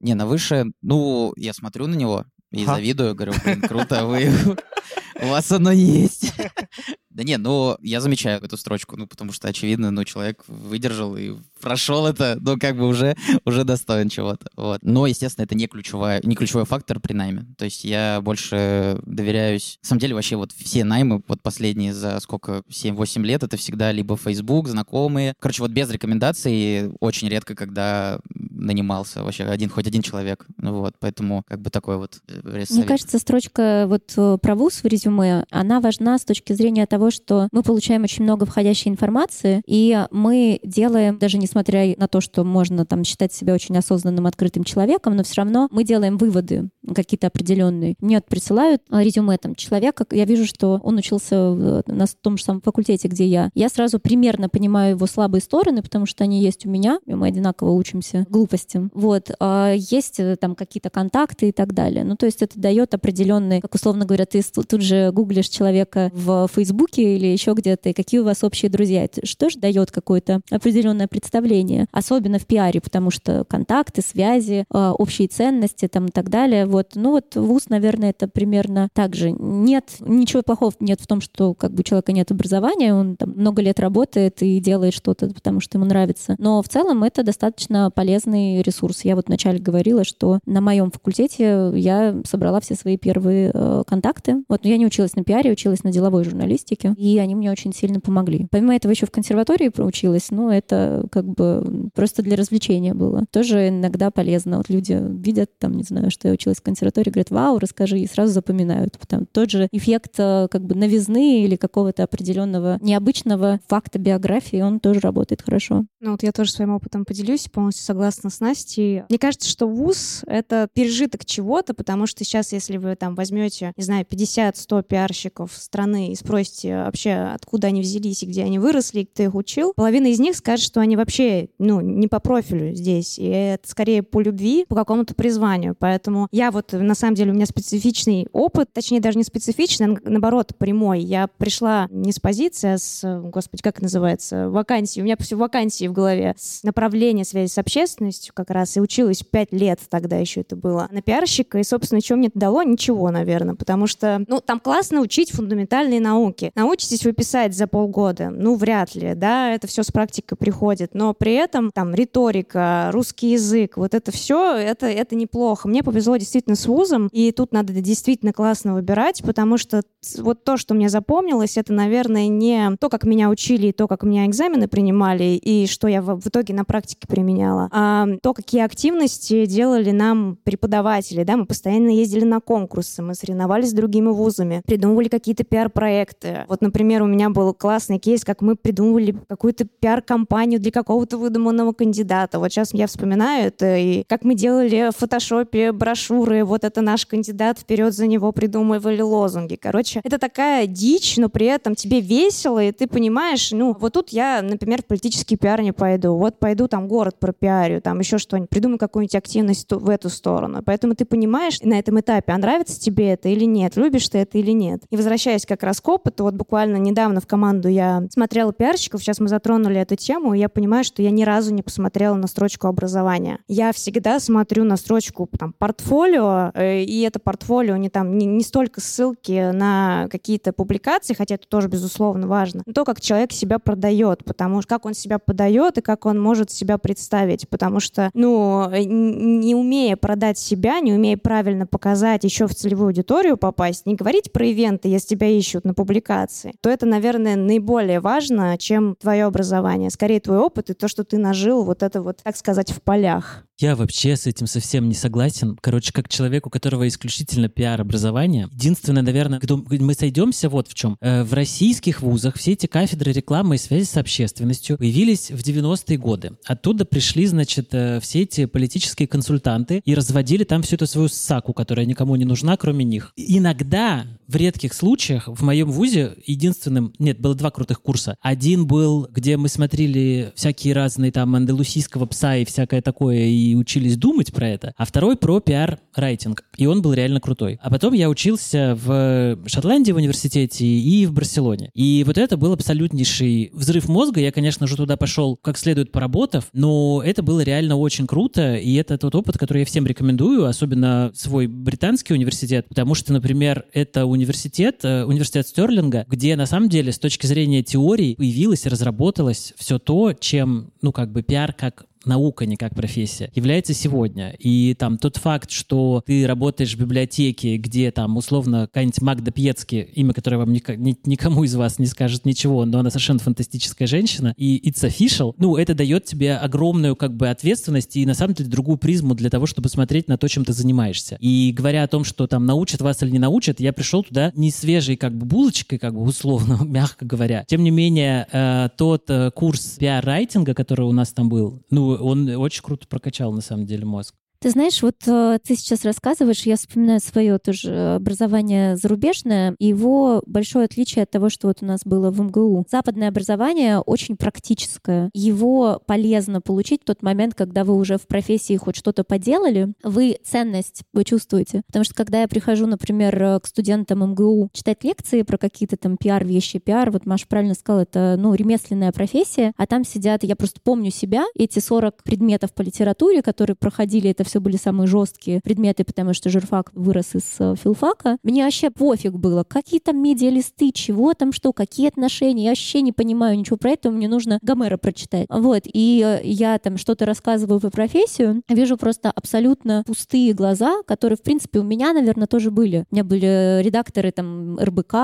Не, 0.00 0.14
на 0.14 0.26
высшее, 0.26 0.72
ну, 0.80 1.34
я 1.36 1.52
смотрю 1.52 1.86
на 1.88 1.94
него 1.94 2.24
и 2.52 2.62
ага. 2.62 2.76
завидую, 2.76 3.14
говорю, 3.14 3.34
блин, 3.44 3.60
круто, 3.60 4.06
вы... 4.06 4.32
У 5.22 5.28
вас 5.28 5.50
оно 5.52 5.72
есть. 5.72 6.32
Да 7.14 7.22
нет, 7.22 7.40
ну, 7.40 7.76
я 7.80 8.00
замечаю 8.00 8.42
эту 8.42 8.56
строчку, 8.56 8.96
ну, 8.96 9.06
потому 9.06 9.30
что, 9.30 9.46
очевидно, 9.46 9.92
ну, 9.92 10.02
человек 10.02 10.42
выдержал 10.48 11.16
и 11.16 11.34
прошел 11.60 12.08
это, 12.08 12.36
ну, 12.40 12.58
как 12.58 12.76
бы 12.76 12.88
уже, 12.88 13.16
уже 13.44 13.62
достоин 13.62 14.08
чего-то, 14.08 14.48
вот. 14.56 14.80
Но, 14.82 15.06
естественно, 15.06 15.44
это 15.44 15.54
не, 15.54 15.68
ключевая, 15.68 16.20
не 16.24 16.34
ключевой 16.34 16.64
фактор 16.64 16.98
при 16.98 17.12
найме. 17.12 17.46
То 17.56 17.66
есть 17.66 17.84
я 17.84 18.20
больше 18.20 18.98
доверяюсь... 19.06 19.78
На 19.84 19.90
самом 19.90 20.00
деле, 20.00 20.16
вообще, 20.16 20.34
вот 20.34 20.50
все 20.50 20.82
наймы, 20.82 21.22
вот 21.28 21.40
последние 21.40 21.94
за 21.94 22.18
сколько, 22.18 22.64
7-8 22.68 23.22
лет, 23.22 23.44
это 23.44 23.56
всегда 23.56 23.92
либо 23.92 24.16
Facebook, 24.16 24.66
знакомые. 24.66 25.34
Короче, 25.38 25.62
вот 25.62 25.70
без 25.70 25.88
рекомендаций 25.90 26.90
очень 26.98 27.28
редко, 27.28 27.54
когда 27.54 28.18
нанимался 28.34 29.22
вообще 29.22 29.44
один, 29.44 29.68
хоть 29.70 29.86
один 29.86 30.02
человек. 30.02 30.46
Ну, 30.56 30.80
вот, 30.80 30.96
поэтому 30.98 31.44
как 31.46 31.60
бы 31.60 31.70
такой 31.70 31.96
вот 31.96 32.20
э, 32.28 32.64
Мне 32.70 32.84
кажется, 32.84 33.18
строчка 33.18 33.84
вот 33.86 34.12
э, 34.16 34.38
про 34.40 34.54
вуз 34.54 34.82
в 34.82 34.86
резюме, 34.86 35.03
она 35.50 35.80
важна 35.80 36.18
с 36.18 36.24
точки 36.24 36.52
зрения 36.52 36.86
того, 36.86 37.10
что 37.10 37.48
мы 37.52 37.62
получаем 37.62 38.04
очень 38.04 38.24
много 38.24 38.46
входящей 38.46 38.90
информации, 38.90 39.62
и 39.66 40.06
мы 40.10 40.60
делаем, 40.62 41.18
даже 41.18 41.38
несмотря 41.38 41.94
на 41.96 42.08
то, 42.08 42.20
что 42.20 42.44
можно 42.44 42.84
там 42.86 43.04
считать 43.04 43.32
себя 43.32 43.54
очень 43.54 43.76
осознанным, 43.76 44.26
открытым 44.26 44.64
человеком, 44.64 45.16
но 45.16 45.24
все 45.24 45.42
равно 45.42 45.68
мы 45.70 45.84
делаем 45.84 46.16
выводы 46.16 46.68
какие-то 46.94 47.26
определенные. 47.26 47.94
Мне 48.00 48.16
вот 48.16 48.26
присылают 48.26 48.82
э, 48.90 49.02
резюме 49.02 49.36
там 49.38 49.54
человека, 49.54 50.06
я 50.10 50.24
вижу, 50.24 50.46
что 50.46 50.80
он 50.82 50.96
учился 50.96 51.82
на 51.86 52.06
том 52.22 52.36
же 52.36 52.44
самом 52.44 52.60
факультете, 52.60 53.08
где 53.08 53.26
я. 53.26 53.50
Я 53.54 53.68
сразу 53.68 53.98
примерно 53.98 54.48
понимаю 54.48 54.96
его 54.96 55.06
слабые 55.06 55.40
стороны, 55.40 55.82
потому 55.82 56.06
что 56.06 56.24
они 56.24 56.40
есть 56.40 56.66
у 56.66 56.70
меня, 56.70 56.98
и 57.06 57.14
мы 57.14 57.28
одинаково 57.28 57.70
учимся 57.72 58.26
глупостям. 58.28 58.90
Вот. 58.94 59.30
А 59.40 59.72
есть 59.74 60.20
э, 60.20 60.36
там 60.36 60.54
какие-то 60.54 60.90
контакты 60.90 61.48
и 61.48 61.52
так 61.52 61.72
далее. 61.72 62.04
Ну, 62.04 62.16
то 62.16 62.26
есть 62.26 62.42
это 62.42 62.58
дает 62.58 62.94
определенный, 62.94 63.60
как 63.60 63.74
условно 63.74 64.04
говоря, 64.04 64.26
ты 64.26 64.42
тут 64.42 64.82
же 64.82 64.93
гуглишь 65.12 65.48
человека 65.48 66.10
в 66.12 66.48
Фейсбуке 66.54 67.16
или 67.16 67.26
еще 67.26 67.52
где-то, 67.54 67.90
и 67.90 67.92
какие 67.92 68.20
у 68.20 68.24
вас 68.24 68.44
общие 68.44 68.70
друзья. 68.70 69.04
Это 69.04 69.26
что 69.26 69.50
же 69.50 69.58
дает 69.58 69.90
какое-то 69.90 70.40
определенное 70.50 71.08
представление, 71.08 71.86
особенно 71.92 72.38
в 72.38 72.46
пиаре, 72.46 72.80
потому 72.80 73.10
что 73.10 73.44
контакты, 73.48 74.02
связи, 74.02 74.64
а, 74.70 74.92
общие 74.92 75.28
ценности 75.28 75.88
там 75.88 76.06
и 76.06 76.10
так 76.10 76.30
далее. 76.30 76.66
Вот. 76.66 76.92
Ну 76.94 77.12
вот 77.12 77.34
ВУЗ, 77.34 77.68
наверное, 77.68 78.10
это 78.10 78.28
примерно 78.28 78.88
так 78.92 79.14
же. 79.14 79.32
Нет, 79.32 79.96
ничего 80.00 80.42
плохого 80.42 80.72
нет 80.80 81.00
в 81.00 81.06
том, 81.06 81.20
что 81.20 81.54
как 81.54 81.72
бы 81.72 81.80
у 81.80 81.82
человека 81.82 82.12
нет 82.12 82.30
образования, 82.30 82.94
он 82.94 83.16
там 83.16 83.30
много 83.30 83.62
лет 83.62 83.80
работает 83.80 84.42
и 84.42 84.60
делает 84.60 84.94
что-то, 84.94 85.28
потому 85.28 85.60
что 85.60 85.78
ему 85.78 85.86
нравится. 85.86 86.36
Но 86.38 86.62
в 86.62 86.68
целом 86.68 87.02
это 87.04 87.22
достаточно 87.22 87.90
полезный 87.90 88.62
ресурс. 88.62 89.04
Я 89.04 89.16
вот 89.16 89.28
вначале 89.28 89.58
говорила, 89.58 90.04
что 90.04 90.40
на 90.46 90.60
моем 90.60 90.90
факультете 90.90 91.72
я 91.74 92.16
собрала 92.24 92.60
все 92.60 92.74
свои 92.74 92.96
первые 92.96 93.50
э, 93.52 93.82
контакты. 93.86 94.44
Вот, 94.48 94.64
но 94.64 94.70
я 94.70 94.76
не 94.76 94.83
училась 94.86 95.16
на 95.16 95.24
пиаре, 95.24 95.52
училась 95.52 95.84
на 95.84 95.92
деловой 95.92 96.24
журналистике, 96.24 96.94
и 96.96 97.18
они 97.18 97.34
мне 97.34 97.50
очень 97.50 97.72
сильно 97.72 98.00
помогли. 98.00 98.46
Помимо 98.50 98.74
этого 98.74 98.92
еще 98.92 99.06
в 99.06 99.10
консерватории 99.10 99.68
проучилась, 99.68 100.30
но 100.30 100.52
это 100.52 101.06
как 101.10 101.26
бы 101.26 101.90
просто 101.94 102.22
для 102.22 102.36
развлечения 102.36 102.94
было. 102.94 103.24
Тоже 103.30 103.68
иногда 103.68 104.10
полезно. 104.10 104.58
Вот 104.58 104.68
люди 104.68 104.98
видят, 105.00 105.50
там, 105.58 105.72
не 105.72 105.82
знаю, 105.82 106.10
что 106.10 106.28
я 106.28 106.34
училась 106.34 106.58
в 106.58 106.62
консерватории, 106.62 107.10
говорят, 107.10 107.30
вау, 107.30 107.58
расскажи, 107.58 107.98
и 107.98 108.06
сразу 108.06 108.32
запоминают. 108.32 108.98
Потому 108.98 109.26
тот 109.30 109.50
же 109.50 109.68
эффект 109.72 110.14
э, 110.18 110.48
как 110.50 110.64
бы 110.64 110.74
новизны 110.74 111.44
или 111.44 111.56
какого-то 111.56 112.04
определенного 112.04 112.78
необычного 112.80 113.60
факта 113.66 113.98
биографии, 113.98 114.60
он 114.60 114.80
тоже 114.80 115.00
работает 115.00 115.42
хорошо. 115.42 115.86
Ну 116.00 116.12
вот 116.12 116.22
я 116.22 116.32
тоже 116.32 116.50
своим 116.50 116.74
опытом 116.74 117.04
поделюсь, 117.04 117.48
полностью 117.48 117.84
согласна 117.84 118.30
с 118.30 118.40
Настей. 118.40 119.02
Мне 119.08 119.18
кажется, 119.18 119.48
что 119.48 119.66
вуз— 119.66 120.22
это 120.26 120.68
пережиток 120.72 121.24
чего-то, 121.24 121.74
потому 121.74 122.06
что 122.06 122.24
сейчас, 122.24 122.52
если 122.52 122.76
вы 122.76 122.96
там 122.96 123.14
возьмете, 123.14 123.72
не 123.76 123.84
знаю, 123.84 124.04
50-100 124.04 124.73
пиарщиков 124.82 125.52
страны 125.52 126.12
и 126.12 126.14
спросите 126.14 126.76
вообще, 126.76 127.12
откуда 127.34 127.68
они 127.68 127.80
взялись 127.80 128.22
и 128.22 128.26
где 128.26 128.44
они 128.44 128.58
выросли, 128.58 129.04
кто 129.04 129.22
их 129.22 129.34
учил, 129.34 129.72
половина 129.74 130.08
из 130.08 130.20
них 130.20 130.36
скажет, 130.36 130.64
что 130.64 130.80
они 130.80 130.96
вообще, 130.96 131.48
ну, 131.58 131.80
не 131.80 132.08
по 132.08 132.20
профилю 132.20 132.74
здесь, 132.74 133.18
и 133.18 133.26
это 133.26 133.68
скорее 133.68 134.02
по 134.02 134.20
любви, 134.20 134.64
по 134.68 134.74
какому-то 134.74 135.14
призванию. 135.14 135.76
Поэтому 135.78 136.28
я 136.30 136.50
вот, 136.50 136.72
на 136.72 136.94
самом 136.94 137.14
деле, 137.14 137.32
у 137.32 137.34
меня 137.34 137.46
специфичный 137.46 138.26
опыт, 138.32 138.72
точнее, 138.72 139.00
даже 139.00 139.18
не 139.18 139.24
специфичный, 139.24 139.94
а 139.94 139.98
наоборот, 140.04 140.52
прямой. 140.56 141.00
Я 141.00 141.28
пришла 141.38 141.88
не 141.90 142.12
с 142.12 142.20
позиции, 142.20 142.74
а 142.74 142.78
с, 142.78 143.20
господи, 143.22 143.62
как 143.62 143.80
называется, 143.82 144.48
вакансии. 144.48 145.00
У 145.00 145.04
меня 145.04 145.16
все 145.18 145.36
вакансии 145.36 145.86
в 145.86 145.92
голове. 145.92 146.34
С 146.38 146.62
направления 146.62 147.24
связи 147.24 147.50
с 147.50 147.58
общественностью 147.58 148.32
как 148.34 148.50
раз. 148.50 148.76
И 148.76 148.80
училась 148.80 149.22
пять 149.22 149.52
лет 149.52 149.80
тогда 149.88 150.16
еще 150.16 150.40
это 150.40 150.56
было. 150.56 150.88
На 150.90 151.02
пиарщика. 151.02 151.58
И, 151.58 151.64
собственно, 151.64 152.00
что 152.00 152.16
мне 152.16 152.28
это 152.28 152.38
дало? 152.38 152.62
Ничего, 152.62 153.10
наверное. 153.10 153.54
Потому 153.54 153.86
что, 153.86 154.24
ну, 154.28 154.40
там 154.40 154.60
классно 154.64 155.00
учить 155.00 155.30
фундаментальные 155.30 156.00
науки. 156.00 156.50
Научитесь 156.54 157.04
вы 157.04 157.12
писать 157.12 157.54
за 157.54 157.66
полгода? 157.66 158.30
Ну, 158.30 158.56
вряд 158.56 158.94
ли, 158.94 159.14
да. 159.14 159.52
Это 159.52 159.66
все 159.66 159.82
с 159.82 159.92
практикой 159.92 160.36
приходит. 160.36 160.94
Но 160.94 161.12
при 161.12 161.34
этом 161.34 161.70
там 161.70 161.94
риторика, 161.94 162.88
русский 162.92 163.32
язык, 163.32 163.76
вот 163.76 163.94
это 163.94 164.10
все, 164.10 164.56
это, 164.56 164.86
это 164.86 165.14
неплохо. 165.14 165.68
Мне 165.68 165.82
повезло 165.82 166.16
действительно 166.16 166.56
с 166.56 166.66
вузом. 166.66 167.08
И 167.12 167.30
тут 167.30 167.52
надо 167.52 167.74
действительно 167.74 168.32
классно 168.32 168.74
выбирать, 168.74 169.22
потому 169.22 169.58
что 169.58 169.82
вот 170.18 170.44
то, 170.44 170.56
что 170.56 170.74
мне 170.74 170.88
запомнилось, 170.88 171.56
это, 171.56 171.72
наверное, 171.72 172.28
не 172.28 172.76
то, 172.80 172.88
как 172.88 173.04
меня 173.04 173.28
учили, 173.28 173.68
и 173.68 173.72
то, 173.72 173.86
как 173.86 174.02
меня 174.02 174.26
экзамены 174.26 174.68
принимали, 174.68 175.38
и 175.42 175.66
что 175.66 175.88
я 175.88 176.00
в, 176.00 176.26
итоге 176.26 176.54
на 176.54 176.64
практике 176.64 177.06
применяла, 177.06 177.68
а 177.70 178.06
то, 178.22 178.32
какие 178.32 178.62
активности 178.62 179.46
делали 179.46 179.90
нам 179.90 180.38
преподаватели. 180.42 181.22
Да? 181.22 181.36
Мы 181.36 181.46
постоянно 181.46 181.88
ездили 181.88 182.24
на 182.24 182.40
конкурсы, 182.40 183.02
мы 183.02 183.14
соревновались 183.14 183.70
с 183.70 183.74
другими 183.74 184.08
вузами, 184.08 184.53
придумывали 184.66 185.08
какие-то 185.08 185.44
пиар-проекты. 185.44 186.44
Вот, 186.48 186.60
например, 186.60 187.02
у 187.02 187.06
меня 187.06 187.30
был 187.30 187.52
классный 187.54 187.98
кейс, 187.98 188.24
как 188.24 188.42
мы 188.42 188.56
придумывали 188.56 189.16
какую-то 189.28 189.66
пиар-компанию 189.80 190.60
для 190.60 190.70
какого-то 190.70 191.18
выдуманного 191.18 191.72
кандидата. 191.72 192.38
Вот 192.38 192.50
сейчас 192.50 192.72
я 192.74 192.86
вспоминаю 192.86 193.48
это, 193.48 193.76
и 193.76 194.04
как 194.04 194.24
мы 194.24 194.34
делали 194.34 194.90
в 194.92 194.96
фотошопе 194.96 195.72
брошюры, 195.72 196.44
вот 196.44 196.64
это 196.64 196.80
наш 196.80 197.06
кандидат, 197.06 197.58
вперед 197.58 197.94
за 197.94 198.06
него 198.06 198.32
придумывали 198.32 199.00
лозунги. 199.00 199.56
Короче, 199.56 200.00
это 200.04 200.18
такая 200.18 200.66
дичь, 200.66 201.16
но 201.16 201.28
при 201.28 201.46
этом 201.46 201.74
тебе 201.74 202.00
весело, 202.00 202.62
и 202.62 202.72
ты 202.72 202.86
понимаешь, 202.86 203.50
ну, 203.52 203.76
вот 203.78 203.92
тут 203.94 204.10
я, 204.10 204.42
например, 204.42 204.82
в 204.82 204.86
политический 204.86 205.36
пиар 205.36 205.62
не 205.62 205.72
пойду, 205.72 206.14
вот 206.16 206.38
пойду 206.38 206.68
там 206.68 206.88
город 206.88 207.16
пропиарю, 207.18 207.80
там 207.80 208.00
еще 208.00 208.18
что-нибудь, 208.18 208.50
придумаю 208.50 208.78
какую-нибудь 208.78 209.14
активность 209.14 209.70
в 209.70 209.88
эту 209.88 210.08
сторону. 210.08 210.62
Поэтому 210.64 210.94
ты 210.94 211.04
понимаешь 211.04 211.60
на 211.62 211.78
этом 211.78 212.00
этапе, 212.00 212.32
а 212.32 212.38
нравится 212.38 212.80
тебе 212.80 213.10
это 213.10 213.28
или 213.28 213.44
нет, 213.44 213.76
любишь 213.76 214.08
ты 214.08 214.18
это 214.18 214.38
или 214.38 214.43
нет. 214.52 214.82
И 214.90 214.96
возвращаясь 214.96 215.46
как 215.46 215.62
раз 215.62 215.80
к 215.80 215.88
опыту, 215.88 216.24
вот 216.24 216.34
буквально 216.34 216.76
недавно 216.76 217.20
в 217.20 217.26
команду 217.26 217.68
я 217.68 218.04
смотрела 218.10 218.52
пиарщиков, 218.52 219.02
сейчас 219.02 219.20
мы 219.20 219.28
затронули 219.28 219.80
эту 219.80 219.96
тему, 219.96 220.34
и 220.34 220.38
я 220.38 220.48
понимаю, 220.48 220.84
что 220.84 221.02
я 221.02 221.10
ни 221.10 221.24
разу 221.24 221.54
не 221.54 221.62
посмотрела 221.62 222.14
на 222.14 222.26
строчку 222.26 222.66
образования. 222.66 223.38
Я 223.48 223.72
всегда 223.72 224.20
смотрю 224.20 224.64
на 224.64 224.76
строчку 224.76 225.28
там 225.38 225.52
портфолио, 225.52 226.50
э, 226.54 226.82
и 226.82 227.00
это 227.02 227.18
портфолио 227.18 227.76
не 227.76 227.88
там 227.88 228.18
не, 228.18 228.26
не 228.26 228.44
столько 228.44 228.80
ссылки 228.80 229.50
на 229.52 230.08
какие-то 230.10 230.52
публикации, 230.52 231.14
хотя 231.14 231.36
это 231.36 231.48
тоже 231.48 231.68
безусловно 231.68 232.26
важно, 232.26 232.62
но 232.66 232.72
то, 232.72 232.84
как 232.84 233.00
человек 233.00 233.32
себя 233.32 233.58
продает, 233.58 234.24
потому 234.24 234.62
что 234.62 234.74
как 234.74 234.86
он 234.86 234.94
себя 234.94 235.18
подает 235.18 235.78
и 235.78 235.82
как 235.82 236.04
он 236.04 236.20
может 236.20 236.50
себя 236.50 236.78
представить, 236.78 237.48
потому 237.48 237.80
что, 237.80 238.10
ну, 238.12 238.68
не 238.72 239.54
умея 239.54 239.96
продать 239.96 240.38
себя, 240.38 240.80
не 240.80 240.92
умея 240.92 241.16
правильно 241.16 241.66
показать, 241.66 242.24
еще 242.24 242.46
в 242.46 242.54
целевую 242.54 242.88
аудиторию 242.88 243.36
попасть, 243.36 243.86
не 243.86 243.94
говорить 243.94 244.32
про 244.34 244.46
ивенты, 244.46 244.88
если 244.88 245.14
тебя 245.14 245.28
ищут 245.28 245.64
на 245.64 245.74
публикации, 245.74 246.54
то 246.60 246.68
это, 246.68 246.86
наверное, 246.86 247.36
наиболее 247.36 248.00
важно, 248.00 248.58
чем 248.58 248.96
твое 248.96 249.24
образование. 249.24 249.90
Скорее, 249.90 250.18
твой 250.18 250.38
опыт 250.38 250.70
и 250.70 250.74
то, 250.74 250.88
что 250.88 251.04
ты 251.04 251.18
нажил 251.18 251.62
вот 251.62 251.84
это 251.84 252.02
вот, 252.02 252.18
так 252.22 252.36
сказать, 252.36 252.72
в 252.72 252.82
полях. 252.82 253.44
Я 253.60 253.76
вообще 253.76 254.16
с 254.16 254.26
этим 254.26 254.48
совсем 254.48 254.88
не 254.88 254.94
согласен. 254.94 255.56
Короче, 255.60 255.92
как 255.92 256.08
человек, 256.08 256.46
у 256.46 256.50
которого 256.50 256.88
исключительно 256.88 257.48
пиар-образование, 257.48 258.48
единственное, 258.52 259.02
наверное, 259.02 259.40
мы 259.62 259.94
сойдемся 259.94 260.48
вот 260.48 260.66
в 260.66 260.74
чем. 260.74 260.96
Э, 261.00 261.22
в 261.22 261.32
российских 261.34 262.02
вузах 262.02 262.36
все 262.36 262.52
эти 262.52 262.66
кафедры 262.66 263.12
рекламы 263.12 263.54
и 263.54 263.58
связи 263.58 263.84
с 263.84 263.96
общественностью 263.96 264.76
появились 264.76 265.30
в 265.30 265.38
90-е 265.38 265.98
годы. 265.98 266.32
Оттуда 266.44 266.84
пришли, 266.84 267.26
значит, 267.26 267.68
э, 267.72 268.00
все 268.00 268.22
эти 268.22 268.46
политические 268.46 269.06
консультанты 269.06 269.80
и 269.84 269.94
разводили 269.94 270.42
там 270.42 270.62
всю 270.62 270.74
эту 270.74 270.88
свою 270.88 271.06
саку, 271.08 271.52
которая 271.52 271.86
никому 271.86 272.16
не 272.16 272.24
нужна, 272.24 272.56
кроме 272.56 272.84
них. 272.84 273.12
Иногда, 273.14 274.04
в 274.26 274.34
редких 274.34 274.74
случаях, 274.74 275.28
в 275.28 275.44
моем 275.44 275.70
вузе 275.70 276.16
единственным... 276.26 276.92
Нет, 276.98 277.20
было 277.20 277.36
два 277.36 277.52
крутых 277.52 277.80
курса. 277.82 278.16
Один 278.20 278.66
был, 278.66 279.06
где 279.12 279.36
мы 279.36 279.48
смотрели 279.48 280.32
всякие 280.34 280.74
разные 280.74 281.12
там 281.12 281.36
андалусийского 281.36 282.06
пса 282.06 282.36
и 282.36 282.44
всякое 282.44 282.82
такое, 282.82 283.26
и 283.26 283.43
учились 283.54 283.96
думать 283.96 284.32
про 284.32 284.48
это, 284.48 284.72
а 284.76 284.84
второй 284.86 285.16
про 285.16 285.40
пиар-райтинг. 285.40 286.44
И 286.56 286.66
он 286.66 286.82
был 286.82 286.94
реально 286.94 287.20
крутой. 287.20 287.58
А 287.62 287.70
потом 287.70 287.92
я 287.92 288.08
учился 288.08 288.78
в 288.82 289.38
Шотландии 289.46 289.92
в 289.92 289.96
университете 289.96 290.64
и 290.64 291.06
в 291.06 291.12
Барселоне. 291.12 291.70
И 291.74 292.04
вот 292.06 292.18
это 292.18 292.36
был 292.36 292.52
абсолютнейший 292.52 293.50
взрыв 293.52 293.88
мозга. 293.88 294.20
Я, 294.20 294.32
конечно 294.32 294.66
же, 294.66 294.76
туда 294.76 294.96
пошел 294.96 295.36
как 295.42 295.58
следует 295.58 295.92
поработав, 295.92 296.48
но 296.52 297.02
это 297.04 297.22
было 297.22 297.40
реально 297.40 297.76
очень 297.76 298.06
круто, 298.06 298.56
и 298.56 298.74
это 298.74 298.98
тот 298.98 299.14
опыт, 299.14 299.38
который 299.38 299.60
я 299.60 299.64
всем 299.64 299.86
рекомендую, 299.86 300.46
особенно 300.46 301.12
свой 301.14 301.46
британский 301.46 302.14
университет, 302.14 302.66
потому 302.68 302.94
что, 302.94 303.12
например, 303.12 303.64
это 303.72 304.06
университет, 304.06 304.80
э, 304.84 305.04
университет 305.04 305.46
Стерлинга, 305.46 306.04
где 306.08 306.36
на 306.36 306.46
самом 306.46 306.68
деле 306.68 306.92
с 306.92 306.98
точки 306.98 307.26
зрения 307.26 307.62
теории 307.62 308.14
появилось 308.14 308.66
и 308.66 308.68
разработалось 308.68 309.54
все 309.56 309.78
то, 309.78 310.12
чем, 310.12 310.72
ну, 310.82 310.92
как 310.92 311.12
бы 311.12 311.22
пиар 311.22 311.52
как 311.52 311.86
наука, 312.06 312.46
не 312.46 312.56
как 312.56 312.74
профессия, 312.74 313.30
является 313.34 313.74
сегодня. 313.74 314.34
И 314.38 314.74
там 314.78 314.98
тот 314.98 315.16
факт, 315.16 315.50
что 315.50 316.02
ты 316.06 316.26
работаешь 316.26 316.74
в 316.74 316.78
библиотеке, 316.78 317.56
где 317.56 317.90
там 317.90 318.16
условно 318.16 318.66
какая-нибудь 318.66 319.02
Магда 319.02 319.30
Пьецки, 319.30 319.88
имя 319.94 320.12
которое 320.12 320.38
вам 320.38 320.52
ник- 320.52 320.76
ни- 320.76 320.96
никому 321.04 321.44
из 321.44 321.54
вас 321.54 321.78
не 321.78 321.86
скажет 321.86 322.24
ничего, 322.24 322.64
но 322.64 322.78
она 322.80 322.90
совершенно 322.90 323.18
фантастическая 323.18 323.86
женщина, 323.86 324.34
и 324.36 324.60
It's 324.68 324.86
Official, 324.86 325.34
ну, 325.38 325.56
это 325.56 325.74
дает 325.74 326.04
тебе 326.04 326.36
огромную 326.36 326.96
как 326.96 327.16
бы 327.16 327.28
ответственность 327.28 327.96
и 327.96 328.06
на 328.06 328.14
самом 328.14 328.34
деле 328.34 328.48
другую 328.48 328.78
призму 328.78 329.14
для 329.14 329.30
того, 329.30 329.46
чтобы 329.46 329.68
смотреть 329.68 330.08
на 330.08 330.18
то, 330.18 330.28
чем 330.28 330.44
ты 330.44 330.52
занимаешься. 330.52 331.16
И 331.20 331.52
говоря 331.56 331.82
о 331.82 331.88
том, 331.88 332.04
что 332.04 332.26
там 332.26 332.46
научат 332.46 332.80
вас 332.80 333.02
или 333.02 333.10
не 333.10 333.18
научат, 333.18 333.60
я 333.60 333.72
пришел 333.72 334.02
туда 334.02 334.32
не 334.34 334.50
свежей 334.50 334.96
как 334.96 335.16
бы 335.16 335.26
булочкой, 335.26 335.78
как 335.78 335.94
бы 335.94 336.02
условно, 336.02 336.60
мягко 336.64 337.04
говоря. 337.04 337.44
Тем 337.46 337.62
не 337.62 337.70
менее, 337.70 338.26
э, 338.32 338.68
тот 338.76 339.04
э, 339.08 339.30
курс 339.30 339.76
пиар-райтинга, 339.78 340.54
который 340.54 340.86
у 340.86 340.92
нас 340.92 341.12
там 341.12 341.28
был, 341.28 341.62
ну, 341.70 341.93
он 342.00 342.28
очень 342.28 342.62
круто 342.62 342.86
прокачал, 342.86 343.32
на 343.32 343.40
самом 343.40 343.66
деле, 343.66 343.84
мозг. 343.84 344.14
Ты 344.44 344.50
знаешь, 344.50 344.82
вот 344.82 344.96
э, 345.06 345.38
ты 345.42 345.56
сейчас 345.56 345.86
рассказываешь, 345.86 346.42
я 346.42 346.58
вспоминаю 346.58 347.00
свое 347.00 347.38
тоже 347.38 347.94
образование 347.94 348.76
зарубежное, 348.76 349.56
его 349.58 350.22
большое 350.26 350.66
отличие 350.66 351.04
от 351.04 351.10
того, 351.10 351.30
что 351.30 351.48
вот 351.48 351.62
у 351.62 351.64
нас 351.64 351.80
было 351.86 352.10
в 352.10 352.20
МГУ. 352.20 352.66
Западное 352.70 353.08
образование 353.08 353.78
очень 353.78 354.18
практическое. 354.18 355.08
Его 355.14 355.80
полезно 355.86 356.42
получить 356.42 356.82
в 356.82 356.84
тот 356.84 357.00
момент, 357.00 357.34
когда 357.34 357.64
вы 357.64 357.74
уже 357.74 357.96
в 357.96 358.06
профессии 358.06 358.54
хоть 358.58 358.76
что-то 358.76 359.02
поделали, 359.02 359.72
вы 359.82 360.18
ценность 360.22 360.82
вы 360.92 361.04
чувствуете. 361.04 361.62
Потому 361.68 361.86
что 361.86 361.94
когда 361.94 362.20
я 362.20 362.28
прихожу, 362.28 362.66
например, 362.66 363.40
к 363.40 363.46
студентам 363.46 364.00
МГУ 364.10 364.50
читать 364.52 364.84
лекции 364.84 365.22
про 365.22 365.38
какие-то 365.38 365.78
там 365.78 365.96
пиар-вещи, 365.96 366.58
пиар, 366.58 366.90
вот 366.90 367.06
Маша 367.06 367.24
правильно 367.30 367.54
сказала, 367.54 367.84
это, 367.84 368.16
ну, 368.18 368.34
ремесленная 368.34 368.92
профессия, 368.92 369.54
а 369.56 369.66
там 369.66 369.84
сидят, 369.84 370.22
я 370.22 370.36
просто 370.36 370.60
помню 370.62 370.90
себя, 370.90 371.24
эти 371.34 371.60
40 371.60 372.02
предметов 372.02 372.52
по 372.52 372.60
литературе, 372.60 373.22
которые 373.22 373.56
проходили, 373.56 374.10
это 374.10 374.22
все 374.33 374.33
были 374.40 374.56
самые 374.56 374.86
жесткие 374.86 375.40
предметы, 375.42 375.84
потому 375.84 376.14
что 376.14 376.30
журфак 376.30 376.70
вырос 376.74 377.14
из 377.14 377.24
э, 377.38 377.54
филфака. 377.62 378.18
Мне 378.22 378.44
вообще 378.44 378.70
пофиг 378.70 379.12
было, 379.12 379.44
какие 379.44 379.80
там 379.80 380.02
медиалисты, 380.02 380.70
чего 380.72 381.14
там 381.14 381.32
что, 381.32 381.52
какие 381.52 381.88
отношения. 381.88 382.44
Я 382.44 382.50
вообще 382.50 382.80
не 382.82 382.92
понимаю 382.92 383.38
ничего 383.38 383.56
про 383.56 383.70
это, 383.72 383.90
мне 383.90 384.08
нужно 384.08 384.38
Гомера 384.42 384.76
прочитать. 384.76 385.26
Вот, 385.28 385.62
и 385.64 386.02
э, 386.04 386.20
я 386.24 386.58
там 386.58 386.76
что-то 386.76 387.04
рассказываю 387.04 387.60
по 387.60 387.70
профессию, 387.70 388.42
вижу 388.48 388.76
просто 388.76 389.10
абсолютно 389.10 389.82
пустые 389.86 390.32
глаза, 390.32 390.82
которые, 390.86 391.16
в 391.16 391.22
принципе, 391.22 391.58
у 391.58 391.64
меня, 391.64 391.92
наверное, 391.92 392.26
тоже 392.26 392.50
были. 392.50 392.84
У 392.90 392.94
меня 392.94 393.04
были 393.04 393.62
редакторы 393.62 394.12
там 394.12 394.58
РБК, 394.58 394.94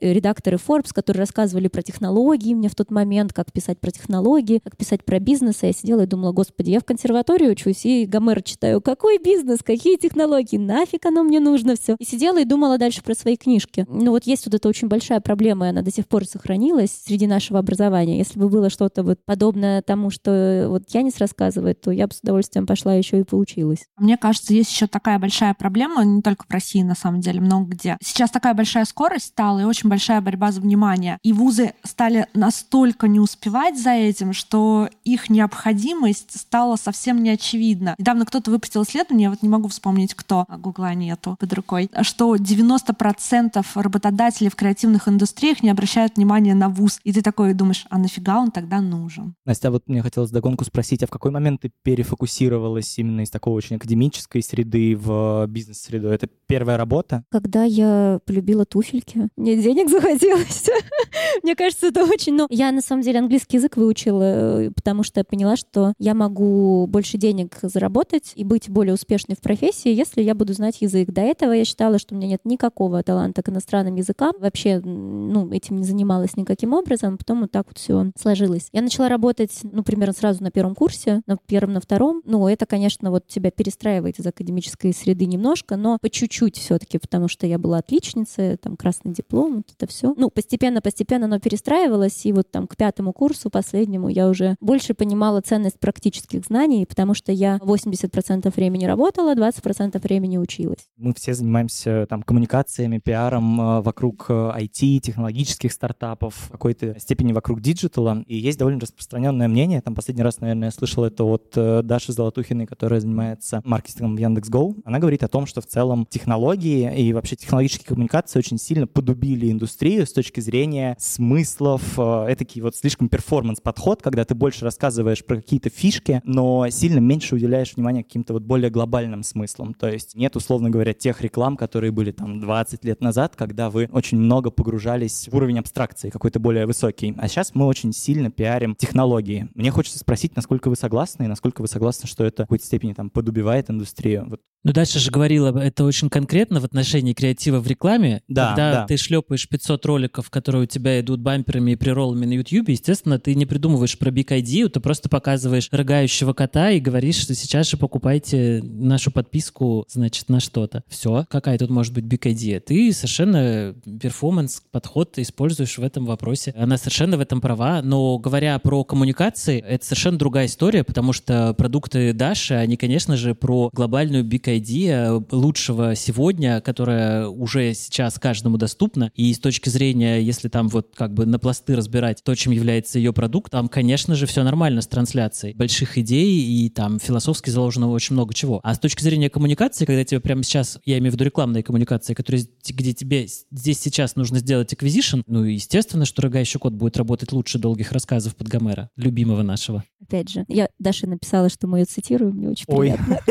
редакторы 0.00 0.56
Forbes, 0.56 0.92
которые 0.92 1.20
рассказывали 1.20 1.68
про 1.68 1.82
технологии 1.82 2.54
мне 2.54 2.68
в 2.68 2.74
тот 2.74 2.90
момент, 2.90 3.32
как 3.32 3.52
писать 3.52 3.80
про 3.80 3.90
технологии, 3.90 4.60
как 4.62 4.76
писать 4.76 5.04
про 5.04 5.18
бизнес. 5.18 5.62
И 5.62 5.66
я 5.66 5.72
сидела 5.72 6.02
и 6.02 6.06
думала, 6.06 6.32
господи, 6.32 6.70
я 6.70 6.80
в 6.80 6.84
консерватории 6.84 7.48
учусь 7.48 7.86
и 7.86 8.06
Гомера 8.06 8.40
читаю. 8.40 8.77
Какой 8.80 9.18
бизнес, 9.18 9.60
какие 9.64 9.96
технологии, 9.96 10.56
нафиг 10.56 11.06
оно 11.06 11.22
мне 11.22 11.40
нужно 11.40 11.74
все. 11.76 11.96
И 11.98 12.04
сидела 12.04 12.40
и 12.40 12.44
думала 12.44 12.78
дальше 12.78 13.02
про 13.02 13.14
свои 13.14 13.36
книжки. 13.36 13.84
Ну 13.88 14.10
вот 14.10 14.24
есть 14.24 14.46
вот 14.46 14.54
эта 14.54 14.68
очень 14.68 14.88
большая 14.88 15.20
проблема, 15.20 15.66
и 15.66 15.70
она 15.70 15.82
до 15.82 15.92
сих 15.92 16.06
пор 16.06 16.24
сохранилась 16.24 17.02
среди 17.06 17.26
нашего 17.26 17.58
образования. 17.58 18.18
Если 18.18 18.38
бы 18.38 18.48
было 18.48 18.70
что-то 18.70 19.02
вот 19.02 19.18
подобное 19.24 19.82
тому, 19.82 20.10
что 20.10 20.66
вот 20.68 20.84
Янис 20.88 21.18
рассказывает, 21.18 21.80
то 21.80 21.90
я 21.90 22.06
бы 22.06 22.14
с 22.14 22.20
удовольствием 22.20 22.66
пошла 22.66 22.94
еще 22.94 23.20
и 23.20 23.24
поучилась. 23.24 23.84
Мне 23.96 24.16
кажется, 24.16 24.54
есть 24.54 24.70
еще 24.70 24.86
такая 24.86 25.18
большая 25.18 25.54
проблема, 25.54 26.04
не 26.04 26.22
только 26.22 26.44
в 26.46 26.52
России, 26.52 26.82
на 26.82 26.94
самом 26.94 27.20
деле, 27.20 27.40
много 27.40 27.70
где. 27.70 27.96
Сейчас 28.02 28.30
такая 28.30 28.54
большая 28.54 28.84
скорость 28.84 29.26
стала 29.26 29.60
и 29.60 29.64
очень 29.64 29.88
большая 29.88 30.20
борьба 30.20 30.52
за 30.52 30.60
внимание. 30.60 31.18
И 31.22 31.32
вузы 31.32 31.72
стали 31.84 32.26
настолько 32.34 33.08
не 33.08 33.20
успевать 33.20 33.78
за 33.80 33.90
этим, 33.90 34.32
что 34.32 34.88
их 35.04 35.30
необходимость 35.30 36.38
стала 36.38 36.76
совсем 36.76 37.22
неочевидна. 37.22 37.94
Недавно 37.98 38.24
кто-то 38.24 38.50
выпустил 38.50 38.67
исследование, 38.76 39.24
я 39.24 39.30
вот 39.30 39.42
не 39.42 39.48
могу 39.48 39.68
вспомнить, 39.68 40.14
кто, 40.14 40.44
а 40.48 40.58
гугла 40.58 40.94
нету 40.94 41.36
под 41.38 41.52
рукой, 41.52 41.90
что 42.02 42.36
90% 42.36 43.64
работодателей 43.74 44.50
в 44.50 44.56
креативных 44.56 45.08
индустриях 45.08 45.62
не 45.62 45.70
обращают 45.70 46.16
внимания 46.16 46.54
на 46.54 46.68
вуз. 46.68 47.00
И 47.04 47.12
ты 47.12 47.22
такой 47.22 47.54
думаешь, 47.54 47.86
а 47.90 47.98
нафига 47.98 48.38
он 48.38 48.50
тогда 48.50 48.80
нужен? 48.80 49.34
Настя, 49.44 49.68
а 49.68 49.70
вот 49.70 49.88
мне 49.88 50.02
хотелось 50.02 50.30
догонку 50.30 50.64
спросить, 50.64 51.02
а 51.02 51.06
в 51.06 51.10
какой 51.10 51.30
момент 51.30 51.62
ты 51.62 51.70
перефокусировалась 51.82 52.98
именно 52.98 53.22
из 53.22 53.30
такого 53.30 53.54
очень 53.54 53.76
академической 53.76 54.42
среды 54.42 54.96
в 54.96 55.46
бизнес-среду? 55.48 56.08
Это 56.08 56.28
первая 56.46 56.76
работа? 56.76 57.24
Когда 57.30 57.64
я 57.64 58.20
полюбила 58.24 58.64
туфельки, 58.64 59.28
мне 59.36 59.60
денег 59.60 59.90
захотелось. 59.90 60.68
Мне 61.42 61.54
кажется, 61.54 61.88
это 61.88 62.04
очень... 62.04 62.34
Ну, 62.34 62.46
я 62.50 62.72
на 62.72 62.80
самом 62.80 63.02
деле 63.02 63.18
английский 63.18 63.56
язык 63.56 63.76
выучила, 63.76 64.22
э, 64.66 64.70
потому 64.70 65.02
что 65.02 65.20
я 65.20 65.24
поняла, 65.24 65.56
что 65.56 65.92
я 65.98 66.14
могу 66.14 66.86
больше 66.86 67.18
денег 67.18 67.58
заработать 67.62 68.32
и 68.34 68.44
быть 68.48 68.68
более 68.68 68.94
успешной 68.94 69.36
в 69.36 69.40
профессии, 69.40 69.92
если 69.92 70.22
я 70.22 70.34
буду 70.34 70.52
знать 70.54 70.80
язык. 70.80 71.10
До 71.10 71.20
этого 71.20 71.52
я 71.52 71.64
считала, 71.64 71.98
что 71.98 72.14
у 72.14 72.18
меня 72.18 72.28
нет 72.28 72.40
никакого 72.44 73.02
таланта 73.02 73.42
к 73.42 73.48
иностранным 73.48 73.94
языкам. 73.94 74.32
Вообще, 74.40 74.80
ну, 74.80 75.52
этим 75.52 75.76
не 75.76 75.84
занималась 75.84 76.36
никаким 76.36 76.72
образом. 76.72 77.18
Потом 77.18 77.42
вот 77.42 77.52
так 77.52 77.66
вот 77.68 77.78
все 77.78 78.10
сложилось. 78.18 78.68
Я 78.72 78.82
начала 78.82 79.08
работать, 79.08 79.60
ну, 79.62 79.82
примерно 79.84 80.14
сразу 80.14 80.42
на 80.42 80.50
первом 80.50 80.74
курсе, 80.74 81.22
на 81.26 81.36
первом, 81.46 81.74
на 81.74 81.80
втором. 81.80 82.22
Ну, 82.24 82.48
это, 82.48 82.66
конечно, 82.66 83.10
вот 83.10 83.26
тебя 83.28 83.50
перестраивает 83.50 84.18
из 84.18 84.26
академической 84.26 84.92
среды 84.92 85.26
немножко, 85.26 85.76
но 85.76 85.98
по 86.00 86.10
чуть-чуть 86.10 86.56
все-таки, 86.56 86.98
потому 86.98 87.28
что 87.28 87.46
я 87.46 87.58
была 87.58 87.78
отличницей, 87.78 88.56
там, 88.56 88.76
красный 88.76 89.12
диплом, 89.12 89.56
вот 89.56 89.66
это 89.76 89.86
все. 89.86 90.14
Ну, 90.16 90.30
постепенно-постепенно 90.30 91.26
оно 91.26 91.38
перестраивалось, 91.38 92.24
и 92.24 92.32
вот 92.32 92.50
там 92.50 92.66
к 92.66 92.76
пятому 92.76 93.12
курсу, 93.12 93.50
последнему, 93.50 94.08
я 94.08 94.28
уже 94.28 94.56
больше 94.60 94.94
понимала 94.94 95.40
ценность 95.42 95.78
практических 95.78 96.44
знаний, 96.44 96.86
потому 96.86 97.14
что 97.14 97.32
я 97.32 97.58
80% 97.58 98.37
времени 98.44 98.84
работала, 98.84 99.34
20% 99.34 100.00
времени 100.02 100.38
училась. 100.38 100.88
Мы 100.96 101.12
все 101.14 101.34
занимаемся 101.34 102.06
там 102.08 102.22
коммуникациями, 102.22 102.98
пиаром 102.98 103.60
э, 103.60 103.80
вокруг 103.80 104.30
IT, 104.30 104.98
технологических 105.00 105.72
стартапов, 105.72 106.34
в 106.34 106.50
какой-то 106.52 106.98
степени 106.98 107.32
вокруг 107.32 107.60
digital 107.60 108.10
а. 108.10 108.24
И 108.26 108.36
есть 108.36 108.58
довольно 108.58 108.80
распространенное 108.80 109.48
мнение, 109.48 109.80
там 109.80 109.94
последний 109.94 110.22
раз, 110.22 110.40
наверное, 110.40 110.68
я 110.68 110.72
слышал 110.72 111.04
это 111.04 111.24
от 111.24 111.52
э, 111.56 111.82
Даши 111.82 112.12
Золотухиной, 112.12 112.66
которая 112.66 113.00
занимается 113.00 113.60
маркетингом 113.64 114.16
в 114.16 114.18
Яндекс.Go. 114.18 114.76
Она 114.84 114.98
говорит 114.98 115.22
о 115.22 115.28
том, 115.28 115.46
что 115.46 115.60
в 115.60 115.66
целом 115.66 116.06
технологии 116.06 116.94
и 116.96 117.12
вообще 117.12 117.36
технологические 117.36 117.86
коммуникации 117.86 118.38
очень 118.38 118.58
сильно 118.58 118.86
погубили 118.86 119.50
индустрию 119.50 120.06
с 120.06 120.12
точки 120.12 120.40
зрения 120.40 120.96
смыслов. 120.98 121.98
Это 121.98 122.44
вот 122.62 122.76
слишком 122.76 123.08
performance 123.08 123.60
-подход, 123.60 124.02
когда 124.02 124.24
ты 124.24 124.34
больше 124.34 124.64
рассказываешь 124.64 125.24
про 125.24 125.36
какие-то 125.36 125.70
фишки, 125.70 126.22
но 126.24 126.68
сильно 126.70 126.98
меньше 126.98 127.34
уделяешь 127.34 127.74
внимания 127.74 128.04
каким-то 128.04 128.27
вот 128.32 128.42
более 128.42 128.70
глобальным 128.70 129.22
смыслам. 129.22 129.74
То 129.74 129.88
есть 129.88 130.14
нет, 130.14 130.36
условно 130.36 130.70
говоря, 130.70 130.92
тех 130.94 131.20
реклам, 131.20 131.56
которые 131.56 131.90
были 131.90 132.12
там 132.12 132.40
20 132.40 132.84
лет 132.84 133.00
назад, 133.00 133.36
когда 133.36 133.70
вы 133.70 133.88
очень 133.92 134.18
много 134.18 134.50
погружались 134.50 135.28
в 135.30 135.34
уровень 135.34 135.58
абстракции, 135.58 136.10
какой-то 136.10 136.40
более 136.40 136.66
высокий. 136.66 137.14
А 137.18 137.28
сейчас 137.28 137.54
мы 137.54 137.66
очень 137.66 137.92
сильно 137.92 138.30
пиарим 138.30 138.74
технологии. 138.74 139.48
Мне 139.54 139.70
хочется 139.70 139.98
спросить, 139.98 140.36
насколько 140.36 140.68
вы 140.68 140.76
согласны, 140.76 141.24
и 141.24 141.28
насколько 141.28 141.62
вы 141.62 141.68
согласны, 141.68 142.08
что 142.08 142.24
это 142.24 142.42
в 142.42 142.46
какой-то 142.46 142.64
степени 142.64 142.92
там 142.92 143.10
подубивает 143.10 143.70
индустрию. 143.70 144.26
Вот. 144.28 144.40
Ну, 144.64 144.72
дальше 144.72 144.98
же 144.98 145.10
говорила, 145.10 145.56
это 145.56 145.84
очень 145.84 146.10
конкретно 146.10 146.60
в 146.60 146.64
отношении 146.64 147.12
креатива 147.12 147.60
в 147.60 147.66
рекламе. 147.66 148.22
Да, 148.26 148.48
когда 148.48 148.72
да. 148.72 148.86
ты 148.86 148.96
шлепаешь 148.96 149.48
500 149.48 149.86
роликов, 149.86 150.30
которые 150.30 150.64
у 150.64 150.66
тебя 150.66 151.00
идут 151.00 151.20
бамперами 151.20 151.72
и 151.72 151.76
прироллами 151.76 152.26
на 152.26 152.32
YouTube, 152.32 152.68
естественно, 152.68 153.20
ты 153.20 153.34
не 153.36 153.46
придумываешь 153.46 153.96
про 153.96 154.10
Big 154.10 154.28
Idea, 154.28 154.68
ты 154.68 154.80
просто 154.80 155.08
показываешь 155.08 155.68
рыгающего 155.70 156.32
кота 156.32 156.70
и 156.70 156.80
говоришь, 156.80 157.16
что 157.16 157.34
сейчас 157.34 157.70
же 157.70 157.76
покупай 157.76 158.17
покупайте 158.18 158.62
нашу 158.64 159.10
подписку, 159.10 159.84
значит, 159.88 160.28
на 160.28 160.40
что-то. 160.40 160.82
Все, 160.88 161.24
какая 161.30 161.58
тут 161.58 161.70
может 161.70 161.92
быть 161.94 162.04
idea? 162.26 162.60
Ты 162.60 162.92
совершенно 162.92 163.74
перформанс 164.00 164.62
подход 164.70 165.18
используешь 165.18 165.78
в 165.78 165.82
этом 165.82 166.04
вопросе. 166.04 166.54
Она 166.56 166.78
совершенно 166.78 167.16
в 167.16 167.20
этом 167.20 167.40
права, 167.40 167.80
но 167.82 168.18
говоря 168.18 168.58
про 168.58 168.84
коммуникации, 168.84 169.60
это 169.60 169.84
совершенно 169.84 170.18
другая 170.18 170.46
история, 170.46 170.84
потому 170.84 171.12
что 171.12 171.54
продукты 171.54 172.12
Даши, 172.12 172.54
они, 172.54 172.76
конечно 172.76 173.16
же, 173.16 173.34
про 173.34 173.70
глобальную 173.72 174.24
idea 174.24 175.24
лучшего 175.30 175.94
сегодня, 175.94 176.60
которая 176.60 177.28
уже 177.28 177.74
сейчас 177.74 178.18
каждому 178.18 178.58
доступна, 178.58 179.12
и 179.14 179.32
с 179.32 179.38
точки 179.38 179.68
зрения, 179.68 180.18
если 180.18 180.48
там 180.48 180.68
вот 180.68 180.88
как 180.94 181.14
бы 181.14 181.26
на 181.26 181.38
пласты 181.38 181.76
разбирать 181.76 182.22
то, 182.24 182.34
чем 182.34 182.52
является 182.52 182.98
ее 182.98 183.12
продукт, 183.12 183.52
там, 183.52 183.68
конечно 183.68 184.14
же, 184.14 184.26
все 184.26 184.42
нормально 184.42 184.80
с 184.80 184.86
трансляцией 184.86 185.54
больших 185.54 185.98
идей 185.98 186.40
и 186.40 186.68
там 186.70 186.98
философски 186.98 187.50
заложено 187.50 187.88
очень 188.08 188.14
много 188.14 188.34
чего. 188.34 188.60
А 188.62 188.74
с 188.74 188.78
точки 188.78 189.02
зрения 189.02 189.28
коммуникации, 189.28 189.84
когда 189.84 190.04
тебе 190.04 190.20
прямо 190.20 190.42
сейчас, 190.42 190.78
я 190.84 190.98
имею 190.98 191.12
в 191.12 191.14
виду 191.14 191.24
рекламные 191.24 191.62
коммуникации, 191.62 192.14
которые, 192.14 192.46
где 192.66 192.94
тебе 192.94 193.26
здесь 193.50 193.78
сейчас 193.78 194.16
нужно 194.16 194.38
сделать 194.38 194.72
acquisition, 194.72 195.22
ну, 195.26 195.44
естественно, 195.44 196.04
что 196.06 196.22
рога 196.22 196.40
еще 196.40 196.58
код 196.58 196.72
будет 196.72 196.96
работать 196.96 197.32
лучше 197.32 197.58
долгих 197.58 197.92
рассказов 197.92 198.34
под 198.34 198.48
Гомера, 198.48 198.90
любимого 198.96 199.42
нашего. 199.42 199.84
Опять 200.00 200.30
же, 200.30 200.44
я 200.48 200.68
Даша 200.78 201.06
написала, 201.06 201.50
что 201.50 201.66
мы 201.66 201.80
ее 201.80 201.84
цитируем, 201.84 202.36
мне 202.36 202.48
очень 202.48 202.64
Ой. 202.68 202.94
приятно. 202.94 203.18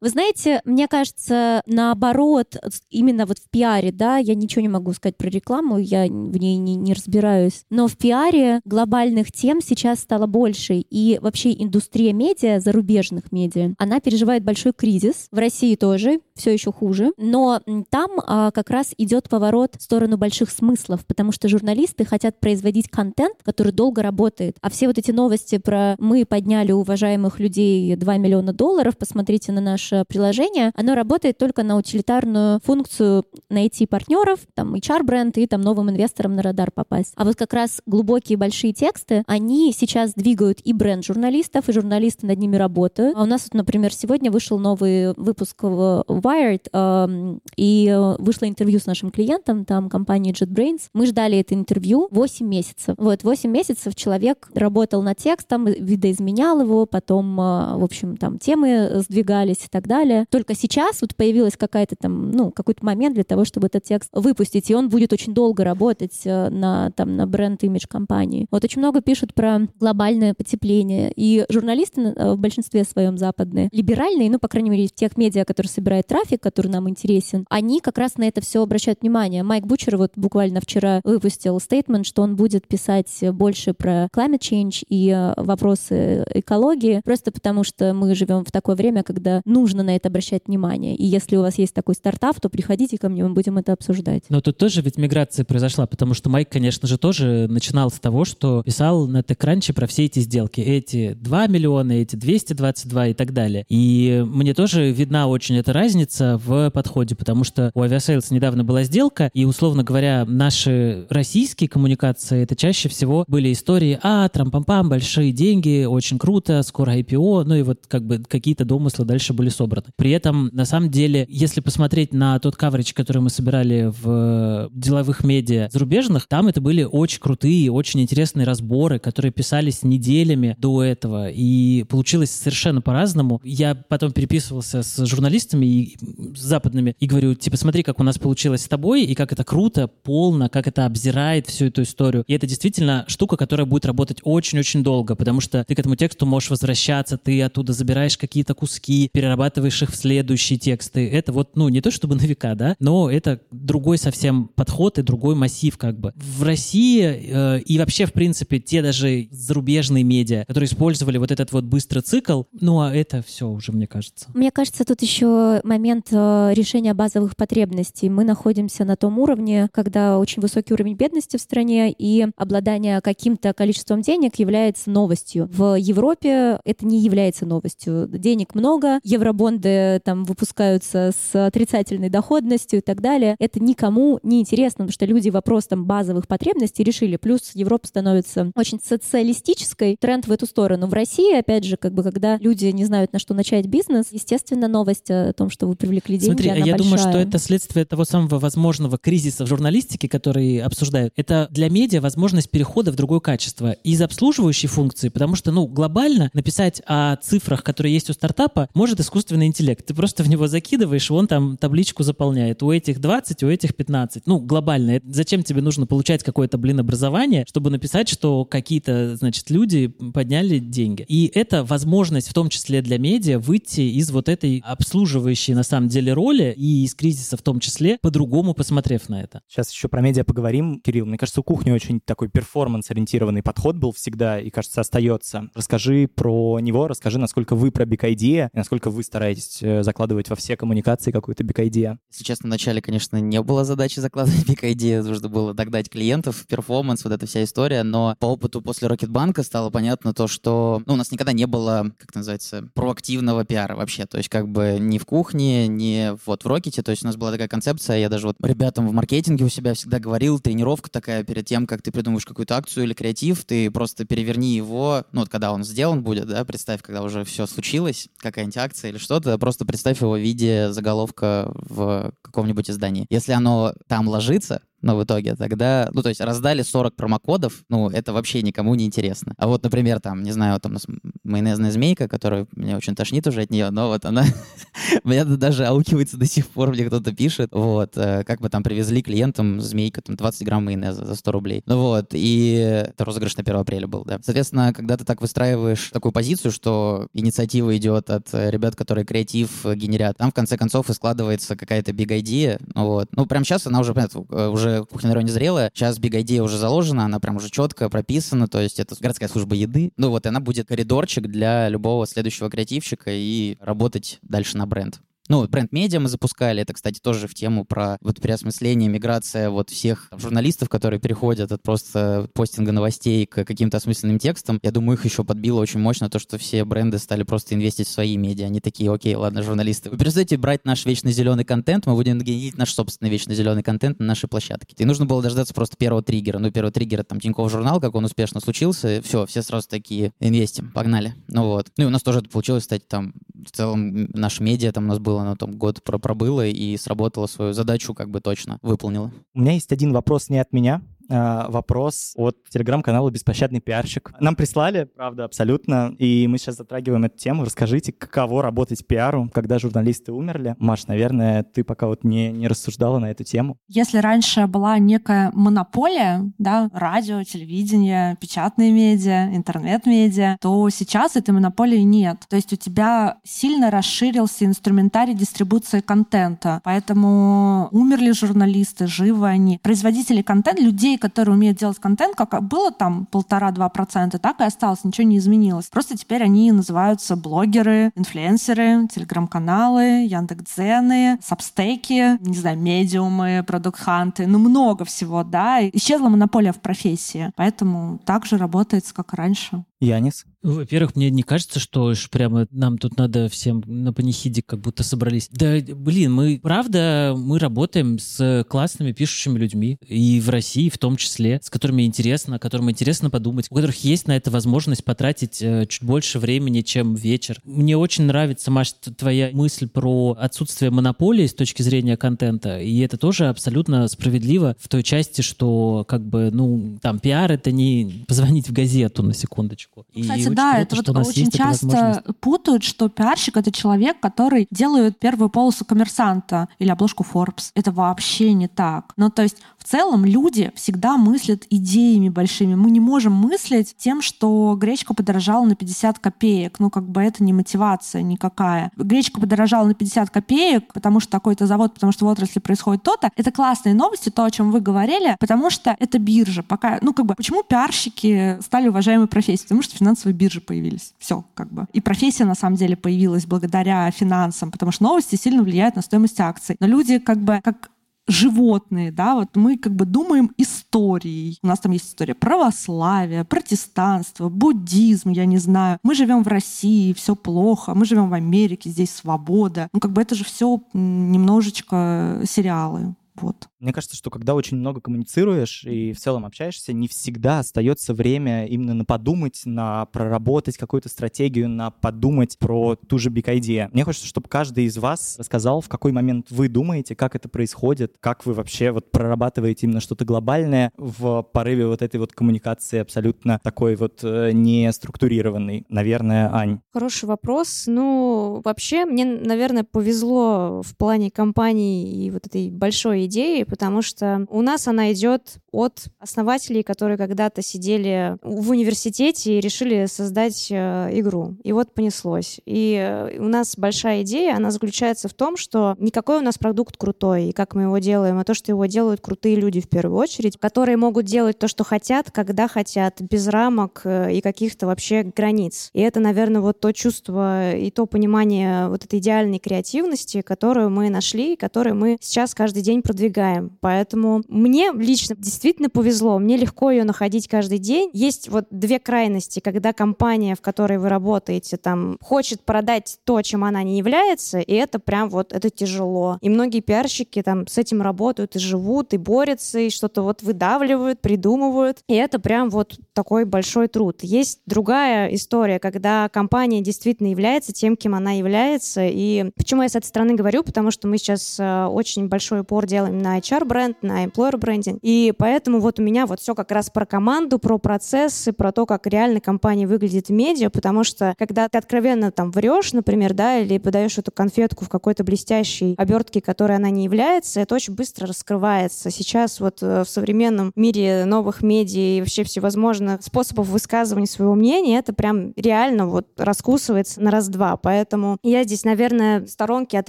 Вы 0.00 0.10
знаете, 0.10 0.60
мне 0.64 0.88
кажется, 0.88 1.62
наоборот, 1.66 2.56
именно 2.90 3.24
вот 3.24 3.38
в 3.38 3.48
пиаре, 3.48 3.92
да, 3.92 4.18
я 4.18 4.34
ничего 4.34 4.60
не 4.60 4.68
могу 4.68 4.92
сказать 4.92 5.16
про 5.16 5.28
рекламу, 5.28 5.78
я 5.78 6.04
в 6.04 6.36
ней 6.36 6.58
не, 6.58 6.76
не 6.76 6.92
разбираюсь, 6.92 7.64
но 7.70 7.88
в 7.88 7.96
пиаре 7.96 8.60
глобальных 8.64 9.32
тем 9.32 9.62
сейчас 9.62 10.00
стало 10.00 10.26
больше, 10.26 10.74
и 10.74 11.18
вообще 11.22 11.52
индустрия 11.52 12.12
медиа, 12.12 12.60
зарубежных 12.60 13.32
медиа, 13.32 13.74
она 13.78 14.00
переживает 14.00 14.44
большой 14.44 14.74
кризис, 14.74 15.28
в 15.30 15.38
России 15.38 15.76
тоже, 15.76 16.20
все 16.36 16.52
еще 16.52 16.72
хуже, 16.72 17.12
но 17.16 17.60
там 17.90 18.12
а, 18.26 18.50
как 18.50 18.70
раз 18.70 18.92
идет 18.98 19.28
поворот 19.28 19.76
в 19.78 19.82
сторону 19.82 20.16
больших 20.16 20.50
смыслов, 20.50 21.04
потому 21.06 21.32
что 21.32 21.48
журналисты 21.48 22.04
хотят 22.04 22.38
производить 22.40 22.88
контент, 22.88 23.36
который 23.42 23.72
долго 23.72 24.02
работает, 24.02 24.56
а 24.60 24.70
все 24.70 24.86
вот 24.86 24.98
эти 24.98 25.10
новости 25.10 25.58
про 25.58 25.96
мы 25.98 26.24
подняли 26.24 26.72
уважаемых 26.72 27.40
людей 27.40 27.96
2 27.96 28.16
миллиона 28.18 28.52
долларов, 28.52 28.96
посмотрите 28.98 29.52
на 29.52 29.60
наше 29.60 30.04
приложение, 30.08 30.72
оно 30.74 30.94
работает 30.94 31.38
только 31.38 31.62
на 31.62 31.76
утилитарную 31.76 32.60
функцию 32.62 33.24
найти 33.50 33.86
партнеров, 33.86 34.40
там 34.54 34.74
HR-бренд 34.74 35.38
и 35.38 35.46
там 35.46 35.62
новым 35.62 35.90
инвесторам 35.90 36.36
на 36.36 36.42
радар 36.42 36.70
попасть. 36.70 37.12
А 37.16 37.24
вот 37.24 37.36
как 37.36 37.52
раз 37.52 37.80
глубокие 37.86 38.38
большие 38.38 38.72
тексты, 38.72 39.22
они 39.26 39.72
сейчас 39.72 40.14
двигают 40.14 40.60
и 40.64 40.72
бренд 40.72 41.04
журналистов, 41.04 41.68
и 41.68 41.72
журналисты 41.72 42.26
над 42.26 42.38
ними 42.38 42.56
работают. 42.56 43.16
А 43.16 43.22
у 43.22 43.26
нас, 43.26 43.44
вот, 43.44 43.54
например, 43.54 43.92
сегодня 43.92 44.30
вышел 44.30 44.58
новый 44.58 45.12
выпуск 45.14 45.62
в 45.62 46.04
Wired, 46.26 46.68
эм, 46.72 47.40
и 47.56 47.88
э, 47.88 48.16
вышло 48.18 48.48
интервью 48.48 48.80
с 48.80 48.86
нашим 48.86 49.10
клиентом, 49.10 49.64
там 49.64 49.88
компании 49.88 50.32
JetBrains. 50.32 50.88
Мы 50.92 51.06
ждали 51.06 51.38
это 51.38 51.54
интервью 51.54 52.08
8 52.10 52.46
месяцев. 52.46 52.96
Вот, 52.98 53.22
8 53.22 53.48
месяцев 53.48 53.94
человек 53.94 54.48
работал 54.54 55.02
над 55.02 55.18
текстом, 55.18 55.66
видоизменял 55.66 56.60
его, 56.60 56.84
потом, 56.86 57.40
э, 57.40 57.76
в 57.76 57.84
общем, 57.84 58.16
там 58.16 58.38
темы 58.38 59.02
сдвигались 59.02 59.64
и 59.64 59.68
так 59.70 59.86
далее. 59.86 60.26
Только 60.28 60.54
сейчас 60.54 61.00
вот 61.00 61.14
появилась 61.14 61.56
какая-то 61.56 61.94
там, 61.94 62.32
ну, 62.32 62.50
какой-то 62.50 62.84
момент 62.84 63.14
для 63.14 63.24
того, 63.24 63.44
чтобы 63.44 63.68
этот 63.68 63.84
текст 63.84 64.10
выпустить, 64.12 64.68
и 64.70 64.74
он 64.74 64.88
будет 64.88 65.12
очень 65.12 65.32
долго 65.32 65.62
работать 65.62 66.22
э, 66.24 66.48
на, 66.50 66.90
там, 66.90 67.16
на 67.16 67.28
бренд-имидж 67.28 67.86
компании. 67.88 68.48
Вот 68.50 68.64
очень 68.64 68.80
много 68.80 69.00
пишут 69.00 69.32
про 69.32 69.60
глобальное 69.78 70.34
потепление, 70.34 71.12
и 71.14 71.44
журналисты 71.48 72.00
э, 72.00 72.32
в 72.32 72.38
большинстве 72.38 72.82
своем 72.82 73.16
западные, 73.16 73.68
либеральные, 73.70 74.28
ну, 74.28 74.40
по 74.40 74.48
крайней 74.48 74.70
мере, 74.70 74.88
в 74.88 74.92
тех 74.92 75.16
медиа, 75.16 75.44
которые 75.44 75.70
собирают 75.70 76.08
трафик, 76.16 76.42
который 76.42 76.68
нам 76.68 76.88
интересен, 76.88 77.44
они 77.50 77.80
как 77.80 77.98
раз 77.98 78.16
на 78.16 78.24
это 78.24 78.40
все 78.40 78.62
обращают 78.62 79.02
внимание. 79.02 79.42
Майк 79.42 79.66
Бучер 79.66 79.98
вот 79.98 80.12
буквально 80.16 80.60
вчера 80.60 81.00
выпустил 81.04 81.60
стейтмент, 81.60 82.06
что 82.06 82.22
он 82.22 82.36
будет 82.36 82.66
писать 82.66 83.12
больше 83.32 83.74
про 83.74 84.08
climate 84.14 84.40
change 84.40 84.84
и 84.88 85.10
э, 85.10 85.34
вопросы 85.36 86.24
экологии, 86.32 87.02
просто 87.04 87.32
потому 87.32 87.64
что 87.64 87.92
мы 87.92 88.14
живем 88.14 88.44
в 88.44 88.50
такое 88.50 88.76
время, 88.76 89.02
когда 89.02 89.42
нужно 89.44 89.82
на 89.82 89.94
это 89.94 90.08
обращать 90.08 90.46
внимание. 90.46 90.96
И 90.96 91.04
если 91.04 91.36
у 91.36 91.42
вас 91.42 91.58
есть 91.58 91.74
такой 91.74 91.94
стартап, 91.94 92.40
то 92.40 92.48
приходите 92.48 92.96
ко 92.96 93.10
мне, 93.10 93.22
мы 93.22 93.34
будем 93.34 93.58
это 93.58 93.74
обсуждать. 93.74 94.24
Но 94.30 94.40
тут 94.40 94.56
тоже 94.56 94.80
ведь 94.80 94.96
миграция 94.96 95.44
произошла, 95.44 95.86
потому 95.86 96.14
что 96.14 96.30
Майк, 96.30 96.48
конечно 96.48 96.88
же, 96.88 96.96
тоже 96.96 97.46
начинал 97.48 97.90
с 97.90 97.98
того, 97.98 98.24
что 98.24 98.62
писал 98.62 99.06
на 99.06 99.20
TechCrunch 99.20 99.74
про 99.74 99.86
все 99.86 100.06
эти 100.06 100.20
сделки. 100.20 100.62
Эти 100.62 101.12
2 101.12 101.46
миллиона, 101.48 101.92
эти 101.92 102.16
222 102.16 103.08
и 103.08 103.14
так 103.14 103.34
далее. 103.34 103.66
И 103.68 104.24
мне 104.26 104.54
тоже 104.54 104.90
видна 104.90 105.26
очень 105.28 105.56
эта 105.56 105.74
разница 105.74 106.05
в 106.14 106.70
подходе, 106.70 107.14
потому 107.14 107.44
что 107.44 107.70
у 107.74 107.82
Aviasales 107.82 108.26
недавно 108.30 108.64
была 108.64 108.82
сделка, 108.84 109.30
и, 109.32 109.44
условно 109.44 109.82
говоря, 109.82 110.24
наши 110.26 111.06
российские 111.10 111.68
коммуникации, 111.68 112.42
это 112.42 112.56
чаще 112.56 112.88
всего 112.88 113.24
были 113.28 113.52
истории, 113.52 113.98
а, 114.02 114.28
трам-пам-пам, 114.28 114.88
большие 114.88 115.32
деньги, 115.32 115.84
очень 115.84 116.18
круто, 116.18 116.62
скоро 116.62 116.96
IPO, 116.96 117.44
ну 117.44 117.54
и 117.54 117.62
вот 117.62 117.86
как 117.88 118.06
бы 118.06 118.18
какие-то 118.18 118.64
домыслы 118.64 119.04
дальше 119.04 119.32
были 119.32 119.48
собраны. 119.48 119.86
При 119.96 120.10
этом, 120.10 120.50
на 120.52 120.64
самом 120.64 120.90
деле, 120.90 121.26
если 121.28 121.60
посмотреть 121.60 122.12
на 122.12 122.38
тот 122.38 122.56
каверидж, 122.56 122.92
который 122.94 123.22
мы 123.22 123.30
собирали 123.30 123.92
в 124.02 124.68
деловых 124.72 125.24
медиа 125.24 125.68
зарубежных, 125.72 126.26
там 126.28 126.48
это 126.48 126.60
были 126.60 126.84
очень 126.84 127.20
крутые, 127.20 127.70
очень 127.70 128.00
интересные 128.00 128.46
разборы, 128.46 128.98
которые 128.98 129.32
писались 129.32 129.82
неделями 129.82 130.56
до 130.58 130.82
этого, 130.82 131.30
и 131.30 131.84
получилось 131.84 132.30
совершенно 132.30 132.80
по-разному. 132.80 133.40
Я 133.44 133.74
потом 133.74 134.12
переписывался 134.12 134.82
с 134.82 135.04
журналистами 135.06 135.66
и 135.66 135.95
с 136.00 136.40
западными 136.40 136.94
и 136.98 137.06
говорю, 137.06 137.34
типа, 137.34 137.56
смотри, 137.56 137.82
как 137.82 138.00
у 138.00 138.02
нас 138.02 138.18
получилось 138.18 138.62
с 138.62 138.68
тобой, 138.68 139.04
и 139.04 139.14
как 139.14 139.32
это 139.32 139.44
круто, 139.44 139.88
полно, 139.88 140.48
как 140.48 140.66
это 140.66 140.86
обзирает 140.86 141.46
всю 141.46 141.66
эту 141.66 141.82
историю. 141.82 142.24
И 142.26 142.34
это 142.34 142.46
действительно 142.46 143.04
штука, 143.08 143.36
которая 143.36 143.66
будет 143.66 143.86
работать 143.86 144.18
очень-очень 144.22 144.82
долго, 144.82 145.14
потому 145.14 145.40
что 145.40 145.64
ты 145.64 145.74
к 145.74 145.78
этому 145.78 145.96
тексту 145.96 146.26
можешь 146.26 146.50
возвращаться, 146.50 147.18
ты 147.18 147.42
оттуда 147.42 147.72
забираешь 147.72 148.16
какие-то 148.16 148.54
куски, 148.54 149.10
перерабатываешь 149.12 149.82
их 149.82 149.90
в 149.90 149.96
следующие 149.96 150.58
тексты. 150.58 151.08
Это 151.08 151.32
вот, 151.32 151.56
ну, 151.56 151.68
не 151.68 151.80
то 151.80 151.90
чтобы 151.90 152.14
на 152.14 152.22
века, 152.22 152.54
да, 152.54 152.76
но 152.78 153.10
это 153.10 153.40
другой 153.50 153.98
совсем 153.98 154.48
подход 154.54 154.98
и 154.98 155.02
другой 155.02 155.34
массив 155.34 155.76
как 155.78 155.98
бы. 155.98 156.12
В 156.16 156.42
России 156.42 157.02
э, 157.02 157.60
и 157.60 157.78
вообще, 157.78 158.06
в 158.06 158.12
принципе, 158.12 158.58
те 158.58 158.82
даже 158.82 159.28
зарубежные 159.30 160.04
медиа, 160.04 160.44
которые 160.46 160.68
использовали 160.68 161.18
вот 161.18 161.30
этот 161.30 161.52
вот 161.52 161.64
быстрый 161.64 162.00
цикл, 162.00 162.44
ну, 162.60 162.80
а 162.80 162.94
это 162.94 163.22
все 163.26 163.48
уже, 163.48 163.72
мне 163.72 163.86
кажется. 163.86 164.26
Мне 164.34 164.50
кажется, 164.50 164.84
тут 164.84 165.02
еще 165.02 165.60
момент 165.64 165.85
э, 166.10 166.52
решения 166.54 166.94
базовых 166.94 167.36
потребностей. 167.36 168.08
Мы 168.08 168.24
находимся 168.24 168.84
на 168.84 168.96
том 168.96 169.18
уровне, 169.18 169.68
когда 169.72 170.18
очень 170.18 170.42
высокий 170.42 170.74
уровень 170.74 170.94
бедности 170.94 171.36
в 171.36 171.40
стране, 171.40 171.92
и 171.92 172.26
обладание 172.36 173.00
каким-то 173.00 173.52
количеством 173.52 174.02
денег 174.02 174.36
является 174.36 174.90
новостью. 174.90 175.48
В 175.52 175.76
Европе 175.76 176.60
это 176.64 176.86
не 176.86 177.00
является 177.00 177.46
новостью. 177.46 178.08
Денег 178.08 178.54
много, 178.54 179.00
евробонды 179.02 180.00
там 180.04 180.24
выпускаются 180.24 181.12
с 181.12 181.46
отрицательной 181.46 182.10
доходностью 182.10 182.80
и 182.80 182.82
так 182.82 183.00
далее. 183.00 183.36
Это 183.38 183.60
никому 183.60 184.18
не 184.22 184.40
интересно, 184.40 184.84
потому 184.84 184.92
что 184.92 185.06
люди 185.06 185.30
вопрос 185.30 185.66
там 185.66 185.84
базовых 185.84 186.26
потребностей 186.26 186.84
решили. 186.84 187.16
Плюс 187.16 187.52
Европа 187.54 187.86
становится 187.86 188.50
очень 188.54 188.80
социалистической, 188.82 189.96
тренд 190.00 190.26
в 190.26 190.32
эту 190.32 190.46
сторону. 190.46 190.86
В 190.86 190.92
России, 190.92 191.36
опять 191.36 191.64
же, 191.64 191.76
как 191.76 191.92
бы, 191.92 192.02
когда 192.02 192.36
люди 192.38 192.66
не 192.66 192.84
знают, 192.84 193.12
на 193.12 193.18
что 193.18 193.34
начать 193.34 193.66
бизнес, 193.66 194.06
естественно, 194.10 194.68
новость 194.68 195.10
о 195.10 195.32
том, 195.32 195.50
что 195.50 195.65
вы 195.68 195.76
привлекли 195.76 196.18
деньги, 196.18 196.42
Смотри, 196.42 196.48
я 196.48 196.76
думаю, 196.76 196.92
большая. 196.92 197.12
что 197.12 197.18
это 197.18 197.38
следствие 197.38 197.84
того 197.84 198.04
самого 198.04 198.38
возможного 198.38 198.98
кризиса 198.98 199.44
в 199.44 199.48
журналистике, 199.48 200.08
который 200.08 200.58
обсуждают. 200.60 201.12
Это 201.16 201.48
для 201.50 201.68
медиа 201.68 202.00
возможность 202.00 202.50
перехода 202.50 202.92
в 202.92 202.96
другое 202.96 203.20
качество 203.20 203.72
из 203.72 204.00
обслуживающей 204.00 204.68
функции, 204.68 205.08
потому 205.08 205.36
что, 205.36 205.52
ну, 205.52 205.66
глобально 205.66 206.30
написать 206.32 206.82
о 206.86 207.16
цифрах, 207.16 207.62
которые 207.62 207.92
есть 207.92 208.10
у 208.10 208.12
стартапа, 208.12 208.68
может 208.74 209.00
искусственный 209.00 209.46
интеллект. 209.46 209.84
Ты 209.84 209.94
просто 209.94 210.22
в 210.22 210.28
него 210.28 210.46
закидываешь, 210.46 211.10
и 211.10 211.12
он 211.12 211.26
там 211.26 211.56
табличку 211.56 212.02
заполняет. 212.02 212.62
У 212.62 212.70
этих 212.70 213.00
20, 213.00 213.42
у 213.42 213.48
этих 213.48 213.74
15. 213.74 214.26
Ну, 214.26 214.38
глобально. 214.38 215.00
Зачем 215.04 215.42
тебе 215.42 215.62
нужно 215.62 215.86
получать 215.86 216.22
какое-то, 216.22 216.58
блин, 216.58 216.80
образование, 216.80 217.44
чтобы 217.48 217.70
написать, 217.70 218.08
что 218.08 218.44
какие-то, 218.44 219.16
значит, 219.16 219.50
люди 219.50 219.88
подняли 219.88 220.58
деньги. 220.58 221.04
И 221.08 221.30
это 221.34 221.64
возможность, 221.64 222.28
в 222.28 222.34
том 222.34 222.48
числе 222.48 222.82
для 222.82 222.98
медиа, 222.98 223.38
выйти 223.38 223.80
из 223.80 224.10
вот 224.10 224.28
этой 224.28 224.62
обслуживающей, 224.64 225.54
на 225.56 225.62
самом 225.62 225.88
деле, 225.88 226.12
роли 226.12 226.54
и 226.56 226.84
из 226.84 226.94
кризиса 226.94 227.36
в 227.36 227.42
том 227.42 227.60
числе, 227.60 227.98
по-другому 228.00 228.54
посмотрев 228.54 229.08
на 229.08 229.20
это. 229.22 229.42
Сейчас 229.48 229.70
еще 229.72 229.88
про 229.88 230.00
медиа 230.00 230.24
поговорим. 230.24 230.80
Кирилл, 230.80 231.06
мне 231.06 231.18
кажется, 231.18 231.40
у 231.40 231.44
кухни 231.44 231.70
очень 231.70 232.00
такой 232.00 232.28
перформанс-ориентированный 232.28 233.42
подход 233.42 233.76
был 233.76 233.92
всегда 233.92 234.40
и, 234.40 234.50
кажется, 234.50 234.80
остается. 234.80 235.48
Расскажи 235.54 236.08
про 236.08 236.58
него, 236.60 236.88
расскажи, 236.88 237.18
насколько 237.18 237.56
вы 237.56 237.70
про 237.70 237.84
Big 237.84 238.00
Idea, 238.00 238.48
и 238.52 238.56
насколько 238.56 238.90
вы 238.90 239.02
стараетесь 239.02 239.62
э, 239.62 239.82
закладывать 239.82 240.28
во 240.28 240.36
все 240.36 240.56
коммуникации 240.56 241.10
какую-то 241.10 241.42
big 241.42 241.66
idea? 241.66 241.98
Если 242.10 242.24
честно, 242.24 242.48
вначале, 242.48 242.82
конечно, 242.82 243.16
не 243.18 243.40
было 243.42 243.64
задачи 243.64 244.00
закладывать 244.00 244.48
big 244.48 244.62
idea, 244.62 245.02
нужно 245.02 245.28
было 245.28 245.54
догнать 245.54 245.88
клиентов, 245.88 246.46
перформанс, 246.46 247.04
вот 247.04 247.12
эта 247.12 247.26
вся 247.26 247.44
история, 247.44 247.82
но 247.82 248.16
по 248.18 248.26
опыту 248.26 248.60
после 248.60 248.88
Рокетбанка 248.88 249.42
стало 249.42 249.70
понятно 249.70 250.12
то, 250.12 250.26
что 250.26 250.82
ну, 250.86 250.94
у 250.94 250.96
нас 250.96 251.10
никогда 251.12 251.32
не 251.32 251.46
было, 251.46 251.92
как 251.98 252.10
это 252.10 252.18
называется, 252.18 252.68
проактивного 252.74 253.44
пиара 253.44 253.76
вообще, 253.76 254.06
то 254.06 254.18
есть 254.18 254.28
как 254.28 254.48
бы 254.48 254.76
ни 254.78 254.98
в 254.98 255.06
кухне, 255.06 255.45
ни 255.66 256.16
вот 256.26 256.44
в 256.44 256.46
Рокете, 256.46 256.82
то 256.82 256.90
есть 256.90 257.02
у 257.02 257.06
нас 257.06 257.16
была 257.16 257.32
такая 257.32 257.48
концепция, 257.48 257.98
я 257.98 258.08
даже 258.08 258.26
вот 258.26 258.36
ребятам 258.42 258.88
в 258.88 258.92
маркетинге 258.92 259.44
у 259.44 259.48
себя 259.48 259.74
всегда 259.74 259.98
говорил, 259.98 260.38
тренировка 260.38 260.90
такая 260.90 261.24
перед 261.24 261.46
тем, 261.46 261.66
как 261.66 261.82
ты 261.82 261.90
придумаешь 261.92 262.24
какую-то 262.24 262.56
акцию 262.56 262.84
или 262.84 262.94
креатив, 262.94 263.44
ты 263.44 263.70
просто 263.70 264.04
переверни 264.04 264.54
его, 264.54 265.04
ну 265.12 265.20
вот 265.20 265.28
когда 265.28 265.52
он 265.52 265.64
сделан 265.64 266.02
будет, 266.02 266.26
да, 266.26 266.44
представь, 266.44 266.82
когда 266.82 267.02
уже 267.02 267.24
все 267.24 267.46
случилось, 267.46 268.08
какая-нибудь 268.18 268.56
акция 268.56 268.90
или 268.90 268.98
что-то, 268.98 269.38
просто 269.38 269.64
представь 269.64 270.00
его 270.00 270.12
в 270.12 270.20
виде 270.20 270.72
заголовка 270.72 271.52
в 271.54 272.12
каком-нибудь 272.22 272.70
издании. 272.70 273.06
Если 273.10 273.32
оно 273.32 273.74
там 273.86 274.08
ложится, 274.08 274.62
но 274.86 274.96
в 274.96 275.02
итоге 275.02 275.34
тогда, 275.34 275.90
ну, 275.92 276.00
то 276.00 276.10
есть 276.10 276.20
раздали 276.20 276.62
40 276.62 276.94
промокодов, 276.94 277.64
ну, 277.68 277.90
это 277.90 278.12
вообще 278.12 278.40
никому 278.42 278.76
не 278.76 278.86
интересно. 278.86 279.34
А 279.36 279.48
вот, 279.48 279.64
например, 279.64 279.98
там, 279.98 280.22
не 280.22 280.30
знаю, 280.30 280.60
там 280.60 280.70
у 280.70 280.74
нас 280.74 280.86
майонезная 281.24 281.72
змейка, 281.72 282.06
которая 282.06 282.46
меня 282.54 282.76
очень 282.76 282.94
тошнит 282.94 283.26
уже 283.26 283.42
от 283.42 283.50
нее, 283.50 283.70
но 283.70 283.88
вот 283.88 284.04
она, 284.04 284.24
меня 285.04 285.24
даже 285.24 285.66
аукивается 285.66 286.16
до 286.16 286.26
сих 286.26 286.46
пор, 286.46 286.70
мне 286.70 286.84
кто-то 286.84 287.12
пишет, 287.12 287.48
вот, 287.50 287.96
э, 287.96 288.22
как 288.22 288.40
бы 288.40 288.48
там 288.48 288.62
привезли 288.62 289.02
клиентам 289.02 289.60
змейка, 289.60 290.02
там, 290.02 290.14
20 290.14 290.46
грамм 290.46 290.66
майонеза 290.66 291.04
за 291.04 291.16
100 291.16 291.32
рублей. 291.32 291.62
Ну 291.66 291.78
вот, 291.78 292.10
и 292.12 292.52
это 292.88 293.04
розыгрыш 293.04 293.36
на 293.36 293.40
1 293.40 293.56
апреля 293.56 293.88
был, 293.88 294.04
да. 294.04 294.20
Соответственно, 294.22 294.72
когда 294.72 294.96
ты 294.96 295.04
так 295.04 295.20
выстраиваешь 295.20 295.90
такую 295.90 296.12
позицию, 296.12 296.52
что 296.52 297.08
инициатива 297.12 297.76
идет 297.76 298.08
от 298.08 298.32
э, 298.32 298.52
ребят, 298.52 298.76
которые 298.76 299.04
креатив 299.04 299.64
генерят, 299.64 300.16
там, 300.16 300.30
в 300.30 300.34
конце 300.34 300.56
концов, 300.56 300.90
и 300.90 300.94
складывается 300.94 301.56
какая-то 301.56 301.90
big 301.90 302.16
idea, 302.16 302.62
вот. 302.76 303.08
Ну, 303.10 303.26
прямо 303.26 303.44
сейчас 303.44 303.66
она 303.66 303.80
уже, 303.80 303.92
понятно, 303.92 304.24
э, 304.30 304.46
кухня 304.84 305.08
на 305.08 305.14
районе 305.14 305.32
зрелая. 305.32 305.70
Сейчас 305.74 305.98
Big 305.98 306.20
Idea 306.20 306.40
уже 306.40 306.58
заложена, 306.58 307.04
она 307.04 307.20
прям 307.20 307.36
уже 307.36 307.50
четко 307.50 307.88
прописана, 307.88 308.48
то 308.48 308.60
есть 308.60 308.80
это 308.80 308.94
городская 308.98 309.28
служба 309.28 309.54
еды. 309.54 309.92
Ну 309.96 310.10
вот, 310.10 310.26
она 310.26 310.40
будет 310.40 310.68
коридорчик 310.68 311.26
для 311.26 311.68
любого 311.68 312.06
следующего 312.06 312.50
креативщика 312.50 313.10
и 313.10 313.56
работать 313.60 314.18
дальше 314.22 314.56
на 314.58 314.66
бренд. 314.66 315.00
Ну, 315.28 315.46
бренд-медиа 315.46 316.00
мы 316.00 316.08
запускали, 316.08 316.62
это, 316.62 316.72
кстати, 316.72 317.00
тоже 317.00 317.26
в 317.26 317.34
тему 317.34 317.64
про 317.64 317.98
вот 318.00 318.20
переосмысление, 318.20 318.88
миграция 318.88 319.50
вот 319.50 319.70
всех 319.70 320.08
журналистов, 320.16 320.68
которые 320.68 321.00
переходят 321.00 321.52
от 321.52 321.62
просто 321.62 322.28
постинга 322.34 322.72
новостей 322.72 323.26
к 323.26 323.44
каким-то 323.44 323.78
осмысленным 323.78 324.18
текстам. 324.18 324.60
Я 324.62 324.70
думаю, 324.70 324.96
их 324.96 325.04
еще 325.04 325.24
подбило 325.24 325.60
очень 325.60 325.80
мощно 325.80 326.08
то, 326.08 326.18
что 326.18 326.38
все 326.38 326.64
бренды 326.64 326.98
стали 326.98 327.22
просто 327.22 327.54
инвестить 327.54 327.88
в 327.88 327.90
свои 327.90 328.16
медиа. 328.16 328.46
Они 328.46 328.60
такие, 328.60 328.92
окей, 328.92 329.14
ладно, 329.14 329.42
журналисты, 329.42 329.90
вы 329.90 329.98
перестаете 329.98 330.36
брать 330.36 330.64
наш 330.64 330.84
вечно 330.86 331.10
зеленый 331.10 331.44
контент, 331.44 331.86
мы 331.86 331.94
будем 331.94 332.18
генерить 332.20 332.56
наш 332.56 332.72
собственный 332.72 333.10
вечно 333.10 333.34
зеленый 333.34 333.62
контент 333.62 333.98
на 333.98 334.06
нашей 334.06 334.28
площадке. 334.28 334.74
И 334.78 334.84
нужно 334.84 335.06
было 335.06 335.22
дождаться 335.22 335.54
просто 335.54 335.76
первого 335.76 336.02
триггера. 336.02 336.38
Ну, 336.38 336.50
первый 336.50 336.70
триггер— 336.70 337.00
это 337.00 337.10
там 337.10 337.20
Тинькофф 337.20 337.50
журнал, 337.50 337.80
как 337.80 337.94
он 337.94 338.04
успешно 338.04 338.40
случился. 338.40 339.02
Все, 339.02 339.26
все 339.26 339.42
сразу 339.42 339.68
такие, 339.68 340.12
инвестим, 340.20 340.70
погнали. 340.70 341.14
Ну 341.28 341.44
вот. 341.44 341.68
Ну 341.76 341.84
и 341.84 341.86
у 341.86 341.90
нас 341.90 342.02
тоже 342.02 342.20
это 342.20 342.28
получилось, 342.28 342.64
кстати, 342.64 342.84
там 342.86 343.14
в 343.34 343.50
целом 343.50 344.08
наш 344.12 344.40
медиа 344.40 344.72
там 344.72 344.84
у 344.84 344.88
нас 344.88 344.98
было, 344.98 345.15
оно 345.18 345.36
там 345.36 345.56
год 345.56 345.82
пробыло 345.82 346.46
и 346.46 346.76
сработало 346.76 347.26
свою 347.26 347.52
задачу, 347.52 347.94
как 347.94 348.10
бы 348.10 348.20
точно 348.20 348.58
выполнило. 348.62 349.12
У 349.34 349.40
меня 349.40 349.52
есть 349.52 349.72
один 349.72 349.92
вопрос 349.92 350.28
не 350.28 350.38
от 350.38 350.52
меня, 350.52 350.82
а, 351.08 351.48
вопрос 351.48 352.12
от 352.16 352.36
телеграм-канала 352.48 353.10
«Беспощадный 353.10 353.60
пиарщик». 353.60 354.12
Нам 354.20 354.36
прислали, 354.36 354.84
правда, 354.84 355.24
абсолютно, 355.24 355.94
и 355.98 356.26
мы 356.28 356.38
сейчас 356.38 356.56
затрагиваем 356.56 357.04
эту 357.04 357.16
тему. 357.18 357.44
Расскажите, 357.44 357.92
каково 357.92 358.42
работать 358.42 358.86
пиару, 358.86 359.30
когда 359.32 359.58
журналисты 359.58 360.12
умерли? 360.12 360.56
Маш, 360.58 360.86
наверное, 360.86 361.42
ты 361.42 361.64
пока 361.64 361.86
вот 361.86 362.04
не, 362.04 362.30
не 362.30 362.48
рассуждала 362.48 362.98
на 362.98 363.10
эту 363.10 363.24
тему. 363.24 363.58
Если 363.68 363.98
раньше 363.98 364.46
была 364.46 364.78
некая 364.78 365.30
монополия, 365.34 366.30
да, 366.38 366.70
радио, 366.72 367.22
телевидение, 367.22 368.16
печатные 368.20 368.72
медиа, 368.72 369.34
интернет-медиа, 369.34 370.36
то 370.40 370.68
сейчас 370.70 371.16
этой 371.16 371.30
монополии 371.30 371.80
нет. 371.80 372.24
То 372.28 372.36
есть 372.36 372.52
у 372.52 372.56
тебя 372.56 373.18
сильно 373.24 373.70
расширился 373.70 374.44
инструментарий 374.44 375.14
дистрибуции 375.14 375.80
контента, 375.80 376.60
поэтому 376.64 377.68
умерли 377.72 378.12
журналисты, 378.12 378.86
живы 378.86 379.28
они. 379.28 379.58
Производители 379.62 380.22
контента, 380.22 380.62
людей, 380.62 380.95
людей, 380.96 380.98
которые 380.98 381.34
умеют 381.34 381.58
делать 381.58 381.78
контент, 381.78 382.16
как 382.16 382.42
было 382.42 382.70
там 382.70 383.06
полтора-два 383.06 383.68
процента, 383.68 384.18
так 384.18 384.40
и 384.40 384.44
осталось, 384.44 384.84
ничего 384.84 385.06
не 385.06 385.18
изменилось. 385.18 385.66
Просто 385.66 385.96
теперь 385.96 386.22
они 386.22 386.52
называются 386.52 387.16
блогеры, 387.16 387.90
инфлюенсеры, 387.96 388.88
телеграм-каналы, 388.88 390.06
Яндекс.Дзены, 390.06 391.18
сабстеки, 391.22 392.18
не 392.20 392.36
знаю, 392.36 392.58
медиумы, 392.58 393.44
продукт-ханты, 393.46 394.26
ну 394.26 394.38
много 394.38 394.84
всего, 394.84 395.24
да. 395.24 395.60
Исчезла 395.72 396.08
монополия 396.08 396.52
в 396.52 396.60
профессии, 396.60 397.30
поэтому 397.36 397.98
так 398.04 398.26
же 398.26 398.38
работает, 398.38 398.84
как 398.92 399.14
раньше. 399.14 399.64
Янис? 399.80 400.24
Во-первых, 400.46 400.94
мне 400.94 401.10
не 401.10 401.22
кажется, 401.22 401.58
что 401.58 401.86
уж 401.86 402.08
прямо 402.08 402.46
нам 402.52 402.78
тут 402.78 402.96
надо 402.96 403.28
всем 403.28 403.64
на 403.66 403.92
панихиде 403.92 404.42
как 404.42 404.60
будто 404.60 404.84
собрались. 404.84 405.28
Да, 405.32 405.56
блин, 405.60 406.12
мы, 406.12 406.38
правда, 406.40 407.14
мы 407.16 407.40
работаем 407.40 407.98
с 407.98 408.44
классными 408.48 408.92
пишущими 408.92 409.38
людьми, 409.38 409.76
и 409.86 410.20
в 410.20 410.28
России 410.28 410.68
в 410.68 410.78
том 410.78 410.96
числе, 410.96 411.40
с 411.42 411.50
которыми 411.50 411.82
интересно, 411.82 412.38
которым 412.38 412.70
интересно 412.70 413.10
подумать, 413.10 413.46
у 413.50 413.56
которых 413.56 413.82
есть 413.84 414.06
на 414.06 414.16
это 414.16 414.30
возможность 414.30 414.84
потратить 414.84 415.42
э, 415.42 415.66
чуть 415.68 415.82
больше 415.82 416.20
времени, 416.20 416.60
чем 416.60 416.94
вечер. 416.94 417.40
Мне 417.44 417.76
очень 417.76 418.04
нравится, 418.04 418.52
Маш, 418.52 418.72
твоя 418.96 419.30
мысль 419.32 419.68
про 419.68 420.16
отсутствие 420.18 420.70
монополии 420.70 421.26
с 421.26 421.34
точки 421.34 421.62
зрения 421.62 421.96
контента, 421.96 422.60
и 422.60 422.78
это 422.78 422.96
тоже 422.96 423.26
абсолютно 423.26 423.88
справедливо 423.88 424.54
в 424.60 424.68
той 424.68 424.84
части, 424.84 425.22
что 425.22 425.84
как 425.88 426.06
бы, 426.06 426.30
ну, 426.32 426.78
там, 426.80 427.00
пиар— 427.00 427.32
это 427.32 427.50
не 427.50 428.04
позвонить 428.06 428.48
в 428.48 428.52
газету 428.52 429.02
на 429.02 429.12
секундочку. 429.12 429.86
Кстати, 429.92 430.35
да, 430.36 430.58
это 430.58 430.76
вот 430.76 431.06
очень 431.06 431.30
часто 431.30 432.04
путают, 432.20 432.62
что 432.62 432.88
пиарщик— 432.88 433.36
это 433.38 433.50
человек, 433.50 433.98
который 434.00 434.46
делает 434.50 434.98
первую 434.98 435.30
полосу 435.30 435.64
коммерсанта 435.64 436.48
или 436.58 436.68
обложку 436.70 437.04
Forbes. 437.10 437.50
Это 437.54 437.72
вообще 437.72 438.32
не 438.32 438.48
так. 438.48 438.92
Ну, 438.96 439.10
то 439.10 439.22
есть 439.22 439.38
в 439.58 439.64
целом 439.64 440.04
люди 440.04 440.52
всегда 440.54 440.96
мыслят 440.96 441.44
идеями 441.50 442.08
большими. 442.08 442.54
Мы 442.54 442.70
не 442.70 442.78
можем 442.78 443.12
мыслить 443.14 443.74
тем, 443.76 444.00
что 444.00 444.56
гречка 444.56 444.94
подорожала 444.94 445.44
на 445.44 445.56
50 445.56 445.98
копеек. 445.98 446.60
Ну, 446.60 446.70
как 446.70 446.88
бы 446.88 447.02
это 447.02 447.24
не 447.24 447.32
мотивация 447.32 448.02
никакая. 448.02 448.70
Гречка 448.76 449.20
подорожала 449.20 449.66
на 449.66 449.74
50 449.74 450.10
копеек, 450.10 450.72
потому 450.72 451.00
что 451.00 451.10
такой-то 451.10 451.46
завод, 451.48 451.74
потому 451.74 451.92
что 451.92 452.04
в 452.04 452.08
отрасли 452.08 452.38
происходит 452.38 452.84
то-то. 452.84 453.10
Это 453.16 453.32
классные 453.32 453.74
новости, 453.74 454.08
то, 454.08 454.24
о 454.24 454.30
чем 454.30 454.52
вы 454.52 454.60
говорили, 454.60 455.16
потому 455.18 455.50
что 455.50 455.74
это 455.80 455.98
биржа. 455.98 456.44
Пока, 456.44 456.78
ну, 456.80 456.92
как 456.92 457.06
бы, 457.06 457.14
почему 457.16 457.42
пиарщики 457.42 458.38
стали 458.42 458.68
уважаемой 458.68 459.08
профессией? 459.08 459.48
Потому 459.48 459.62
что 459.62 459.76
финансовые 459.76 460.14
биржи 460.26 460.40
появились. 460.40 460.94
Все, 460.98 461.24
как 461.34 461.52
бы. 461.52 461.66
И 461.72 461.80
профессия, 461.80 462.24
на 462.24 462.34
самом 462.34 462.56
деле, 462.56 462.76
появилась 462.76 463.26
благодаря 463.26 463.90
финансам, 463.90 464.50
потому 464.50 464.72
что 464.72 464.84
новости 464.84 465.16
сильно 465.16 465.42
влияют 465.42 465.76
на 465.76 465.82
стоимость 465.82 466.20
акций. 466.20 466.56
Но 466.60 466.66
люди, 466.66 466.98
как 466.98 467.18
бы, 467.18 467.40
как 467.44 467.70
животные, 468.08 468.92
да, 468.92 469.14
вот 469.14 469.34
мы 469.36 469.58
как 469.58 469.74
бы 469.74 469.84
думаем 469.84 470.30
историей. 470.36 471.38
У 471.42 471.46
нас 471.46 471.58
там 471.60 471.72
есть 471.72 471.88
история 471.88 472.14
православия, 472.14 473.24
протестанства, 473.24 474.28
буддизм, 474.28 475.10
я 475.10 475.26
не 475.26 475.38
знаю. 475.38 475.78
Мы 475.82 475.94
живем 475.94 476.22
в 476.22 476.28
России, 476.28 476.92
все 476.92 477.16
плохо. 477.16 477.74
Мы 477.74 477.84
живем 477.84 478.08
в 478.08 478.14
Америке, 478.14 478.70
здесь 478.70 478.94
свобода. 478.94 479.68
Ну, 479.72 479.80
как 479.80 479.92
бы 479.92 480.02
это 480.02 480.14
же 480.14 480.24
все 480.24 480.60
немножечко 480.72 482.22
сериалы. 482.24 482.94
Вот. 483.20 483.48
Мне 483.58 483.72
кажется, 483.72 483.96
что 483.96 484.10
когда 484.10 484.34
очень 484.34 484.56
много 484.56 484.80
коммуницируешь 484.80 485.64
и 485.64 485.92
в 485.92 485.98
целом 485.98 486.26
общаешься, 486.26 486.72
не 486.72 486.88
всегда 486.88 487.40
остается 487.40 487.94
время 487.94 488.46
именно 488.46 488.74
на 488.74 488.84
подумать, 488.84 489.42
на 489.44 489.86
проработать 489.86 490.56
какую-то 490.56 490.88
стратегию, 490.88 491.48
на 491.48 491.70
подумать 491.70 492.38
про 492.38 492.76
ту 492.76 492.98
же 492.98 493.10
Big 493.10 493.24
Idea. 493.24 493.68
Мне 493.72 493.84
хочется, 493.84 494.06
чтобы 494.06 494.28
каждый 494.28 494.64
из 494.64 494.76
вас 494.76 495.16
рассказал, 495.18 495.60
в 495.60 495.68
какой 495.68 495.92
момент 495.92 496.30
вы 496.30 496.48
думаете, 496.48 496.94
как 496.94 497.14
это 497.14 497.28
происходит, 497.28 497.96
как 498.00 498.26
вы 498.26 498.34
вообще 498.34 498.70
вот 498.70 498.90
прорабатываете 498.90 499.66
именно 499.66 499.80
что-то 499.80 500.04
глобальное 500.04 500.70
в 500.76 501.22
порыве 501.22 501.66
вот 501.66 501.82
этой 501.82 501.98
вот 501.98 502.12
коммуникации 502.12 502.78
абсолютно 502.78 503.40
такой 503.42 503.76
вот 503.76 504.00
э, 504.02 504.32
не 504.32 504.70
структурированной. 504.72 505.64
Наверное, 505.68 506.34
Ань. 506.34 506.60
Хороший 506.72 507.06
вопрос. 507.06 507.64
Ну, 507.66 508.42
вообще, 508.44 508.84
мне, 508.84 509.04
наверное, 509.04 509.64
повезло 509.64 510.62
в 510.62 510.76
плане 510.76 511.10
компании 511.10 512.04
и 512.04 512.10
вот 512.10 512.26
этой 512.26 512.50
большой 512.50 513.05
идеи, 513.06 513.44
потому 513.44 513.82
что 513.82 514.26
у 514.28 514.42
нас 514.42 514.68
она 514.68 514.92
идет 514.92 515.38
от 515.56 515.86
основателей, 515.98 516.62
которые 516.62 516.98
когда-то 516.98 517.40
сидели 517.40 518.18
в 518.22 518.50
университете 518.50 519.38
и 519.38 519.40
решили 519.40 519.86
создать 519.86 520.48
э, 520.50 520.90
игру. 520.92 521.36
И 521.44 521.52
вот 521.52 521.72
понеслось. 521.72 522.40
И 522.44 522.76
э, 522.78 523.18
у 523.18 523.28
нас 523.28 523.56
большая 523.56 524.02
идея, 524.02 524.36
она 524.36 524.50
заключается 524.50 525.08
в 525.08 525.14
том, 525.14 525.38
что 525.38 525.74
никакой 525.78 526.18
у 526.18 526.20
нас 526.20 526.36
продукт 526.36 526.76
крутой, 526.76 527.30
и 527.30 527.32
как 527.32 527.54
мы 527.54 527.62
его 527.62 527.78
делаем, 527.78 528.18
а 528.18 528.24
то, 528.24 528.34
что 528.34 528.52
его 528.52 528.66
делают 528.66 529.00
крутые 529.00 529.36
люди 529.36 529.62
в 529.62 529.68
первую 529.68 529.98
очередь, 529.98 530.36
которые 530.36 530.76
могут 530.76 531.06
делать 531.06 531.38
то, 531.38 531.48
что 531.48 531.64
хотят, 531.64 532.10
когда 532.10 532.48
хотят, 532.48 533.00
без 533.00 533.26
рамок 533.26 533.80
э, 533.84 534.12
и 534.12 534.20
каких-то 534.20 534.66
вообще 534.66 535.04
границ. 535.04 535.70
И 535.72 535.80
это, 535.80 536.00
наверное, 536.00 536.42
вот 536.42 536.60
то 536.60 536.72
чувство 536.72 537.54
и 537.54 537.70
то 537.70 537.86
понимание 537.86 538.68
вот 538.68 538.84
этой 538.84 538.98
идеальной 538.98 539.38
креативности, 539.38 540.20
которую 540.20 540.68
мы 540.68 540.90
нашли, 540.90 541.34
которую 541.34 541.76
мы 541.76 541.96
сейчас 542.02 542.34
каждый 542.34 542.62
день 542.62 542.82
продвигаем. 542.82 543.56
Поэтому 543.60 544.22
мне 544.28 544.70
лично 544.74 545.16
действительно 545.16 545.45
повезло. 545.76 546.18
Мне 546.18 546.36
легко 546.36 546.70
ее 546.70 546.84
находить 546.84 547.28
каждый 547.28 547.58
день. 547.58 547.90
Есть 547.92 548.28
вот 548.28 548.46
две 548.50 548.78
крайности, 548.78 549.40
когда 549.40 549.72
компания, 549.72 550.34
в 550.34 550.40
которой 550.40 550.78
вы 550.78 550.88
работаете, 550.88 551.56
там 551.56 551.98
хочет 552.00 552.40
продать 552.40 552.98
то, 553.04 553.20
чем 553.22 553.44
она 553.44 553.62
не 553.62 553.78
является, 553.78 554.40
и 554.40 554.52
это 554.52 554.78
прям 554.78 555.08
вот, 555.08 555.32
это 555.32 555.50
тяжело. 555.50 556.18
И 556.20 556.28
многие 556.28 556.60
пиарщики 556.60 557.22
там 557.22 557.46
с 557.46 557.58
этим 557.58 557.82
работают 557.82 558.36
и 558.36 558.38
живут, 558.38 558.94
и 558.94 558.96
борются, 558.96 559.58
и 559.58 559.70
что-то 559.70 560.02
вот 560.02 560.22
выдавливают, 560.22 561.00
придумывают. 561.00 561.78
И 561.88 561.94
это 561.94 562.18
прям 562.18 562.50
вот 562.50 562.78
такой 562.92 563.24
большой 563.24 563.68
труд. 563.68 563.98
Есть 564.02 564.40
другая 564.46 565.08
история, 565.14 565.58
когда 565.58 566.08
компания 566.08 566.60
действительно 566.60 567.08
является 567.08 567.52
тем, 567.52 567.76
кем 567.76 567.94
она 567.94 568.12
является. 568.12 568.86
И 568.86 569.30
почему 569.36 569.62
я 569.62 569.68
с 569.68 569.76
этой 569.76 569.86
стороны 569.86 570.14
говорю? 570.14 570.42
Потому 570.42 570.70
что 570.70 570.88
мы 570.88 570.98
сейчас 570.98 571.38
э, 571.38 571.66
очень 571.66 572.08
большой 572.08 572.40
упор 572.40 572.66
делаем 572.66 572.98
на 572.98 573.18
HR-бренд, 573.18 573.82
на 573.82 574.04
employer 574.04 574.36
брендинг. 574.36 574.78
И 574.82 575.12
поэтому 575.16 575.35
вот 575.44 575.78
у 575.78 575.82
меня 575.82 576.06
вот 576.06 576.20
все 576.20 576.34
как 576.34 576.50
раз 576.50 576.70
про 576.70 576.86
команду, 576.86 577.38
про 577.38 577.58
процессы, 577.58 578.32
про 578.32 578.52
то, 578.52 578.66
как 578.66 578.86
реально 578.86 579.20
компания 579.20 579.66
выглядит 579.66 580.08
в 580.08 580.12
медиа, 580.12 580.50
потому 580.50 580.84
что 580.84 581.14
когда 581.18 581.48
ты 581.48 581.58
откровенно 581.58 582.10
там 582.10 582.30
врешь, 582.30 582.72
например, 582.72 583.14
да, 583.14 583.38
или 583.38 583.58
подаешь 583.58 583.98
эту 583.98 584.12
конфетку 584.12 584.64
в 584.64 584.68
какой-то 584.68 585.04
блестящей 585.04 585.74
обертке, 585.78 586.20
которой 586.20 586.56
она 586.56 586.70
не 586.70 586.84
является, 586.84 587.40
это 587.40 587.54
очень 587.54 587.74
быстро 587.74 588.06
раскрывается. 588.06 588.90
Сейчас 588.90 589.40
вот 589.40 589.62
э, 589.62 589.84
в 589.84 589.88
современном 589.88 590.52
мире 590.56 591.04
новых 591.04 591.42
медиа 591.42 591.96
и 591.96 592.00
вообще 592.00 592.24
всевозможных 592.24 593.02
способов 593.02 593.48
высказывания 593.48 594.06
своего 594.06 594.34
мнения, 594.34 594.78
это 594.78 594.92
прям 594.92 595.32
реально 595.36 595.86
вот 595.86 596.08
раскусывается 596.18 597.00
на 597.00 597.10
раз-два. 597.10 597.56
Поэтому 597.56 598.18
я 598.22 598.44
здесь, 598.44 598.64
наверное, 598.64 599.20
в 599.20 599.28
сторонке 599.28 599.78
от 599.78 599.88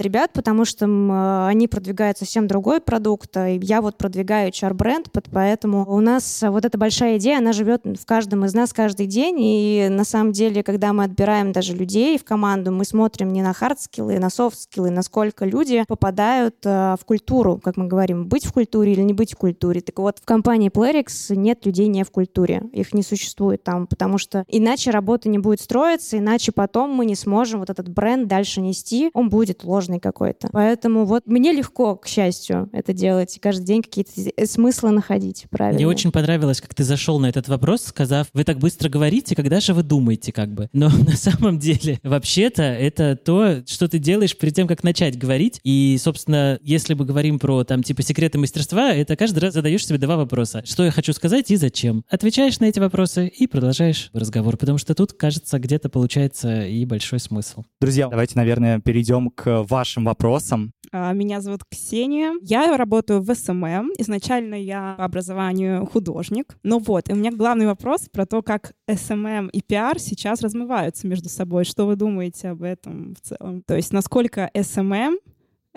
ребят, 0.00 0.32
потому 0.32 0.64
что 0.64 0.86
э, 0.86 1.46
они 1.48 1.68
продвигают 1.68 2.18
совсем 2.18 2.46
другой 2.46 2.80
продукт, 2.80 3.36
а 3.36 3.46
я 3.48 3.80
вот 3.80 3.98
продвигаю 3.98 4.50
HR-бренд, 4.50 5.10
поэтому 5.32 5.84
у 5.88 6.00
нас 6.00 6.42
вот 6.46 6.64
эта 6.64 6.78
большая 6.78 7.18
идея, 7.18 7.38
она 7.38 7.52
живет 7.52 7.84
в 7.84 8.06
каждом 8.06 8.44
из 8.44 8.54
нас 8.54 8.72
каждый 8.72 9.06
день, 9.06 9.36
и 9.40 9.88
на 9.90 10.04
самом 10.04 10.32
деле, 10.32 10.62
когда 10.62 10.92
мы 10.92 11.04
отбираем 11.04 11.52
даже 11.52 11.74
людей 11.74 12.18
в 12.18 12.24
команду, 12.24 12.72
мы 12.72 12.84
смотрим 12.84 13.32
не 13.32 13.42
на 13.42 13.52
хардскиллы, 13.52 14.18
на 14.18 14.30
софт-скиллы, 14.30 14.90
насколько 14.90 15.44
люди 15.44 15.84
попадают 15.86 16.56
э, 16.64 16.96
в 17.00 17.04
культуру, 17.04 17.60
как 17.62 17.76
мы 17.76 17.86
говорим, 17.86 18.26
быть 18.26 18.46
в 18.46 18.52
культуре 18.52 18.92
или 18.92 19.02
не 19.02 19.12
быть 19.12 19.32
в 19.32 19.36
культуре. 19.36 19.80
Так 19.80 19.98
вот, 19.98 20.18
в 20.18 20.24
компании 20.24 20.70
Playrix 20.70 21.34
нет 21.34 21.64
людей 21.66 21.88
не 21.88 22.04
в 22.04 22.10
культуре, 22.10 22.62
их 22.72 22.94
не 22.94 23.02
существует 23.02 23.62
там, 23.62 23.86
потому 23.86 24.18
что 24.18 24.44
иначе 24.48 24.90
работа 24.90 25.28
не 25.28 25.38
будет 25.38 25.60
строиться, 25.60 26.18
иначе 26.18 26.52
потом 26.52 26.90
мы 26.90 27.06
не 27.06 27.14
сможем 27.14 27.60
вот 27.60 27.70
этот 27.70 27.88
бренд 27.88 28.28
дальше 28.28 28.60
нести, 28.60 29.10
он 29.14 29.28
будет 29.28 29.64
ложный 29.64 30.00
какой-то. 30.00 30.48
Поэтому 30.52 31.04
вот 31.04 31.26
мне 31.26 31.52
легко, 31.52 31.96
к 31.96 32.06
счастью, 32.06 32.68
это 32.72 32.92
делать, 32.92 33.36
и 33.36 33.40
каждый 33.40 33.64
день 33.64 33.82
какие-то 33.82 34.10
смыслы 34.46 34.90
находить, 34.90 35.17
правильно. 35.50 35.76
Мне 35.76 35.86
очень 35.86 36.12
понравилось, 36.12 36.60
как 36.60 36.74
ты 36.74 36.84
зашел 36.84 37.18
на 37.18 37.26
этот 37.26 37.48
вопрос, 37.48 37.82
сказав, 37.82 38.28
вы 38.32 38.44
так 38.44 38.58
быстро 38.58 38.88
говорите, 38.88 39.34
когда 39.34 39.60
же 39.60 39.74
вы 39.74 39.82
думаете, 39.82 40.32
как 40.32 40.52
бы. 40.52 40.68
Но 40.72 40.88
на 41.06 41.16
самом 41.16 41.58
деле, 41.58 42.00
вообще-то, 42.02 42.62
это 42.62 43.16
то, 43.16 43.62
что 43.66 43.88
ты 43.88 43.98
делаешь 43.98 44.36
перед 44.36 44.54
тем, 44.54 44.68
как 44.68 44.84
начать 44.84 45.18
говорить. 45.18 45.60
И, 45.64 45.98
собственно, 46.00 46.58
если 46.62 46.94
мы 46.94 47.04
говорим 47.04 47.38
про, 47.38 47.64
там, 47.64 47.82
типа, 47.82 48.02
секреты 48.02 48.38
мастерства, 48.38 48.92
это 48.92 49.16
каждый 49.16 49.40
раз 49.40 49.54
задаешь 49.54 49.86
себе 49.86 49.98
два 49.98 50.16
вопроса. 50.16 50.62
Что 50.64 50.84
я 50.84 50.90
хочу 50.90 51.12
сказать 51.12 51.50
и 51.50 51.56
зачем? 51.56 52.04
Отвечаешь 52.08 52.58
на 52.60 52.66
эти 52.66 52.78
вопросы 52.78 53.28
и 53.28 53.46
продолжаешь 53.46 54.10
разговор, 54.12 54.56
потому 54.56 54.78
что 54.78 54.94
тут, 54.94 55.12
кажется, 55.12 55.58
где-то 55.58 55.88
получается 55.88 56.66
и 56.66 56.84
большой 56.84 57.20
смысл. 57.20 57.64
Друзья, 57.80 58.08
давайте, 58.08 58.36
наверное, 58.36 58.80
перейдем 58.80 59.30
к 59.30 59.64
вашим 59.68 60.04
вопросам. 60.04 60.72
А, 60.92 61.12
меня 61.12 61.40
зовут 61.40 61.62
Ксения. 61.70 62.34
Я 62.42 62.76
работаю 62.76 63.20
в 63.20 63.34
SMM. 63.34 63.92
Изначально 63.98 64.54
я 64.54 64.94
по 64.98 65.04
образованию 65.04 65.86
художник. 65.86 66.56
Но 66.62 66.78
вот, 66.78 67.08
и 67.08 67.12
у 67.12 67.16
меня 67.16 67.30
главный 67.30 67.66
вопрос 67.66 68.08
про 68.10 68.26
то, 68.26 68.42
как 68.42 68.74
SMM 68.90 69.48
и 69.48 69.60
пиар 69.60 69.98
сейчас 69.98 70.40
размываются 70.40 71.06
между 71.06 71.28
собой. 71.28 71.64
Что 71.64 71.86
вы 71.86 71.96
думаете 71.96 72.48
об 72.48 72.62
этом 72.62 73.14
в 73.14 73.20
целом? 73.20 73.62
То 73.62 73.76
есть 73.76 73.92
насколько 73.92 74.50
SMM 74.58 75.18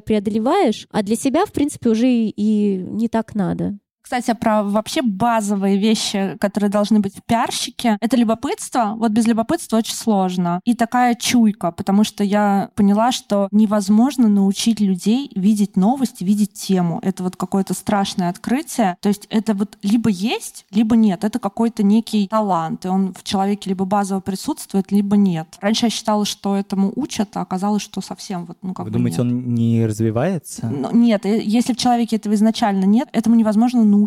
преодолеваешь, 0.00 0.88
а 0.90 1.02
для 1.02 1.16
себя, 1.16 1.44
в 1.44 1.52
принципе, 1.52 1.90
уже 1.90 2.08
и 2.08 2.76
не 2.76 3.08
так 3.08 3.34
надо. 3.34 3.78
Кстати, 4.02 4.34
про 4.34 4.62
вообще 4.62 5.00
базовые 5.00 5.78
вещи, 5.78 6.36
которые 6.40 6.70
должны 6.70 7.00
быть 7.00 7.16
в 7.16 7.22
пиарщике, 7.22 7.96
это 8.00 8.16
любопытство. 8.16 8.94
Вот 8.96 9.12
без 9.12 9.26
любопытства 9.26 9.78
очень 9.78 9.94
сложно. 9.94 10.60
И 10.64 10.74
такая 10.74 11.14
чуйка, 11.14 11.70
потому 11.70 12.04
что 12.04 12.24
я 12.24 12.70
поняла, 12.74 13.12
что 13.12 13.48
невозможно 13.52 14.28
научить 14.28 14.80
людей 14.80 15.30
видеть 15.34 15.76
новости, 15.76 16.24
видеть 16.24 16.52
тему. 16.52 17.00
Это 17.02 17.22
вот 17.22 17.36
какое-то 17.36 17.74
страшное 17.74 18.28
открытие. 18.28 18.96
То 19.00 19.08
есть 19.08 19.26
это 19.30 19.54
вот 19.54 19.78
либо 19.82 20.10
есть, 20.10 20.66
либо 20.70 20.96
нет. 20.96 21.24
Это 21.24 21.38
какой-то 21.38 21.82
некий 21.82 22.28
талант, 22.28 22.84
и 22.84 22.88
он 22.88 23.14
в 23.14 23.22
человеке 23.22 23.70
либо 23.70 23.84
базово 23.84 24.20
присутствует, 24.20 24.92
либо 24.92 25.16
нет. 25.16 25.46
Раньше 25.60 25.86
я 25.86 25.90
считала, 25.90 26.24
что 26.24 26.56
этому 26.56 26.92
учат, 26.96 27.36
а 27.36 27.40
оказалось, 27.40 27.82
что 27.82 28.00
совсем 28.00 28.44
вот, 28.46 28.58
ну 28.62 28.74
как 28.74 28.86
Вы 28.86 28.92
думаете, 28.92 29.22
нет. 29.22 29.32
он 29.32 29.54
не 29.54 29.86
развивается? 29.86 30.66
Ну, 30.66 30.90
нет, 30.92 31.24
э, 31.24 31.40
если 31.42 31.72
в 31.72 31.76
человеке 31.76 32.16
этого 32.16 32.34
изначально 32.34 32.84
нет, 32.84 33.08
этому 33.12 33.36
невозможно 33.36 33.84
научить. 33.84 34.01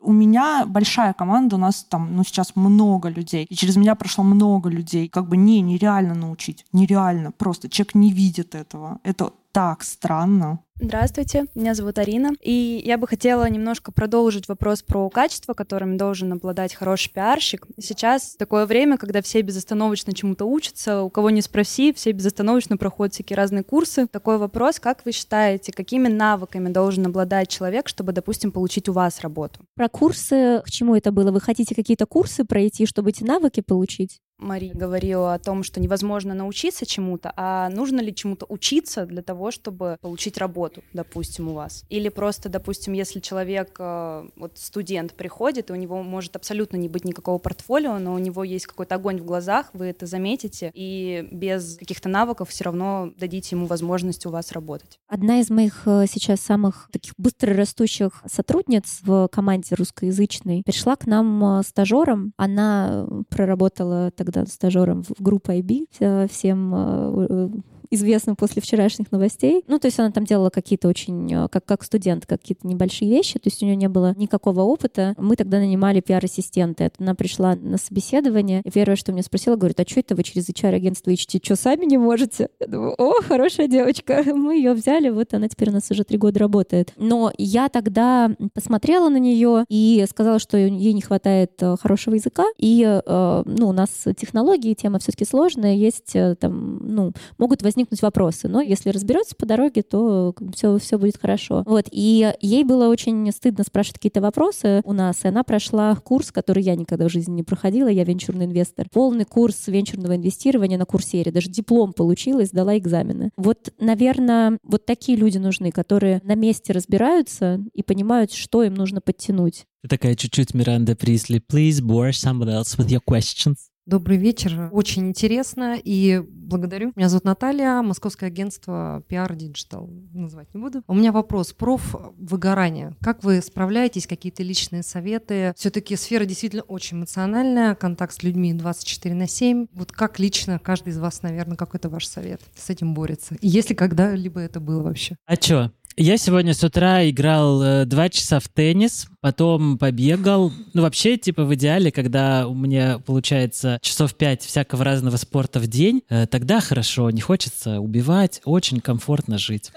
У 0.00 0.12
меня 0.12 0.64
большая 0.66 1.12
команда, 1.12 1.56
у 1.56 1.58
нас 1.58 1.84
там, 1.84 2.16
ну, 2.16 2.24
сейчас 2.24 2.56
много 2.56 3.08
людей, 3.08 3.46
и 3.48 3.54
через 3.54 3.76
меня 3.76 3.94
прошло 3.94 4.24
много 4.24 4.68
людей. 4.68 5.08
Как 5.08 5.28
бы 5.28 5.36
не, 5.36 5.60
нереально 5.60 6.14
научить, 6.14 6.66
нереально. 6.72 7.32
Просто 7.32 7.68
человек 7.68 7.94
не 7.94 8.12
видит 8.12 8.54
этого. 8.54 8.98
Это 9.02 9.32
так 9.56 9.84
странно. 9.84 10.58
Здравствуйте, 10.78 11.46
меня 11.54 11.72
зовут 11.72 11.98
Арина, 11.98 12.32
и 12.42 12.82
я 12.84 12.98
бы 12.98 13.06
хотела 13.08 13.48
немножко 13.48 13.90
продолжить 13.90 14.48
вопрос 14.48 14.82
про 14.82 15.08
качество, 15.08 15.54
которыми 15.54 15.96
должен 15.96 16.30
обладать 16.30 16.74
хороший 16.74 17.10
пиарщик. 17.10 17.66
Сейчас 17.80 18.36
такое 18.36 18.66
время, 18.66 18.98
когда 18.98 19.22
все 19.22 19.40
безостановочно 19.40 20.12
чему-то 20.12 20.44
учатся, 20.44 21.00
у 21.00 21.08
кого 21.08 21.30
не 21.30 21.40
спроси, 21.40 21.94
все 21.94 22.12
безостановочно 22.12 22.76
проходят 22.76 23.14
всякие 23.14 23.38
разные 23.38 23.64
курсы. 23.64 24.06
Такой 24.08 24.36
вопрос, 24.36 24.78
как 24.78 25.06
вы 25.06 25.12
считаете, 25.12 25.72
какими 25.72 26.08
навыками 26.08 26.68
должен 26.68 27.06
обладать 27.06 27.48
человек, 27.48 27.88
чтобы, 27.88 28.12
допустим, 28.12 28.52
получить 28.52 28.90
у 28.90 28.92
вас 28.92 29.22
работу? 29.22 29.60
Про 29.74 29.88
курсы, 29.88 30.60
к 30.66 30.70
чему 30.70 30.94
это 30.96 31.12
было? 31.12 31.32
Вы 31.32 31.40
хотите 31.40 31.74
какие-то 31.74 32.04
курсы 32.04 32.44
пройти, 32.44 32.84
чтобы 32.84 33.08
эти 33.08 33.24
навыки 33.24 33.62
получить? 33.62 34.20
Мария 34.38 34.74
говорила 34.74 35.34
о 35.34 35.38
том, 35.38 35.62
что 35.62 35.80
невозможно 35.80 36.34
научиться 36.34 36.84
чему-то, 36.86 37.32
а 37.36 37.68
нужно 37.70 38.00
ли 38.00 38.14
чему-то 38.14 38.46
учиться 38.48 39.06
для 39.06 39.22
того, 39.22 39.50
чтобы 39.50 39.98
получить 40.00 40.38
работу, 40.38 40.82
допустим, 40.92 41.48
у 41.48 41.54
вас? 41.54 41.84
Или 41.88 42.08
просто, 42.08 42.48
допустим, 42.48 42.92
если 42.92 43.20
человек, 43.20 43.76
э, 43.78 44.28
вот 44.36 44.58
студент 44.58 45.14
приходит, 45.14 45.70
и 45.70 45.72
у 45.72 45.76
него 45.76 46.02
может 46.02 46.36
абсолютно 46.36 46.76
не 46.76 46.88
быть 46.88 47.04
никакого 47.04 47.38
портфолио, 47.38 47.98
но 47.98 48.14
у 48.14 48.18
него 48.18 48.44
есть 48.44 48.66
какой-то 48.66 48.96
огонь 48.96 49.20
в 49.20 49.24
глазах, 49.24 49.70
вы 49.72 49.86
это 49.86 50.06
заметите, 50.06 50.70
и 50.74 51.26
без 51.32 51.76
каких-то 51.76 52.08
навыков 52.08 52.50
все 52.50 52.64
равно 52.64 53.12
дадите 53.16 53.56
ему 53.56 53.66
возможность 53.66 54.26
у 54.26 54.30
вас 54.30 54.52
работать. 54.52 54.98
Одна 55.08 55.40
из 55.40 55.50
моих 55.50 55.82
э, 55.86 56.04
сейчас 56.08 56.40
самых 56.40 56.88
таких 56.92 57.14
быстро 57.16 57.54
растущих 57.54 58.22
сотрудниц 58.26 59.00
в 59.02 59.28
команде 59.28 59.74
русскоязычной 59.74 60.62
пришла 60.64 60.96
к 60.96 61.06
нам 61.06 61.60
э, 61.60 61.62
стажером. 61.62 62.32
Она 62.36 63.06
проработала 63.28 64.10
тогда 64.26 64.46
стажером 64.46 65.02
в 65.02 65.22
группу 65.22 65.52
IB, 65.52 66.28
всем 66.28 67.62
известным 67.90 68.36
после 68.36 68.62
вчерашних 68.62 69.12
новостей. 69.12 69.64
Ну, 69.66 69.78
то 69.78 69.86
есть 69.86 69.98
она 69.98 70.10
там 70.10 70.24
делала 70.24 70.50
какие-то 70.50 70.88
очень, 70.88 71.32
э, 71.32 71.48
как, 71.48 71.64
как 71.64 71.84
студент, 71.84 72.26
какие-то 72.26 72.66
небольшие 72.66 73.10
вещи, 73.10 73.34
то 73.34 73.48
есть 73.48 73.62
у 73.62 73.66
нее 73.66 73.76
не 73.76 73.88
было 73.88 74.14
никакого 74.16 74.62
опыта. 74.62 75.14
Мы 75.18 75.36
тогда 75.36 75.58
нанимали 75.58 76.00
пиар-ассистента. 76.00 76.90
Она 76.98 77.14
пришла 77.14 77.56
на 77.56 77.78
собеседование, 77.78 78.62
и 78.64 78.70
первое, 78.70 78.96
что 78.96 79.12
меня 79.12 79.22
спросила, 79.22 79.56
говорит, 79.56 79.80
а 79.80 79.84
что 79.86 80.00
это 80.00 80.14
вы 80.14 80.22
через 80.22 80.48
HR-агентство 80.48 81.10
ищете? 81.10 81.40
Что, 81.42 81.56
сами 81.56 81.84
не 81.84 81.98
можете? 81.98 82.48
Я 82.60 82.66
думаю, 82.66 82.94
о, 82.98 83.22
хорошая 83.22 83.68
девочка. 83.68 84.22
Мы 84.34 84.56
ее 84.56 84.72
взяли, 84.72 85.08
вот 85.08 85.34
она 85.34 85.48
теперь 85.48 85.70
у 85.70 85.72
нас 85.72 85.90
уже 85.90 86.04
три 86.04 86.18
года 86.18 86.38
работает. 86.38 86.92
Но 86.96 87.32
я 87.38 87.68
тогда 87.68 88.30
посмотрела 88.54 89.08
на 89.08 89.18
нее 89.18 89.64
и 89.68 90.04
сказала, 90.08 90.38
что 90.38 90.56
ей 90.56 90.92
не 90.92 91.00
хватает 91.00 91.52
э, 91.60 91.76
хорошего 91.80 92.14
языка, 92.14 92.44
и, 92.58 92.82
э, 92.84 93.42
ну, 93.44 93.68
у 93.68 93.72
нас 93.72 93.90
технологии, 94.16 94.74
тема 94.74 94.98
все-таки 94.98 95.24
сложная, 95.24 95.74
есть 95.74 96.14
там, 96.40 96.78
ну, 96.82 97.12
могут 97.38 97.62
возникнуть 97.62 97.85
возникнуть 97.86 98.02
вопросы. 98.02 98.48
Но 98.48 98.60
если 98.60 98.90
разберется 98.90 99.34
по 99.36 99.46
дороге, 99.46 99.82
то 99.82 100.34
все, 100.54 100.78
все 100.78 100.98
будет 100.98 101.18
хорошо. 101.18 101.62
Вот. 101.66 101.86
И 101.90 102.32
ей 102.40 102.64
было 102.64 102.88
очень 102.88 103.30
стыдно 103.32 103.64
спрашивать 103.64 103.98
какие-то 103.98 104.20
вопросы 104.20 104.80
у 104.84 104.92
нас. 104.92 105.24
И 105.24 105.28
она 105.28 105.42
прошла 105.42 105.94
курс, 105.96 106.32
который 106.32 106.62
я 106.62 106.74
никогда 106.74 107.08
в 107.08 107.12
жизни 107.12 107.34
не 107.34 107.42
проходила. 107.42 107.88
Я 107.88 108.04
венчурный 108.04 108.46
инвестор. 108.46 108.86
Полный 108.92 109.24
курс 109.24 109.68
венчурного 109.68 110.16
инвестирования 110.16 110.78
на 110.78 110.84
курсере. 110.84 111.32
Даже 111.32 111.50
диплом 111.50 111.92
получила 111.92 112.40
и 112.40 112.46
сдала 112.46 112.76
экзамены. 112.76 113.30
Вот, 113.36 113.72
наверное, 113.80 114.58
вот 114.62 114.86
такие 114.86 115.16
люди 115.16 115.38
нужны, 115.38 115.70
которые 115.70 116.20
на 116.24 116.34
месте 116.34 116.72
разбираются 116.72 117.60
и 117.72 117.82
понимают, 117.82 118.32
что 118.32 118.62
им 118.62 118.74
нужно 118.74 119.00
подтянуть. 119.00 119.64
Ты 119.82 119.88
такая 119.88 120.16
чуть-чуть 120.16 120.54
Миранда 120.54 120.96
Присли. 120.96 121.40
Please 121.40 121.80
bore 121.80 122.10
someone 122.10 122.48
else 122.48 122.76
with 122.76 122.88
your 122.88 123.00
questions. 123.08 123.56
Добрый 123.86 124.16
вечер. 124.16 124.68
Очень 124.72 125.10
интересно 125.10 125.78
и 125.82 126.20
благодарю. 126.46 126.92
Меня 126.96 127.08
зовут 127.08 127.24
Наталья, 127.24 127.82
московское 127.82 128.28
агентство 128.28 129.02
PR 129.08 129.36
Digital. 129.36 129.88
Называть 130.12 130.52
не 130.54 130.60
буду. 130.60 130.82
У 130.86 130.94
меня 130.94 131.12
вопрос. 131.12 131.52
Проф 131.52 131.94
выгорание. 132.16 132.94
Как 133.02 133.24
вы 133.24 133.40
справляетесь? 133.42 134.06
Какие-то 134.06 134.42
личные 134.42 134.82
советы? 134.82 135.52
Все-таки 135.56 135.96
сфера 135.96 136.24
действительно 136.24 136.62
очень 136.62 136.98
эмоциональная. 136.98 137.74
Контакт 137.74 138.14
с 138.14 138.22
людьми 138.22 138.52
24 138.54 139.14
на 139.14 139.26
7. 139.26 139.66
Вот 139.72 139.92
как 139.92 140.18
лично 140.18 140.58
каждый 140.58 140.90
из 140.90 140.98
вас, 140.98 141.22
наверное, 141.22 141.56
какой-то 141.56 141.88
ваш 141.88 142.06
совет 142.06 142.40
с 142.54 142.70
этим 142.70 142.94
борется? 142.94 143.34
И 143.40 143.48
если 143.48 143.74
когда-либо 143.74 144.40
это 144.40 144.60
было 144.60 144.82
вообще? 144.82 145.16
А 145.26 145.36
чё? 145.36 145.70
Я 145.98 146.18
сегодня 146.18 146.52
с 146.52 146.62
утра 146.62 147.08
играл 147.08 147.62
э, 147.62 147.84
два 147.86 148.10
часа 148.10 148.38
в 148.38 148.48
теннис, 148.48 149.06
потом 149.22 149.78
побегал. 149.78 150.52
Ну, 150.74 150.82
вообще, 150.82 151.16
типа, 151.16 151.44
в 151.44 151.54
идеале, 151.54 151.90
когда 151.90 152.46
у 152.46 152.54
меня 152.54 152.98
получается 152.98 153.78
часов 153.80 154.14
пять 154.14 154.42
всякого 154.42 154.84
разного 154.84 155.16
спорта 155.16 155.58
в 155.58 155.68
день, 155.68 156.02
э, 156.10 156.26
тогда 156.26 156.60
хорошо, 156.60 157.08
не 157.10 157.22
хочется 157.22 157.80
убивать, 157.80 158.42
очень 158.44 158.80
комфортно 158.80 159.38
жить. 159.38 159.72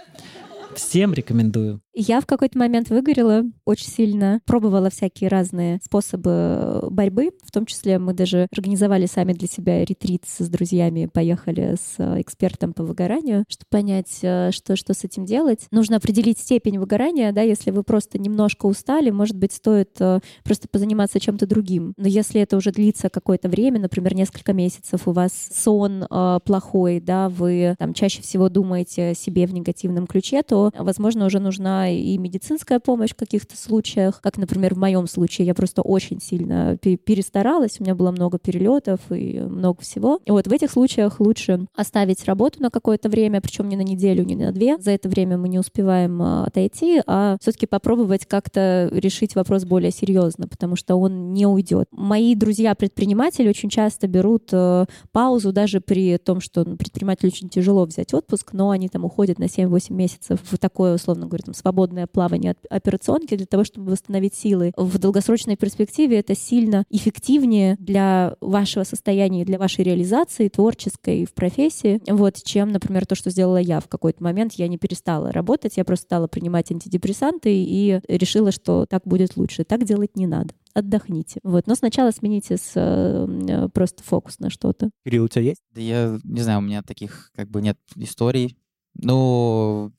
Всем 0.80 1.14
рекомендую. 1.14 1.82
Я 1.94 2.22
в 2.22 2.26
какой-то 2.26 2.58
момент 2.58 2.90
выгорела 2.90 3.44
очень 3.66 3.88
сильно, 3.88 4.40
пробовала 4.46 4.90
всякие 4.90 5.28
разные 5.28 5.80
способы 5.84 6.32
э, 6.32 6.88
борьбы, 6.90 7.32
в 7.44 7.52
том 7.52 7.66
числе 7.66 8.00
мы 8.00 8.14
даже 8.14 8.48
организовали 8.54 9.06
сами 9.06 9.34
для 9.34 9.50
себя 9.50 9.84
ретрит 9.84 10.24
с 10.26 10.48
друзьями, 10.48 11.10
поехали 11.12 11.76
с 11.76 11.96
э, 11.98 12.22
экспертом 12.22 12.72
по 12.72 12.84
выгоранию, 12.84 13.44
чтобы 13.50 13.66
понять, 13.70 14.20
э, 14.22 14.52
что, 14.54 14.78
что 14.78 14.94
с 14.94 15.04
этим 15.04 15.26
делать. 15.26 15.68
Нужно 15.72 15.98
определить 15.98 16.40
степень 16.40 16.80
выгорания, 16.80 17.34
да, 17.34 17.42
если 17.42 17.72
вы 17.72 17.84
просто 17.84 18.18
немножко 18.18 18.68
устали, 18.68 19.10
может 19.10 19.36
быть, 19.36 19.52
стоит 19.52 20.00
просто 20.46 20.70
позаниматься 20.72 21.20
чем-то 21.20 21.46
другим. 21.48 21.94
Но 21.98 22.08
если 22.08 22.40
это 22.40 22.56
уже 22.56 22.72
длится 22.72 23.10
какое-то 23.10 23.50
время, 23.50 23.82
например, 23.82 24.16
несколько 24.16 24.54
месяцев, 24.54 25.08
у 25.08 25.12
вас 25.12 25.34
сон 25.54 26.06
э, 26.10 26.40
плохой, 26.46 27.02
да, 27.02 27.28
вы 27.28 27.76
там 27.78 27.94
чаще 27.94 28.22
всего 28.22 28.48
думаете 28.48 29.14
себе 29.16 29.46
в 29.46 29.54
негативном 29.54 30.08
ключе, 30.08 30.44
то, 30.44 30.69
возможно, 30.78 31.26
уже 31.26 31.40
нужна 31.40 31.90
и 31.90 32.18
медицинская 32.18 32.80
помощь 32.80 33.12
в 33.12 33.16
каких-то 33.16 33.58
случаях, 33.58 34.22
как, 34.22 34.38
например, 34.38 34.76
в 34.76 34.78
моем 34.78 35.08
случае, 35.08 35.48
я 35.48 35.56
просто 35.56 35.82
очень 35.82 36.22
сильно 36.22 36.78
перестаралась, 36.78 37.80
у 37.80 37.84
меня 37.84 37.96
было 37.96 38.12
много 38.12 38.40
перелетов 38.40 39.00
и 39.10 39.40
много 39.40 39.82
всего. 39.82 40.20
И 40.26 40.32
вот 40.32 40.48
в 40.48 40.52
этих 40.52 40.72
случаях 40.72 41.20
лучше 41.20 41.68
оставить 41.76 42.26
работу 42.26 42.62
на 42.62 42.70
какое-то 42.70 43.10
время, 43.10 43.42
причем 43.42 43.70
не 43.70 43.76
на 43.76 43.82
неделю, 43.82 44.24
не 44.24 44.36
на 44.36 44.52
две. 44.52 44.78
За 44.80 44.92
это 44.92 45.10
время 45.10 45.38
мы 45.38 45.50
не 45.50 45.60
успеваем 45.60 46.22
а, 46.22 46.46
отойти, 46.46 47.02
а 47.06 47.38
все-таки 47.42 47.66
попробовать 47.66 48.26
как-то 48.26 48.90
решить 48.92 49.36
вопрос 49.36 49.66
более 49.66 49.92
серьезно, 49.92 50.48
потому 50.48 50.76
что 50.76 50.96
он 50.96 51.34
не 51.34 51.46
уйдет. 51.46 51.88
Мои 51.92 52.36
друзья-предприниматели 52.36 53.48
очень 53.48 53.70
часто 53.70 54.08
берут 54.08 54.50
э, 54.52 54.86
паузу 55.12 55.52
даже 55.52 55.82
при 55.82 56.18
том, 56.18 56.42
что 56.42 56.64
ну, 56.66 56.78
предпринимателю 56.78 57.30
очень 57.32 57.50
тяжело 57.50 57.86
взять 57.86 58.14
отпуск, 58.14 58.54
но 58.54 58.70
они 58.70 58.90
там 58.90 59.06
уходят 59.06 59.40
на 59.40 59.46
7-8 59.46 59.94
месяцев 59.94 60.40
в 60.52 60.58
такое, 60.58 60.96
условно 60.96 61.28
говоря, 61.28 61.44
там, 61.46 61.54
свободное 61.54 62.08
плавание 62.08 62.52
от 62.52 62.60
операционки 62.70 63.36
для 63.36 63.46
того, 63.46 63.64
чтобы 63.64 63.92
восстановить 63.92 64.36
силы. 64.36 64.72
В 64.78 64.98
долгосрочной 64.98 65.56
перспективе 65.56 66.20
это 66.20 66.36
сильно 66.36 66.84
эффективнее 66.90 67.76
для 67.80 68.36
вашего 68.42 68.84
состояния, 68.84 69.46
для 69.46 69.58
вашей 69.58 69.84
реализации 69.84 70.48
творческой 70.50 71.26
в 71.26 71.34
профессии, 71.34 72.02
вот, 72.08 72.36
чем, 72.44 72.72
например, 72.72 73.06
то, 73.06 73.16
что 73.16 73.30
сделала 73.30 73.58
я 73.58 73.80
в 73.80 73.88
какой-то 73.88 74.24
момент. 74.24 74.54
Я 74.54 74.68
не 74.68 74.78
перестала 74.78 75.32
работать, 75.32 75.78
я 75.78 75.86
просто 75.86 76.06
стала 76.06 76.28
принимать 76.28 76.72
антидепрессанты 76.72 77.52
и 77.54 78.02
решила, 78.08 78.52
что 78.52 78.86
так 78.86 79.04
будет 79.06 79.38
лучше. 79.38 79.64
Так 79.64 79.84
делать 79.86 80.16
не 80.16 80.28
надо 80.28 80.54
отдохните. 80.74 81.40
Вот. 81.44 81.68
Но 81.68 81.76
сначала 81.76 82.12
смените 82.12 82.58
с, 82.58 82.74
э, 82.76 83.70
просто 83.74 84.04
фокус 84.04 84.40
на 84.40 84.50
что-то. 84.50 84.90
Кирилл, 85.06 85.26
у 85.26 85.28
тебя 85.28 85.44
есть? 85.44 85.62
Да 85.72 85.82
я 85.82 86.20
не 86.24 86.42
знаю, 86.42 86.60
у 86.60 86.62
меня 86.62 86.82
таких 86.82 87.32
как 87.36 87.50
бы 87.50 87.62
нет 87.62 87.78
историй. 87.96 88.58
Ну, 88.96 89.92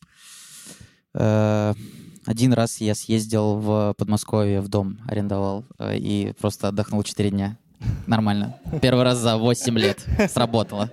один 1.12 2.52
раз 2.52 2.80
я 2.80 2.94
съездил 2.94 3.56
в 3.56 3.94
Подмосковье, 3.96 4.60
в 4.60 4.68
дом 4.68 4.98
арендовал 5.08 5.64
э, 5.78 5.96
и 5.96 6.32
просто 6.38 6.68
отдохнул 6.68 7.02
4 7.02 7.30
дня. 7.30 7.58
Нормально. 8.06 8.56
Первый 8.82 9.04
раз 9.04 9.18
за 9.18 9.36
8 9.36 9.78
лет 9.78 10.04
сработало. 10.28 10.90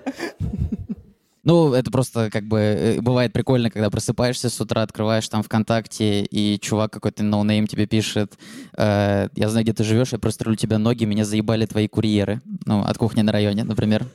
Ну, 1.44 1.74
это 1.74 1.92
просто 1.92 2.30
как 2.30 2.46
бы 2.46 2.60
э, 2.60 3.02
бывает 3.02 3.32
прикольно, 3.34 3.70
когда 3.70 3.90
просыпаешься 3.90 4.50
с 4.50 4.60
утра, 4.60 4.82
открываешь 4.82 5.30
там 5.30 5.44
ВКонтакте, 5.44 6.24
и 6.24 6.60
чувак 6.60 6.92
какой-то 6.92 7.24
no-name 7.24 7.68
тебе 7.68 7.86
пишет, 7.86 8.38
э, 8.78 9.30
я 9.34 9.50
знаю, 9.50 9.64
где 9.64 9.74
ты 9.74 9.84
живешь, 9.84 10.12
я 10.12 10.20
просто 10.20 10.44
отрублю 10.44 10.58
тебе 10.58 10.78
ноги, 10.78 11.06
меня 11.06 11.24
заебали 11.24 11.66
твои 11.66 11.88
курьеры. 11.88 12.42
Ну, 12.66 12.82
от 12.82 12.98
кухни 12.98 13.22
на 13.22 13.32
районе, 13.32 13.64
например. 13.64 14.06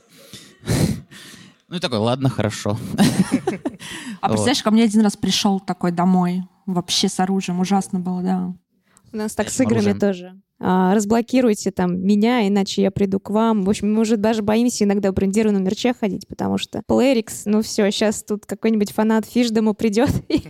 Ну 1.73 1.77
и 1.77 1.79
такой, 1.79 1.97
ладно, 1.97 2.29
хорошо. 2.29 2.77
А 4.21 4.27
представляешь, 4.27 4.61
ко 4.61 4.69
мне 4.69 4.83
один 4.83 5.01
раз 5.01 5.17
пришел 5.17 5.59
такой 5.59 5.91
домой, 5.91 6.43
вообще 6.67 7.09
с 7.09 7.19
оружием, 7.19 7.59
ужасно 7.59 7.99
было, 7.99 8.21
да. 8.21 8.53
У 9.11 9.17
нас 9.17 9.33
так 9.33 9.49
с 9.49 9.59
играми 9.59 9.97
тоже. 9.97 10.39
А, 10.65 10.95
разблокируйте 10.95 11.71
там 11.71 11.99
меня, 11.99 12.47
иначе 12.47 12.81
я 12.81 12.89
приду 12.89 13.19
к 13.19 13.29
вам. 13.29 13.63
В 13.65 13.69
общем, 13.69 13.93
мы 13.93 13.99
уже 13.99 14.15
даже 14.15 14.41
боимся 14.41 14.85
иногда 14.85 15.11
в 15.11 15.13
брендированном 15.13 15.61
мерче 15.61 15.93
ходить, 15.93 16.25
потому 16.25 16.57
что 16.57 16.81
Playrix, 16.87 17.41
ну 17.43 17.61
все, 17.61 17.91
сейчас 17.91 18.23
тут 18.23 18.45
какой-нибудь 18.45 18.93
фанат 18.93 19.25
фишдому 19.25 19.73
придет 19.73 20.09
и, 20.29 20.41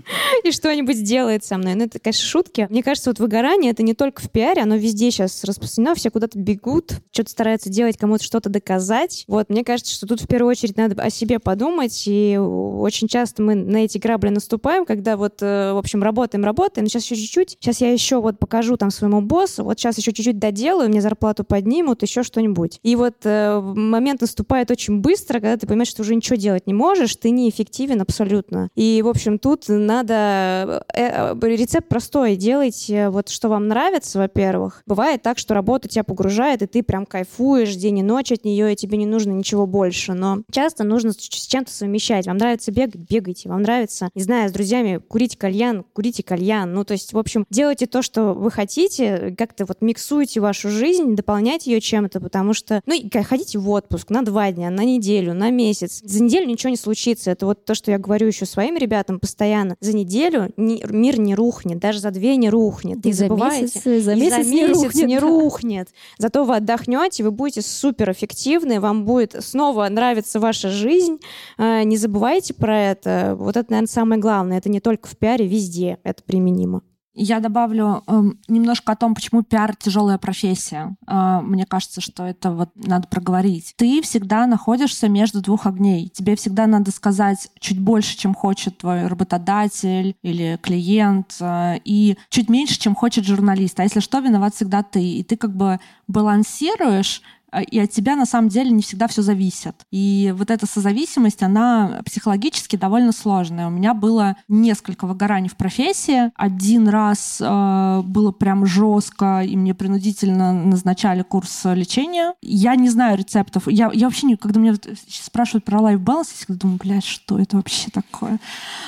и 0.44 0.52
что-нибудь 0.52 0.98
сделает 0.98 1.44
со 1.44 1.58
мной. 1.58 1.74
Ну 1.74 1.86
это, 1.86 1.98
конечно, 1.98 2.28
шутки. 2.28 2.68
Мне 2.70 2.84
кажется, 2.84 3.10
вот 3.10 3.18
выгорание 3.18 3.72
это 3.72 3.82
не 3.82 3.96
только 3.96 4.22
в 4.22 4.30
пиаре, 4.30 4.62
оно 4.62 4.76
везде 4.76 5.10
сейчас 5.10 5.44
распространено, 5.44 5.96
все 5.96 6.12
куда-то 6.12 6.38
бегут, 6.38 7.02
что-то 7.12 7.32
стараются 7.32 7.72
делать, 7.72 7.98
кому-то 7.98 8.24
что-то 8.24 8.50
доказать. 8.50 9.24
Вот, 9.28 9.50
мне 9.50 9.64
кажется, 9.64 9.96
что 9.96 10.06
тут 10.06 10.22
в 10.22 10.28
первую 10.28 10.52
очередь 10.52 10.78
надо 10.78 11.02
о 11.02 11.10
себе 11.10 11.40
подумать, 11.40 12.04
и 12.06 12.38
очень 12.38 13.08
часто 13.08 13.42
мы 13.42 13.56
на 13.56 13.78
эти 13.78 13.98
грабли 13.98 14.30
наступаем, 14.30 14.86
когда 14.86 15.18
вот, 15.18 15.42
э, 15.42 15.74
в 15.74 15.78
общем, 15.78 16.04
работаем, 16.04 16.46
работаем, 16.46 16.86
сейчас 16.86 17.06
еще 17.06 17.16
чуть-чуть, 17.16 17.58
сейчас 17.60 17.82
я 17.82 17.92
еще 17.92 18.22
вот 18.22 18.38
покажу 18.38 18.78
там 18.78 18.92
своему 18.92 19.22
боссу, 19.22 19.64
вот 19.64 19.80
сейчас 19.80 19.98
еще 20.04 20.14
чуть-чуть 20.14 20.40
доделаю, 20.40 20.90
мне 20.90 21.02
зарплату 21.02 21.44
поднимут, 21.44 22.02
еще 22.02 22.24
что-нибудь. 22.24 22.80
И 22.84 22.96
вот 22.96 23.16
э, 23.24 23.60
момент 23.60 24.22
наступает 24.22 24.70
очень 24.70 25.00
быстро, 25.00 25.40
когда 25.40 25.58
ты 25.58 25.66
понимаешь, 25.66 25.90
что 25.90 26.02
уже 26.02 26.16
ничего 26.16 26.36
делать 26.36 26.68
не 26.68 26.74
можешь, 26.74 27.16
ты 27.16 27.30
неэффективен 27.30 28.02
абсолютно. 28.02 28.70
И, 28.76 29.02
в 29.04 29.08
общем, 29.08 29.40
тут 29.40 29.66
надо... 29.68 30.84
Э, 30.94 31.34
э, 31.34 31.48
рецепт 31.56 31.88
простой. 31.88 32.36
Делайте 32.36 33.10
вот 33.10 33.30
что 33.30 33.50
вам 33.50 33.68
нравится, 33.68 34.20
во-первых. 34.20 34.84
Бывает 34.86 35.22
так, 35.22 35.38
что 35.38 35.54
работа 35.54 35.88
тебя 35.88 36.04
погружает, 36.04 36.62
и 36.62 36.68
ты 36.68 36.84
прям 36.84 37.06
кайфуешь 37.06 37.76
день 37.76 38.00
и 38.00 38.04
ночь 38.04 38.32
от 38.32 38.44
нее, 38.44 38.74
и 38.74 38.76
тебе 38.76 38.98
не 38.98 39.06
нужно 39.06 39.32
ничего 39.32 39.66
больше. 39.66 40.14
Но 40.14 40.40
часто 40.52 40.84
нужно 40.84 41.14
с 41.14 41.18
чем-то 41.18 41.72
совмещать. 41.72 42.28
Вам 42.28 42.38
нравится 42.38 42.72
бегать, 42.72 43.02
бегайте. 43.10 43.50
Вам 43.50 43.62
нравится, 43.62 44.10
не 44.16 44.24
знаю, 44.24 44.50
с 44.50 44.52
друзьями 44.52 44.98
курить 45.08 45.38
кальян, 45.38 45.86
курите 45.94 46.24
кальян. 46.24 46.74
Ну, 46.74 46.84
то 46.84 46.94
есть, 46.94 47.14
в 47.14 47.18
общем, 47.18 47.46
делайте 47.50 47.86
то, 47.86 48.02
что 48.02 48.34
вы 48.34 48.52
хотите, 48.52 49.36
как-то 49.38 49.66
вот 49.66 49.82
миксуйте 49.84 50.40
вашу 50.40 50.70
жизнь, 50.70 51.16
дополняйте 51.16 51.72
ее 51.72 51.82
чем-то, 51.82 52.20
потому 52.20 52.54
что, 52.54 52.82
ну, 52.86 52.96
ходите 53.24 53.60
в 53.60 53.70
отпуск 53.70 54.10
на 54.10 54.24
два 54.24 54.52
дня, 54.52 54.70
на 54.70 54.84
неделю, 54.84 55.34
на 55.34 55.50
месяц. 55.50 56.02
За 56.04 56.24
неделю 56.24 56.48
ничего 56.48 56.70
не 56.70 56.78
случится. 56.78 57.32
Это 57.32 57.46
вот 57.46 57.66
то, 57.66 57.76
что 57.76 57.92
я 57.92 57.98
говорю 57.98 58.28
еще 58.28 58.46
своим 58.46 58.78
ребятам 58.78 59.20
постоянно. 59.20 59.76
За 59.80 59.96
неделю 59.96 60.52
не, 60.58 60.84
мир 60.90 61.20
не 61.20 61.36
рухнет, 61.36 61.80
даже 61.80 62.00
за 62.00 62.12
две 62.12 62.36
не 62.38 62.50
рухнет. 62.50 63.06
И 63.06 63.10
не 63.10 63.14
за 63.14 63.26
забывайте. 63.28 63.64
месяц, 63.64 63.84
за 63.84 64.14
и 64.14 64.20
месяц 64.20 64.46
за 64.46 64.52
не 64.52 64.62
месяц 64.64 64.84
рухнет, 64.84 65.08
не 65.08 65.20
рухнет. 65.20 65.90
Зато 66.18 66.44
вы 66.44 66.56
отдохнете, 66.56 67.24
вы 67.24 67.32
будете 67.32 67.62
супер 67.62 68.12
эффективны, 68.12 68.80
вам 68.80 69.06
будет 69.06 69.36
снова 69.40 69.88
нравиться 69.90 70.40
ваша 70.40 70.70
жизнь. 70.70 71.20
А, 71.58 71.84
Не 71.84 71.98
забывайте 71.98 72.54
про 72.54 72.80
это. 72.92 73.36
Вот 73.38 73.58
это, 73.58 73.72
наверное, 73.72 73.88
самое 73.88 74.22
главное. 74.22 74.58
Это 74.58 74.70
не 74.70 74.80
только 74.80 75.08
в 75.08 75.18
пиаре, 75.18 75.48
везде 75.48 75.98
это 76.04 76.24
применимо. 76.24 76.82
Я 77.16 77.40
добавлю 77.40 78.04
эм, 78.08 78.40
немножко 78.48 78.94
о 78.94 78.96
том, 78.96 79.14
почему 79.14 79.44
пиар 79.44 79.76
тяжелая 79.76 80.18
профессия. 80.18 80.96
Э, 81.08 81.42
мне 81.44 81.66
кажется, 81.66 82.02
что 82.02 82.24
это 82.24 82.52
вот 82.52 82.70
надо 82.76 83.08
проговорить. 83.08 83.74
Ты 83.78 84.02
всегда 84.02 84.48
находишься 84.48 85.08
между 85.10 85.42
двух 85.42 85.68
огней. 85.68 86.10
Тебе 86.10 86.36
всегда 86.36 86.66
надо 86.66 86.92
сказать 86.92 87.52
чуть 87.60 87.80
больше, 87.80 88.18
чем 88.18 88.34
хочет 88.34 88.80
твой 88.80 89.06
работодатель 89.06 90.16
или 90.24 90.58
клиент, 90.62 91.36
э, 91.40 91.78
и 91.86 92.18
чуть 92.30 92.50
меньше, 92.50 92.80
чем 92.80 92.96
хочет 92.96 93.26
журналист. 93.26 93.80
А 93.80 93.84
если 93.84 94.00
что, 94.00 94.20
виноват 94.20 94.56
всегда 94.56 94.82
ты. 94.82 95.04
И 95.04 95.24
ты 95.24 95.38
как 95.38 95.56
бы 95.56 95.80
балансируешь 96.08 97.22
э, 97.22 97.43
и 97.62 97.80
от 97.80 97.92
тебя 97.92 98.16
на 98.16 98.26
самом 98.26 98.50
деле 98.50 98.72
не 98.72 98.82
всегда 98.82 99.08
все 99.08 99.22
зависит. 99.22 99.86
И 99.92 100.34
вот 100.38 100.52
эта 100.52 100.66
созависимость, 100.66 101.44
она 101.44 102.02
психологически 102.06 102.76
довольно 102.76 103.12
сложная. 103.12 103.68
У 103.68 103.72
меня 103.72 103.94
было 103.94 104.36
несколько 104.48 105.06
выгораний 105.06 105.50
в 105.50 105.56
профессии. 105.56 106.32
Один 106.36 106.88
раз 106.88 107.40
э, 107.42 108.02
было 108.04 108.32
прям 108.32 108.66
жестко, 108.66 109.42
и 109.42 109.56
мне 109.56 109.74
принудительно 109.74 110.54
назначали 110.54 111.22
курс 111.22 111.62
лечения. 111.66 112.34
Я 112.42 112.76
не 112.76 112.90
знаю 112.90 113.18
рецептов. 113.18 113.68
Я, 113.68 113.92
я 113.94 114.08
вообще 114.08 114.28
не, 114.28 114.36
когда 114.36 114.60
меня 114.60 114.76
спрашивают 115.08 115.66
про 115.66 115.80
life 115.80 116.04
balance, 116.04 116.30
я 116.30 116.36
всегда 116.36 116.56
думаю, 116.56 116.80
блядь, 116.82 117.06
что 117.06 117.40
это 117.40 117.58
вообще 117.58 117.90
такое? 117.92 118.40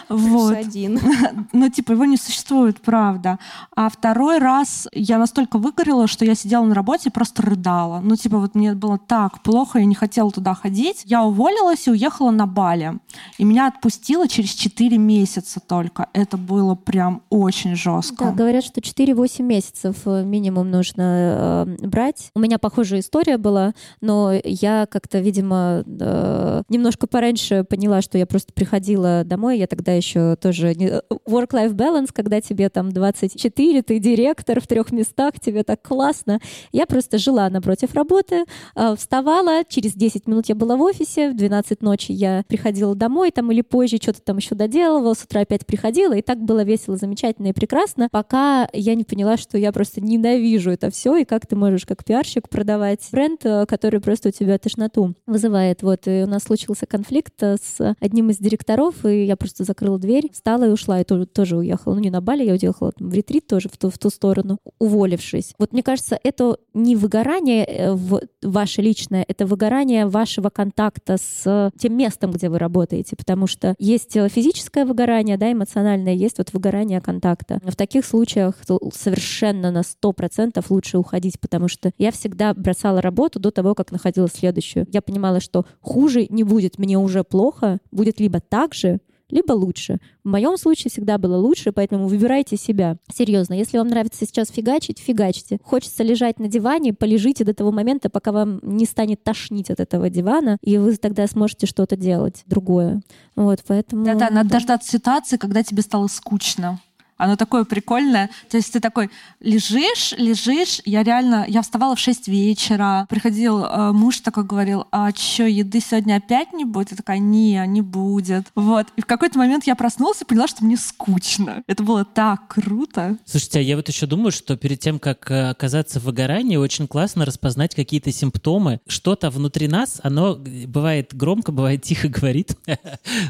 Вот. 0.10 0.56
один. 0.56 1.00
Ну, 1.54 1.70
типа, 1.70 1.94
его 1.94 2.06
не 2.06 2.18
существует, 2.18 2.82
правда. 2.82 3.40
А 3.76 3.90
второй 3.90 4.40
раз 4.40 4.88
я 4.94 5.18
настолько 5.18 5.58
выгорела, 5.58 6.08
что 6.08 6.26
я 6.26 6.36
сидела 6.36 6.66
на 6.66 6.76
работе 6.76 7.10
и 7.10 7.12
просто 7.12 7.42
рыдала. 7.42 8.00
Ну, 8.02 8.16
типа, 8.16 8.40
вот 8.40 8.55
мне 8.56 8.74
было 8.74 8.98
так 8.98 9.44
плохо, 9.44 9.80
я 9.80 9.86
не 9.86 9.96
хотела 9.96 10.32
туда 10.32 10.54
ходить. 10.56 11.04
Я 11.06 11.24
уволилась 11.24 11.88
и 11.88 11.92
уехала 11.92 12.32
на 12.32 12.48
Бали. 12.48 12.94
И 13.38 13.44
меня 13.44 13.68
отпустило 13.68 14.28
через 14.28 14.52
4 14.52 14.98
месяца 14.98 15.60
только. 15.60 16.08
Это 16.14 16.38
было 16.38 16.76
прям 16.76 17.22
очень 17.30 17.76
жестко. 17.76 18.26
Да, 18.26 18.32
говорят, 18.32 18.64
что 18.64 18.82
4-8 18.82 19.44
месяцев 19.44 19.98
э, 20.06 20.24
минимум 20.24 20.72
нужно 20.72 21.66
э, 21.82 21.88
брать. 21.88 22.32
У 22.36 22.40
меня 22.40 22.58
похожая 22.58 23.02
история 23.02 23.38
была, 23.38 23.74
но 24.02 24.32
я 24.44 24.88
как-то, 24.90 25.20
видимо, 25.20 25.84
э, 25.86 26.64
немножко 26.70 27.08
пораньше 27.08 27.64
поняла, 27.64 28.02
что 28.02 28.18
я 28.18 28.26
просто 28.26 28.54
приходила 28.54 29.24
домой. 29.26 29.60
Я 29.60 29.68
тогда 29.68 29.92
еще 29.92 30.36
тоже 30.38 30.74
не- 30.76 30.88
э, 30.88 31.02
work-life 31.28 31.74
balance, 31.74 32.10
когда 32.14 32.40
тебе 32.42 32.70
там 32.70 32.92
24, 32.92 33.82
ты 33.82 34.00
директор 34.00 34.62
в 34.62 34.68
трех 34.68 34.92
местах, 34.92 35.34
тебе 35.42 35.64
так 35.64 35.82
классно. 35.82 36.40
Я 36.72 36.86
просто 36.86 37.18
жила 37.18 37.50
напротив 37.50 37.94
работы, 37.94 38.45
э, 38.76 38.96
вставала, 38.96 39.64
через 39.68 39.94
10 39.94 40.28
минут 40.28 40.46
я 40.48 40.56
была 40.56 40.76
в 40.76 40.82
офисе, 40.82 41.32
в 41.32 41.36
12 41.36 41.82
ночи 41.82 42.12
я 42.12 42.44
приходила 42.48 42.96
домой 42.96 43.32
там 43.32 43.52
или 43.52 43.62
позже, 43.62 43.98
что-то 43.98 44.22
там 44.22 44.38
еще 44.38 44.56
доделывала, 44.56 45.14
с 45.14 45.24
утра 45.24 45.42
опять 45.42 45.66
приходила, 45.66 46.14
и 46.14 46.22
так 46.22 46.40
было 46.40 46.64
весело, 46.64 46.98
замечательно 46.98 47.48
и 47.48 47.54
прекрасно, 47.54 48.10
пока 48.12 48.70
я 48.74 48.96
не 48.96 49.04
поняла, 49.04 49.38
что 49.38 49.58
я 49.58 49.72
просто 49.72 50.02
ненавижу 50.02 50.72
это 50.72 50.90
все, 50.90 51.16
и 51.18 51.26
как 51.26 51.48
ты 51.48 51.56
можешь 51.56 51.86
как 51.86 52.04
пиарщик 52.04 52.50
продавать 52.50 53.08
бренд, 53.12 53.46
э, 53.46 53.66
который 53.66 54.00
просто 54.00 54.30
у 54.30 54.32
тебя 54.32 54.58
тошноту 54.58 55.16
вызывает. 55.26 55.82
Вот, 55.84 56.08
и 56.08 56.24
у 56.24 56.28
нас 56.28 56.44
случился 56.44 56.86
конфликт 56.86 57.42
э, 57.42 57.58
с 57.62 57.96
одним 58.00 58.30
из 58.30 58.38
директоров, 58.38 59.06
и 59.06 59.26
я 59.26 59.36
просто 59.36 59.64
закрыла 59.64 60.00
дверь, 60.00 60.30
встала 60.32 60.66
и 60.66 60.70
ушла, 60.70 61.02
и 61.02 61.04
тоже, 61.04 61.26
тоже 61.26 61.58
уехала. 61.58 61.96
Ну, 61.96 62.02
не 62.02 62.10
на 62.10 62.22
Бали, 62.22 62.44
я 62.44 62.54
уехала 62.54 62.94
в 63.00 63.14
ретрит 63.14 63.48
тоже 63.48 63.70
в 63.70 63.78
ту, 63.78 63.90
в 63.90 63.98
ту 63.98 64.10
сторону, 64.10 64.58
уволившись. 64.80 65.54
Вот 65.58 65.74
мне 65.74 65.84
кажется, 65.84 66.20
это 66.24 66.58
не 66.74 66.96
выгорание 66.96 67.94
в 67.94 68.22
ваше 68.42 68.82
личное, 68.82 69.26
это 69.28 69.46
выгорание 69.46 70.06
вашего 70.06 70.50
контакта 70.50 71.18
с 71.18 71.72
тем 71.78 71.98
местом, 71.98 72.32
где 72.32 72.50
вы 72.50 72.60
работаете, 72.60 73.16
потому 73.16 73.48
что 73.48 73.76
есть 73.80 74.16
э, 74.16 74.30
физическое 74.30 74.86
выгорание, 74.86 75.38
да, 75.38 75.52
эмоциональное, 75.52 76.14
есть 76.14 76.38
вот 76.38 76.54
выгорание 76.54 77.02
контакта. 77.02 77.60
В 77.64 77.76
таких 77.76 78.06
случаях 78.06 78.56
совершенно 78.94 79.72
на 79.72 79.82
100% 79.82 80.64
лучше 80.70 80.98
уходить, 80.98 81.40
потому 81.40 81.68
что 81.68 81.92
я 81.98 82.12
всегда 82.12 82.54
бросала 82.54 83.02
работу 83.02 83.40
до 83.40 83.52
того, 83.52 83.76
как 83.76 83.92
находила 83.92 84.28
следующую. 84.28 84.88
Я 84.92 85.02
понимала, 85.02 85.40
что 85.40 85.66
хуже 85.82 86.28
не 86.30 86.44
будет, 86.44 86.78
мне 86.78 86.98
уже 86.98 87.24
плохо, 87.24 87.80
будет 87.92 88.20
либо 88.20 88.40
так 88.40 88.74
же, 88.74 89.00
либо 89.30 89.54
лучше. 89.54 90.00
В 90.24 90.30
моем 90.30 90.58
случае 90.58 90.92
всегда 90.92 91.18
было 91.18 91.38
лучше, 91.38 91.72
поэтому 91.72 92.08
выбирайте 92.08 92.58
себя. 92.58 92.98
Серьезно, 93.14 93.54
если 93.54 93.78
вам 93.78 93.88
нравится 93.88 94.26
сейчас 94.26 94.50
фигачить, 94.50 95.00
фигачьте. 95.00 95.60
Хочется 95.64 96.04
лежать 96.04 96.40
на 96.40 96.48
диване, 96.48 96.94
полежите 96.94 97.44
до 97.44 97.54
того 97.54 97.72
момента, 97.72 98.10
пока 98.10 98.32
вам 98.32 98.60
не 98.64 98.86
станет 98.86 99.24
тошнить 99.24 99.70
от 99.70 99.80
этого 99.80 100.10
дивана, 100.10 100.58
и 100.62 100.78
вы 100.78 100.96
тогда 100.98 101.28
сможете 101.28 101.68
что-то 101.68 101.96
делать 101.96 102.44
другое. 102.46 103.02
Вот, 103.36 103.60
поэтому... 103.68 104.06
Да-да, 104.06 104.30
надо 104.30 104.50
дождаться 104.50 104.90
ситуации, 104.90 105.38
когда 105.38 105.64
тебе 105.64 105.82
стало 105.82 106.08
скучно. 106.08 106.80
Оно 107.18 107.36
такое 107.36 107.64
прикольное. 107.64 108.30
То 108.50 108.58
есть 108.58 108.74
ты 108.74 108.80
такой 108.80 109.10
лежишь, 109.40 110.14
лежишь. 110.18 110.82
Я 110.86 111.04
реально, 111.04 111.46
я 111.48 111.62
вставала 111.62 111.96
в 111.96 112.00
6 112.00 112.28
вечера. 112.28 113.06
Приходил 113.10 113.64
э, 113.64 113.92
муж 113.92 114.20
такой 114.20 114.44
говорил, 114.44 114.86
а 114.92 115.12
что, 115.12 115.44
еды 115.44 115.80
сегодня 115.80 116.16
опять 116.16 116.52
не 116.54 116.66
будет? 116.66 116.92
Я 116.92 116.98
такая, 116.98 117.20
не, 117.20 117.64
не 117.68 117.82
будет. 117.82 118.48
Вот. 118.56 118.88
И 118.96 119.02
в 119.02 119.06
какой-то 119.06 119.38
момент 119.38 119.66
я 119.66 119.76
проснулась 119.76 120.22
и 120.22 120.26
поняла, 120.26 120.48
что 120.48 120.66
мне 120.66 120.78
скучно. 120.78 121.64
Это 121.68 121.84
было 121.84 122.06
так 122.06 122.48
круто. 122.48 123.18
Слушайте, 123.26 123.60
а 123.60 123.62
я 123.62 123.76
вот 123.76 123.88
еще 123.88 124.06
думаю, 124.06 124.32
что 124.32 124.58
перед 124.58 124.80
тем, 124.80 125.00
как 125.00 125.30
э, 125.32 125.50
оказаться 125.50 126.00
в 126.00 126.04
выгорании, 126.04 126.58
очень 126.58 126.88
классно 126.88 127.26
распознать 127.26 127.76
какие-то 127.76 128.12
симптомы. 128.12 128.80
Что-то 128.88 129.30
внутри 129.30 129.68
нас, 129.68 130.00
оно 130.04 130.36
бывает 130.36 131.14
громко, 131.14 131.52
бывает 131.52 131.82
тихо 131.82 132.08
говорит. 132.10 132.58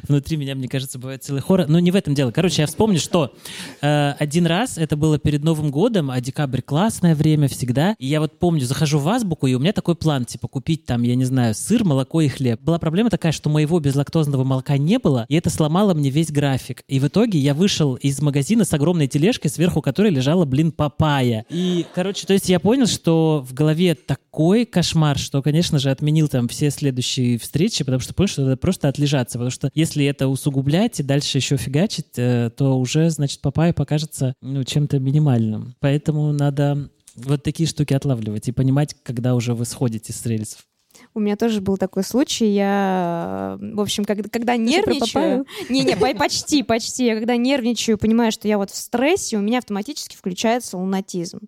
Внутри 0.08 0.38
меня, 0.38 0.56
мне 0.56 0.68
кажется, 0.68 1.00
бывает 1.00 1.24
целый 1.24 1.42
хор. 1.42 1.66
Но 1.68 1.80
не 1.80 1.92
в 1.92 1.96
этом 1.96 2.16
дело. 2.16 2.32
Короче, 2.32 2.62
я 2.62 2.68
вспомню, 2.68 3.00
что 3.00 3.34
один 3.82 4.46
раз, 4.48 4.78
это 4.78 4.96
было 4.96 5.18
перед 5.18 5.44
Новым 5.44 5.72
годом, 5.72 6.12
а 6.12 6.22
декабрь 6.22 6.62
классное 6.62 7.16
время 7.16 7.48
всегда. 7.48 7.96
И 8.00 8.08
я 8.08 8.20
вот 8.20 8.40
помню, 8.40 8.66
захожу 8.66 9.00
в 9.00 9.08
Азбуку, 9.08 9.48
и 9.48 9.54
у 9.54 9.60
меня 9.60 9.74
такой 9.74 9.96
план, 9.96 10.26
типа 10.26 10.48
купить 10.48 10.86
там, 10.86 11.04
я 11.04 11.16
не 11.16 11.26
знаю, 11.26 11.56
сыр, 11.56 11.84
молоко 11.84 12.22
и 12.22 12.28
хлеб. 12.28 12.62
Была 12.62 12.80
проблема 12.80 13.10
такая, 13.10 13.32
что 13.32 13.50
моего 13.50 13.80
безлактозного 13.80 14.44
молока 14.44 14.78
не 14.78 15.00
было, 15.00 15.26
и 15.30 15.36
это 15.36 15.50
сломало 15.50 15.94
мне 15.94 16.10
весь 16.10 16.32
график. 16.32 16.84
И 16.88 17.00
в 17.00 17.08
итоге 17.08 17.40
я 17.40 17.54
вышел 17.54 17.96
из 17.96 18.22
магазина 18.22 18.66
с 18.66 18.74
огромной 18.74 19.08
тележкой, 19.08 19.52
сверху 19.52 19.82
которой 19.82 20.12
лежала, 20.12 20.46
блин, 20.46 20.72
папайя. 20.72 21.46
И, 21.50 21.86
короче, 21.94 22.26
то 22.26 22.34
есть 22.34 22.50
я 22.50 22.60
понял, 22.60 22.88
что 22.88 23.46
в 23.48 23.54
голове 23.54 23.96
такой 23.96 24.66
кошмар, 24.66 25.18
что, 25.18 25.42
конечно 25.42 25.80
же, 25.80 25.92
отменил 25.92 26.28
там 26.28 26.48
все 26.48 26.70
следующие 26.70 27.38
встречи, 27.38 27.84
потому 27.84 28.02
что 28.02 28.14
понял, 28.14 28.28
что 28.28 28.42
надо 28.44 28.58
просто 28.58 28.88
отлежаться. 28.88 29.38
Потому 29.38 29.52
что 29.52 29.70
если 29.74 30.06
это 30.06 30.28
усугублять 30.28 31.00
и 31.00 31.04
дальше 31.04 31.38
еще 31.38 31.58
фигачить, 31.58 32.18
э, 32.18 32.50
то 32.56 32.78
уже, 32.78 33.10
значит, 33.10 33.42
папайя 33.66 33.74
покажется 33.74 34.36
ну, 34.42 34.64
чем-то 34.64 35.00
минимальным. 35.00 35.76
Поэтому 35.80 36.32
надо 36.32 36.90
вот 37.16 37.44
такие 37.44 37.68
штуки 37.68 37.94
отлавливать 37.94 38.48
и 38.48 38.52
понимать, 38.52 38.96
когда 39.04 39.34
уже 39.34 39.54
вы 39.54 39.66
сходите 39.66 40.14
с 40.14 40.26
рельсов. 40.26 40.60
У 41.16 41.22
меня 41.22 41.38
тоже 41.38 41.62
был 41.62 41.78
такой 41.78 42.04
случай. 42.04 42.48
Я, 42.48 43.58
в 43.60 43.80
общем, 43.80 44.04
когда, 44.04 44.28
когда 44.28 44.58
нервничаю... 44.58 45.46
Не-не, 45.70 45.96
почти, 45.96 46.62
почти. 46.62 47.06
Я 47.06 47.16
когда 47.16 47.38
нервничаю, 47.38 47.98
понимаю, 47.98 48.34
что 48.34 48.50
я 48.50 48.58
вот 48.58 48.70
в 48.70 48.76
стрессе, 48.76 49.38
у 49.38 49.42
меня 49.42 49.60
автоматически 49.60 50.18
включается 50.18 50.78
лунатизм. 50.78 51.40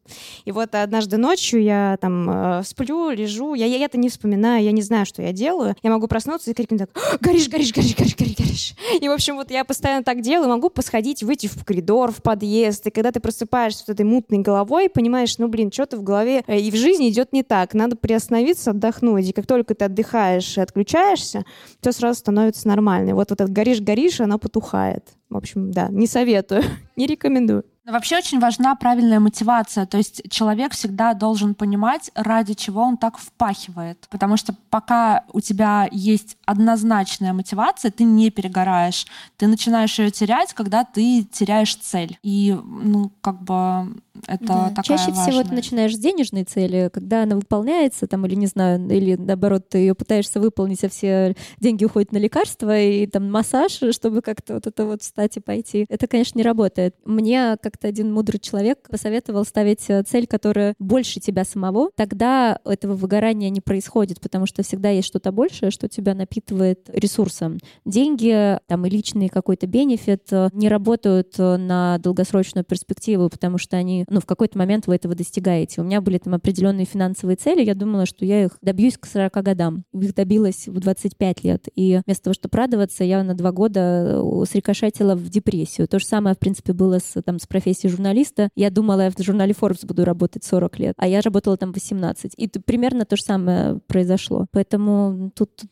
И 0.46 0.54
вот 0.54 0.74
однажды 0.74 1.18
ночью 1.18 1.62
я 1.62 1.98
там 2.00 2.30
э, 2.30 2.64
сплю, 2.64 3.10
лежу, 3.10 3.56
я, 3.56 3.66
я 3.66 3.84
это 3.84 3.98
не 3.98 4.08
вспоминаю, 4.08 4.64
я 4.64 4.72
не 4.72 4.82
знаю, 4.82 5.06
что 5.06 5.22
я 5.22 5.34
делаю. 5.34 5.76
Я 5.84 5.90
могу 5.90 6.08
проснуться 6.08 6.50
и 6.52 6.54
крикнуть 6.54 6.80
так, 6.80 7.20
горишь, 7.20 7.50
горишь, 7.50 7.74
горишь, 7.74 7.96
горишь, 7.98 8.16
горишь, 8.16 8.38
горишь. 8.38 8.74
И, 9.02 9.08
в 9.10 9.12
общем, 9.12 9.36
вот 9.36 9.52
я 9.52 9.66
постоянно 9.66 10.06
так 10.06 10.22
делаю, 10.22 10.48
могу 10.48 10.70
посходить, 10.70 11.24
выйти 11.24 11.48
в 11.48 11.66
коридор, 11.66 12.14
в 12.14 12.22
подъезд. 12.22 12.88
И 12.88 12.90
когда 12.90 13.12
ты 13.12 13.20
просыпаешься 13.20 13.84
с 13.84 13.90
этой 13.90 14.06
мутной 14.06 14.40
головой, 14.40 14.88
понимаешь, 14.88 15.38
ну, 15.40 15.50
блин, 15.50 15.74
что-то 15.74 15.98
в 15.98 16.04
голове 16.04 16.46
э, 16.48 16.58
и 16.58 16.72
в 16.72 16.76
жизни 16.76 17.10
идет 17.10 17.34
не 17.34 17.44
так. 17.44 17.74
Надо 17.74 17.98
приостановиться, 17.98 18.72
отдохнуть. 18.72 19.28
И 19.28 19.34
как 19.34 19.46
только 19.46 19.57
ты 19.64 19.86
отдыхаешь 19.86 20.58
и 20.58 20.62
отключаешься, 20.62 21.46
все 21.82 21.92
сразу 21.92 22.20
становится 22.20 22.68
нормально. 22.68 23.12
И 23.12 23.14
вот 23.14 23.32
этот 23.32 23.50
горишь-горишь, 23.52 24.22
она 24.22 24.38
потухает. 24.38 25.04
В 25.30 25.38
общем, 25.38 25.72
да, 25.72 25.90
не 25.90 26.08
советую, 26.08 26.64
не 26.96 27.06
рекомендую. 27.08 27.64
Но 27.88 27.94
вообще 27.94 28.18
очень 28.18 28.42
важна 28.42 28.76
правильная 28.76 29.22
мотивация. 29.22 29.86
То 29.86 29.96
есть 29.96 30.22
человек 30.30 30.74
всегда 30.74 31.14
должен 31.14 31.56
понимать, 31.56 32.12
ради 32.16 32.54
чего 32.54 32.82
он 32.82 32.98
так 32.98 33.18
впахивает. 33.18 34.08
Потому 34.10 34.36
что 34.36 34.54
пока 34.70 35.24
у 35.32 35.40
тебя 35.40 35.88
есть 35.90 36.36
однозначная 36.46 37.32
мотивация, 37.32 37.90
ты 37.90 38.04
не 38.04 38.30
перегораешь. 38.30 39.08
Ты 39.38 39.48
начинаешь 39.48 39.98
ее 40.00 40.12
терять, 40.12 40.54
когда 40.54 40.84
ты 40.84 41.24
теряешь 41.24 41.78
цель. 41.78 42.20
И, 42.24 42.58
ну, 42.62 43.10
как 43.22 43.42
бы 43.42 43.96
это 44.28 44.46
да. 44.46 44.70
такая 44.70 44.84
Чаще 44.84 45.12
важная... 45.12 45.26
всего 45.26 45.44
ты 45.44 45.54
начинаешь 45.54 45.96
с 45.96 46.00
денежной 46.00 46.44
цели, 46.44 46.90
когда 46.94 47.24
она 47.24 47.36
выполняется, 47.36 48.08
там, 48.08 48.26
или 48.26 48.36
не 48.36 48.48
знаю, 48.48 48.86
или 48.90 49.16
наоборот, 49.16 49.70
ты 49.70 49.80
ее 49.80 49.96
пытаешься 49.96 50.40
выполнить, 50.40 50.84
а 50.84 50.90
все 50.90 51.36
деньги 51.60 51.86
уходят 51.86 52.12
на 52.12 52.18
лекарства 52.18 52.80
и 52.80 53.08
там 53.08 53.32
массаж, 53.32 53.80
чтобы 53.92 54.22
как-то 54.22 54.56
вот 54.56 54.68
это 54.68 54.86
вот 54.86 55.02
встать 55.02 55.38
и 55.38 55.40
пойти. 55.40 55.86
Это, 55.90 56.08
конечно, 56.08 56.38
не 56.38 56.44
работает. 56.44 56.96
Мне 57.06 57.58
как-то 57.62 57.88
один 57.88 58.14
мудрый 58.14 58.40
человек 58.40 58.88
посоветовал 58.90 59.46
ставить 59.46 59.90
э, 59.90 60.04
цель, 60.04 60.28
которая 60.28 60.74
больше 60.80 61.20
тебя 61.20 61.44
самого. 61.44 61.92
Тогда 61.96 62.60
этого 62.66 62.96
выгорания 62.96 63.50
не 63.50 63.62
происходит, 63.62 64.22
потому 64.22 64.46
что 64.46 64.64
всегда 64.64 64.90
есть 64.90 65.08
что-то 65.08 65.32
большее, 65.32 65.72
что 65.72 65.88
тебя 65.88 66.14
напитывает 66.14 66.90
ресурсом. 66.94 67.58
Деньги 67.86 68.60
там 68.68 68.86
и 68.86 68.90
личный 68.90 69.30
какой-то 69.30 69.68
бенефит 69.68 70.28
э, 70.32 70.50
не 70.54 70.70
работают 70.70 71.36
э, 71.38 71.58
на 71.58 71.98
долгосрочную 72.00 72.64
перспективу, 72.64 73.30
потому 73.30 73.58
что 73.58 73.78
они 73.78 74.06
ну, 74.10 74.20
в 74.20 74.26
какой-то 74.26 74.58
момент 74.58 74.88
вы 74.88 74.96
этого 74.96 75.16
достигаете. 75.16 75.82
У 75.82 75.84
меня 75.84 76.02
были 76.02 76.18
там 76.18 76.34
определенные 76.34 76.86
финансовые 76.86 77.36
цели, 77.36 77.64
я 77.64 77.76
думала, 77.76 78.06
что 78.06 78.26
я 78.26 78.46
их 78.46 78.58
добьюсь 78.62 78.98
к 78.98 79.06
40 79.06 79.34
годам. 79.44 79.84
Их 79.94 80.14
добилась 80.14 80.68
в 80.68 80.80
25 80.80 81.44
лет. 81.44 81.68
И 81.76 82.00
вместо 82.06 82.26
того, 82.26 82.34
чтобы 82.34 82.58
радоваться, 82.58 83.04
я 83.04 83.24
на 83.24 83.34
два 83.34 83.52
года 83.52 84.22
э, 84.24 84.46
срикошетила 84.50 85.16
в 85.16 85.30
депрессию. 85.30 85.88
То 85.88 86.00
же 86.00 86.06
самое, 86.06 86.36
в 86.36 86.40
принципе, 86.40 86.74
было 86.74 87.00
с, 87.00 87.22
там, 87.22 87.40
с 87.40 87.48
профессией 87.48 87.92
журналиста. 87.92 88.50
Я 88.56 88.70
думала, 88.70 89.02
я 89.02 89.12
в 89.12 89.22
журнале 89.22 89.54
Forbes 89.60 89.86
буду 89.86 90.06
работать 90.06 90.44
40 90.44 90.80
лет, 90.80 90.94
а 90.98 91.08
я 91.08 91.22
работала 91.22 91.58
там 91.58 91.72
18. 91.72 92.34
И 92.38 92.48
примерно 92.48 93.06
то 93.06 93.16
же 93.16 93.24
самое 93.24 93.80
произошло. 93.88 94.48
Поэтому 94.52 95.32
тут 95.36 95.64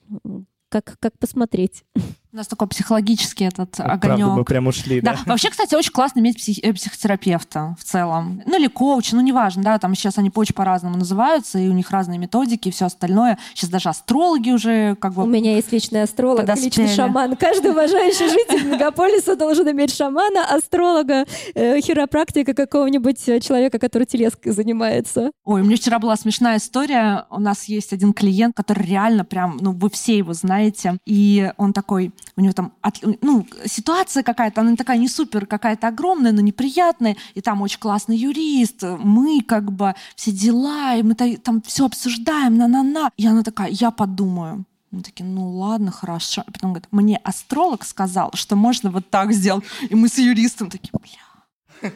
как, 0.70 0.98
как 1.00 1.18
посмотреть. 1.18 1.84
У 2.36 2.38
нас 2.38 2.48
такой 2.48 2.68
психологический 2.68 3.46
этот 3.46 3.78
Вот 3.78 3.80
огонек. 3.80 4.02
Правда, 4.02 4.26
мы 4.28 4.44
прям 4.44 4.68
ушли, 4.68 5.00
да? 5.00 5.14
Да, 5.14 5.20
вообще, 5.26 5.50
кстати, 5.50 5.74
очень 5.74 5.94
классно 5.94 6.20
иметь 6.20 6.36
псих- 6.36 6.60
э, 6.64 6.74
психотерапевта 6.74 7.78
в 7.80 7.84
целом. 7.86 8.42
Ну, 8.46 8.60
или 8.60 8.68
коуча, 8.68 9.16
ну, 9.16 9.22
неважно, 9.22 9.64
да, 9.64 9.80
там 9.80 9.96
сейчас 9.96 10.18
они 10.18 10.30
очень 10.36 10.54
по-разному 10.54 10.98
называются, 10.98 11.60
и 11.60 11.70
у 11.70 11.72
них 11.72 11.92
разные 11.92 12.20
методики 12.20 12.68
и 12.68 12.72
все 12.72 12.88
остальное. 12.88 13.38
Сейчас 13.54 13.70
даже 13.70 13.88
астрологи 13.88 14.52
уже 14.52 14.96
как 14.96 15.14
бы... 15.14 15.24
У 15.24 15.28
меня 15.28 15.56
есть 15.56 15.72
личный 15.72 16.04
астролог, 16.04 16.42
подоспели. 16.42 16.66
личный 16.66 16.88
шаман. 16.90 17.38
Каждый 17.38 17.72
уважающий 17.72 18.28
житель 18.28 18.66
мегаполиса 18.70 19.38
должен 19.38 19.72
иметь 19.72 19.96
шамана, 19.96 20.44
астролога, 20.54 21.26
э, 21.54 21.80
хиропрактика 21.80 22.54
какого-нибудь 22.54 23.30
э, 23.30 23.40
человека, 23.40 23.80
который 23.80 24.08
телеской 24.08 24.52
занимается. 24.52 25.32
Ой, 25.46 25.62
у 25.62 25.64
меня 25.64 25.78
вчера 25.78 26.00
была 26.00 26.18
смешная 26.18 26.58
история. 26.58 27.28
У 27.30 27.40
нас 27.40 27.64
есть 27.70 27.94
один 27.94 28.12
клиент, 28.12 28.58
который 28.58 28.86
реально 28.86 29.24
прям, 29.24 29.56
ну, 29.62 29.72
вы 29.72 29.90
все 29.90 30.18
его 30.18 30.34
знаете. 30.34 30.98
И 31.06 31.50
он 31.56 31.72
такой, 31.72 32.12
у 32.36 32.42
него 32.42 32.54
там, 32.54 32.74
ну, 33.22 33.48
ситуация 33.66 34.24
какая-то, 34.24 34.62
она 34.62 34.76
такая 34.76 34.98
не 34.98 35.08
супер 35.08 35.46
какая-то 35.46 35.88
огромная, 35.88 36.32
но 36.32 36.42
неприятная. 36.42 37.16
И 37.34 37.42
там 37.42 37.62
очень 37.62 37.80
классный 37.80 38.18
юрист. 38.18 38.84
Мы 38.84 39.42
как 39.42 39.72
бы 39.72 39.96
все 40.16 40.32
дела, 40.32 40.96
и 40.96 41.04
мы 41.04 41.16
та- 41.16 41.38
там 41.38 41.62
все 41.62 41.86
обсуждаем, 41.86 42.58
на-на-на. 42.58 43.12
И 43.18 43.26
она 43.26 43.44
такая, 43.44 43.70
я 43.70 43.92
подумаю. 43.92 44.66
Мы 44.92 45.02
такие, 45.02 45.26
ну 45.26 45.50
ладно, 45.50 45.92
хорошо. 45.92 46.44
И 46.48 46.52
потом 46.52 46.72
говорит, 46.72 46.88
мне 46.92 47.18
астролог 47.18 47.84
сказал, 47.86 48.32
что 48.34 48.56
можно 48.56 48.92
вот 48.92 49.10
так 49.10 49.34
сделать. 49.34 49.66
И 49.90 49.96
мы 49.96 50.08
с 50.08 50.18
юристом 50.18 50.70
такие, 50.70 50.92
бля. 50.94 51.92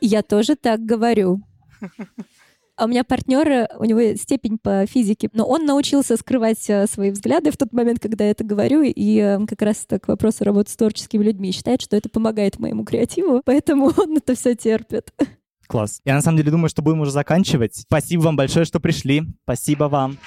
Я 0.00 0.22
тоже 0.22 0.54
так 0.54 0.84
говорю. 0.84 1.40
А 2.76 2.86
у 2.86 2.88
меня 2.88 3.04
партнер, 3.04 3.68
у 3.78 3.84
него 3.84 4.16
степень 4.16 4.58
по 4.58 4.84
физике, 4.86 5.30
но 5.32 5.46
он 5.46 5.64
научился 5.64 6.16
скрывать 6.16 6.68
э, 6.68 6.86
свои 6.88 7.10
взгляды 7.10 7.52
в 7.52 7.56
тот 7.56 7.72
момент, 7.72 8.00
когда 8.00 8.24
я 8.24 8.32
это 8.32 8.42
говорю, 8.42 8.82
и 8.82 9.18
э, 9.18 9.38
как 9.46 9.62
раз 9.62 9.86
так 9.86 10.04
к 10.04 10.08
вопросу 10.08 10.42
работы 10.42 10.72
с 10.72 10.76
творческими 10.76 11.22
людьми 11.22 11.52
считает, 11.52 11.82
что 11.82 11.96
это 11.96 12.08
помогает 12.08 12.58
моему 12.58 12.84
креативу, 12.84 13.42
поэтому 13.44 13.92
он 13.96 14.16
это 14.16 14.34
все 14.34 14.56
терпит. 14.56 15.12
Класс. 15.68 16.00
Я 16.04 16.14
на 16.14 16.20
самом 16.20 16.38
деле 16.38 16.50
думаю, 16.50 16.68
что 16.68 16.82
будем 16.82 17.00
уже 17.00 17.12
заканчивать. 17.12 17.74
Спасибо 17.76 18.22
вам 18.22 18.36
большое, 18.36 18.64
что 18.64 18.80
пришли. 18.80 19.22
Спасибо 19.44 19.84
вам. 19.84 20.18